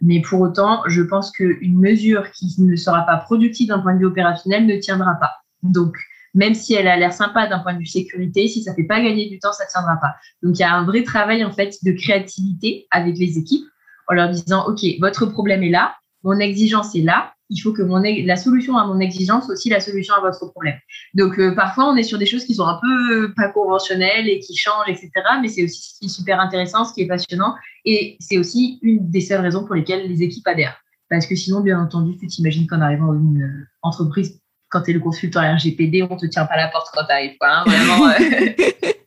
Mais 0.00 0.20
pour 0.20 0.40
autant 0.40 0.82
je 0.86 1.02
pense 1.02 1.32
qu'une 1.32 1.78
mesure 1.78 2.30
qui 2.32 2.54
ne 2.58 2.76
sera 2.76 3.04
pas 3.06 3.16
productive 3.16 3.68
d'un 3.68 3.80
point 3.80 3.94
de 3.94 3.98
vue 3.98 4.06
opérationnel 4.06 4.66
ne 4.66 4.76
tiendra 4.76 5.14
pas. 5.14 5.32
Donc 5.62 5.96
même 6.34 6.54
si 6.54 6.74
elle 6.74 6.88
a 6.88 6.96
l'air 6.96 7.12
sympa 7.12 7.46
d'un 7.46 7.60
point 7.60 7.74
de 7.74 7.78
vue 7.78 7.86
sécurité, 7.86 8.48
si 8.48 8.62
ça 8.62 8.74
fait 8.74 8.84
pas 8.84 9.00
gagner 9.00 9.28
du 9.28 9.38
temps, 9.38 9.52
ça 9.52 9.66
tiendra 9.66 9.96
pas. 9.96 10.14
Donc 10.42 10.58
il 10.58 10.60
y 10.60 10.64
a 10.64 10.74
un 10.74 10.84
vrai 10.84 11.02
travail 11.02 11.44
en 11.44 11.52
fait 11.52 11.76
de 11.82 11.92
créativité 11.92 12.86
avec 12.90 13.16
les 13.16 13.38
équipes 13.38 13.64
en 14.08 14.14
leur 14.14 14.28
disant 14.28 14.66
ok 14.68 14.80
votre 15.00 15.26
problème 15.26 15.62
est 15.62 15.70
là, 15.70 15.96
mon 16.24 16.38
exigence 16.38 16.94
est 16.94 17.02
là, 17.02 17.34
il 17.50 17.58
faut 17.58 17.72
que 17.72 17.82
la 18.26 18.36
solution 18.36 18.76
à 18.76 18.86
mon 18.86 18.98
exigence 18.98 19.50
aussi 19.50 19.68
la 19.68 19.80
solution 19.80 20.14
à 20.14 20.20
votre 20.20 20.46
problème. 20.50 20.78
Donc 21.12 21.38
euh, 21.38 21.54
parfois 21.54 21.90
on 21.90 21.96
est 21.96 22.02
sur 22.02 22.18
des 22.18 22.26
choses 22.26 22.44
qui 22.44 22.54
sont 22.54 22.66
un 22.66 22.80
peu 22.80 23.32
pas 23.34 23.48
conventionnelles 23.48 24.28
et 24.28 24.40
qui 24.40 24.56
changent, 24.56 24.88
etc. 24.88 25.10
Mais 25.40 25.48
c'est 25.48 25.64
aussi 25.64 25.82
ce 25.82 25.98
qui 25.98 26.06
est 26.06 26.08
super 26.08 26.40
intéressant, 26.40 26.84
ce 26.84 26.94
qui 26.94 27.02
est 27.02 27.06
passionnant, 27.06 27.54
et 27.84 28.16
c'est 28.18 28.38
aussi 28.38 28.78
une 28.82 29.10
des 29.10 29.20
seules 29.20 29.42
raisons 29.42 29.64
pour 29.64 29.74
lesquelles 29.74 30.08
les 30.08 30.22
équipes 30.22 30.46
adhèrent. 30.48 30.80
Parce 31.10 31.26
que 31.26 31.36
sinon, 31.36 31.60
bien 31.60 31.80
entendu, 31.80 32.16
tu 32.18 32.26
t'imagines 32.26 32.66
qu'en 32.66 32.80
arrivant 32.80 33.12
dans 33.12 33.20
une 33.20 33.42
euh, 33.42 33.68
entreprise, 33.82 34.40
quand 34.70 34.82
tu 34.82 34.90
es 34.90 34.94
le 34.94 35.00
consultant 35.00 35.40
RGPD, 35.40 36.02
on 36.10 36.16
te 36.16 36.26
tient 36.26 36.46
pas 36.46 36.56
la 36.56 36.68
porte 36.68 36.88
quand 36.92 37.04
tu 37.04 37.12
arrives. 37.12 37.36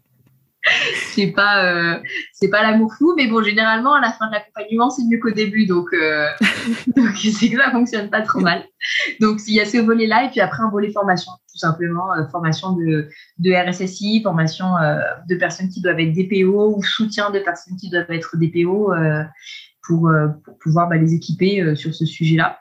c'est 1.13 1.27
pas 1.27 1.65
euh, 1.65 1.99
c'est 2.33 2.49
pas 2.49 2.61
l'amour 2.61 2.93
fou 2.97 3.13
mais 3.15 3.27
bon 3.27 3.43
généralement 3.43 3.93
à 3.93 4.01
la 4.01 4.11
fin 4.11 4.27
de 4.27 4.33
l'accompagnement 4.33 4.89
c'est 4.89 5.03
mieux 5.03 5.19
qu'au 5.19 5.31
début 5.31 5.65
donc 5.65 5.87
euh, 5.93 6.27
donc 6.95 7.15
c'est 7.17 7.49
que 7.49 7.57
ça 7.57 7.71
fonctionne 7.71 8.09
pas 8.09 8.21
trop 8.21 8.39
mal. 8.39 8.63
Donc 9.19 9.39
il 9.47 9.55
y 9.55 9.59
a 9.59 9.65
ce 9.65 9.77
volet 9.77 10.07
là 10.07 10.25
et 10.25 10.29
puis 10.29 10.39
après 10.39 10.63
un 10.63 10.69
volet 10.69 10.91
formation 10.91 11.31
tout 11.51 11.57
simplement 11.57 12.13
euh, 12.13 12.27
formation 12.27 12.73
de 12.73 13.09
de 13.39 13.51
RSSI 13.51 14.21
formation 14.23 14.67
de 15.29 15.35
personnes 15.35 15.69
qui 15.69 15.81
doivent 15.81 15.99
être 15.99 16.13
DPO 16.13 16.75
ou 16.75 16.83
soutien 16.83 17.31
de 17.31 17.39
personnes 17.39 17.77
qui 17.77 17.89
doivent 17.89 18.11
être 18.11 18.37
DPO 18.37 18.93
pour, 19.83 20.11
pour 20.43 20.57
pouvoir 20.59 20.89
bah, 20.89 20.97
les 20.97 21.13
équiper 21.13 21.75
sur 21.75 21.93
ce 21.93 22.05
sujet 22.05 22.35
là 22.35 22.59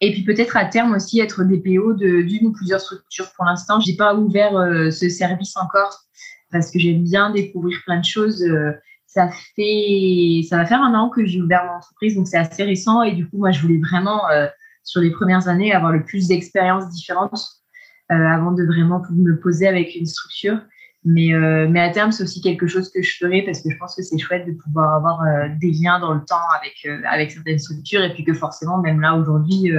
et 0.00 0.12
puis 0.12 0.24
peut-être 0.24 0.56
à 0.56 0.66
terme 0.66 0.94
aussi 0.94 1.20
être 1.20 1.42
DPO 1.42 1.94
d'une 1.94 2.48
ou 2.48 2.52
plusieurs 2.52 2.80
structures. 2.80 3.32
Pour 3.34 3.46
l'instant, 3.46 3.80
j'ai 3.80 3.96
pas 3.96 4.14
ouvert 4.14 4.52
ce 4.92 5.08
service 5.08 5.56
encore 5.56 6.05
parce 6.50 6.70
que 6.70 6.78
j'aime 6.78 7.02
bien 7.02 7.30
découvrir 7.30 7.78
plein 7.84 8.00
de 8.00 8.04
choses. 8.04 8.42
Euh, 8.42 8.72
ça 9.06 9.28
fait, 9.54 10.42
ça 10.48 10.58
va 10.58 10.66
faire 10.66 10.82
un 10.82 10.94
an 10.94 11.08
que 11.08 11.24
j'ai 11.24 11.40
ouvert 11.40 11.64
mon 11.64 11.76
entreprise, 11.78 12.16
donc 12.16 12.28
c'est 12.28 12.36
assez 12.36 12.64
récent. 12.64 13.02
Et 13.02 13.12
du 13.12 13.28
coup, 13.28 13.38
moi, 13.38 13.50
je 13.50 13.60
voulais 13.62 13.78
vraiment, 13.78 14.28
euh, 14.30 14.46
sur 14.82 15.00
les 15.00 15.10
premières 15.10 15.48
années, 15.48 15.72
avoir 15.72 15.92
le 15.92 16.04
plus 16.04 16.28
d'expériences 16.28 16.88
différentes 16.90 17.40
euh, 18.12 18.14
avant 18.14 18.52
de 18.52 18.64
vraiment 18.64 19.02
me 19.10 19.38
poser 19.38 19.66
avec 19.66 19.94
une 19.94 20.06
structure. 20.06 20.60
Mais, 21.08 21.28
mais 21.68 21.78
à 21.78 21.90
terme, 21.90 22.10
c'est 22.10 22.24
aussi 22.24 22.40
quelque 22.40 22.66
chose 22.66 22.90
que 22.90 23.00
je 23.00 23.16
ferai 23.16 23.42
parce 23.42 23.62
que 23.62 23.70
je 23.70 23.76
pense 23.76 23.94
que 23.94 24.02
c'est 24.02 24.18
chouette 24.18 24.44
de 24.44 24.50
pouvoir 24.50 24.92
avoir 24.92 25.22
des 25.60 25.70
liens 25.70 26.00
dans 26.00 26.12
le 26.12 26.20
temps 26.24 26.34
avec, 26.60 26.84
avec 27.04 27.30
certaines 27.30 27.60
structures 27.60 28.02
et 28.02 28.12
puis 28.12 28.24
que 28.24 28.34
forcément, 28.34 28.78
même 28.78 29.00
là, 29.00 29.14
aujourd'hui, 29.14 29.70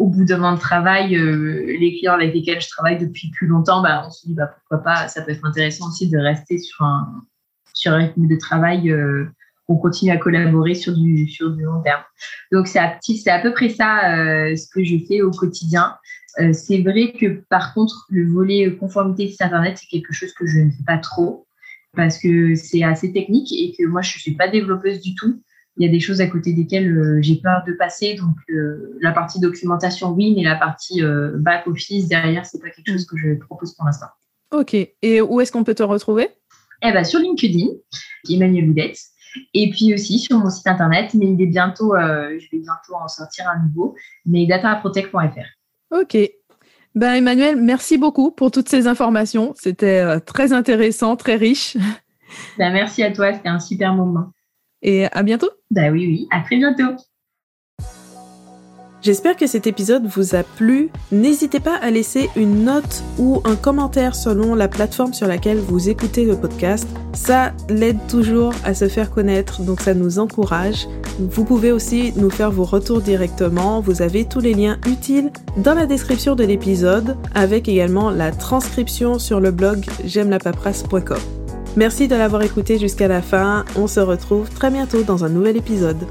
au 0.00 0.06
bout 0.06 0.24
d'un 0.24 0.42
an 0.42 0.54
de 0.54 0.58
travail, 0.58 1.14
euh, 1.14 1.76
les 1.78 1.98
clients 1.98 2.14
avec 2.14 2.32
lesquels 2.32 2.60
je 2.62 2.68
travaille 2.68 2.98
depuis 2.98 3.30
plus 3.30 3.46
longtemps, 3.46 3.82
bah, 3.82 4.02
on 4.06 4.10
se 4.10 4.26
dit 4.26 4.32
bah, 4.32 4.46
pourquoi 4.46 4.78
pas, 4.82 5.08
ça 5.08 5.20
peut 5.20 5.30
être 5.30 5.44
intéressant 5.44 5.88
aussi 5.88 6.08
de 6.08 6.16
rester 6.16 6.56
sur 6.56 6.82
un, 6.82 7.22
rythme 7.84 8.26
de 8.26 8.36
travail. 8.36 8.90
Euh, 8.90 9.26
on 9.68 9.76
continue 9.76 10.10
à 10.10 10.16
collaborer 10.16 10.74
sur 10.74 10.94
du, 10.96 11.28
long 11.38 11.82
terme. 11.82 12.02
Donc, 12.50 12.66
c'est 12.66 12.78
à, 12.78 13.38
peu 13.40 13.52
près 13.52 13.68
ça 13.68 14.16
euh, 14.16 14.56
ce 14.56 14.66
que 14.72 14.82
je 14.82 14.96
fais 15.06 15.20
au 15.20 15.30
quotidien. 15.30 15.96
c'est 16.52 16.82
vrai 16.82 17.12
que 17.12 17.42
par 17.50 17.74
contre, 17.74 18.06
le 18.08 18.26
volet 18.26 18.74
conformité 18.76 19.28
site 19.28 19.42
internet, 19.42 19.78
c'est 19.78 19.86
quelque 19.86 20.12
chose 20.12 20.32
que 20.32 20.46
je 20.46 20.58
ne 20.60 20.70
fais 20.70 20.82
pas 20.84 20.98
trop 20.98 21.46
parce 21.94 22.18
que 22.18 22.54
c'est 22.54 22.82
assez 22.82 23.12
technique 23.12 23.52
et 23.52 23.74
que 23.78 23.86
moi, 23.86 24.00
je 24.00 24.16
ne 24.16 24.20
suis 24.20 24.34
pas 24.34 24.48
développeuse 24.48 25.00
du 25.00 25.14
tout 25.14 25.40
il 25.76 25.86
y 25.86 25.88
a 25.88 25.92
des 25.92 26.00
choses 26.00 26.20
à 26.20 26.26
côté 26.26 26.52
desquelles 26.52 26.96
euh, 26.96 27.22
j'ai 27.22 27.36
peur 27.36 27.62
de 27.66 27.72
passer. 27.72 28.14
Donc, 28.14 28.36
euh, 28.50 28.96
la 29.00 29.12
partie 29.12 29.40
documentation, 29.40 30.10
oui, 30.10 30.34
mais 30.36 30.42
la 30.42 30.56
partie 30.56 31.02
euh, 31.02 31.32
back-office 31.36 32.08
derrière, 32.08 32.44
c'est 32.44 32.60
pas 32.60 32.70
quelque 32.70 32.92
chose 32.92 33.06
que 33.06 33.16
je 33.16 33.34
propose 33.34 33.74
pour 33.74 33.86
l'instant. 33.86 34.08
Ok. 34.50 34.74
Et 34.74 35.20
où 35.20 35.40
est-ce 35.40 35.52
qu'on 35.52 35.64
peut 35.64 35.74
te 35.74 35.82
retrouver? 35.82 36.28
Eh 36.82 36.92
ben, 36.92 37.04
Sur 37.04 37.20
LinkedIn, 37.20 37.68
Emmanuel 38.28 38.66
Boudette. 38.66 38.98
Et 39.54 39.70
puis 39.70 39.94
aussi 39.94 40.18
sur 40.18 40.38
mon 40.38 40.50
site 40.50 40.66
internet, 40.66 41.14
mais 41.14 41.26
il 41.26 41.40
est 41.40 41.46
bientôt, 41.46 41.94
je 41.96 42.50
vais 42.50 42.58
bientôt 42.58 42.96
en 43.00 43.06
sortir 43.06 43.48
un 43.48 43.64
nouveau, 43.64 43.94
mais 44.26 44.44
dataprotect.fr. 44.44 45.96
Ok. 45.96 46.16
Ben 46.96 47.14
Emmanuel, 47.14 47.54
merci 47.54 47.96
beaucoup 47.96 48.32
pour 48.32 48.50
toutes 48.50 48.68
ces 48.68 48.88
informations. 48.88 49.54
C'était 49.54 50.18
très 50.22 50.52
intéressant, 50.52 51.14
très 51.14 51.36
riche. 51.36 51.76
Ben, 52.58 52.72
merci 52.72 53.04
à 53.04 53.12
toi, 53.12 53.32
c'était 53.32 53.48
un 53.48 53.60
super 53.60 53.94
moment 53.94 54.32
et 54.82 55.06
à 55.06 55.22
bientôt. 55.22 55.50
Bah 55.70 55.90
oui, 55.90 56.06
oui, 56.06 56.28
à 56.30 56.40
très 56.40 56.56
bientôt. 56.56 56.96
J'espère 59.02 59.36
que 59.36 59.46
cet 59.46 59.66
épisode 59.66 60.04
vous 60.04 60.34
a 60.34 60.42
plu. 60.42 60.90
N'hésitez 61.10 61.58
pas 61.58 61.76
à 61.76 61.90
laisser 61.90 62.28
une 62.36 62.64
note 62.64 63.02
ou 63.18 63.40
un 63.44 63.56
commentaire 63.56 64.14
selon 64.14 64.54
la 64.54 64.68
plateforme 64.68 65.14
sur 65.14 65.26
laquelle 65.26 65.56
vous 65.56 65.88
écoutez 65.88 66.26
le 66.26 66.36
podcast. 66.36 66.86
Ça 67.14 67.54
l'aide 67.70 67.98
toujours 68.08 68.52
à 68.62 68.74
se 68.74 68.88
faire 68.88 69.10
connaître, 69.10 69.62
donc 69.62 69.80
ça 69.80 69.94
nous 69.94 70.18
encourage. 70.18 70.86
Vous 71.18 71.44
pouvez 71.44 71.72
aussi 71.72 72.12
nous 72.16 72.28
faire 72.28 72.50
vos 72.50 72.64
retours 72.64 73.00
directement. 73.00 73.80
Vous 73.80 74.02
avez 74.02 74.26
tous 74.26 74.40
les 74.40 74.52
liens 74.52 74.78
utiles 74.86 75.30
dans 75.56 75.74
la 75.74 75.86
description 75.86 76.34
de 76.34 76.44
l'épisode, 76.44 77.16
avec 77.34 77.68
également 77.68 78.10
la 78.10 78.32
transcription 78.32 79.18
sur 79.18 79.40
le 79.40 79.50
blog 79.50 79.86
j'aime 80.04 80.28
la 80.28 80.38
paperasse.com. 80.38 81.18
Merci 81.76 82.08
de 82.08 82.16
l'avoir 82.16 82.42
écouté 82.42 82.78
jusqu'à 82.78 83.06
la 83.06 83.22
fin. 83.22 83.64
On 83.76 83.86
se 83.86 84.00
retrouve 84.00 84.50
très 84.50 84.70
bientôt 84.70 85.02
dans 85.02 85.24
un 85.24 85.28
nouvel 85.28 85.56
épisode. 85.56 86.04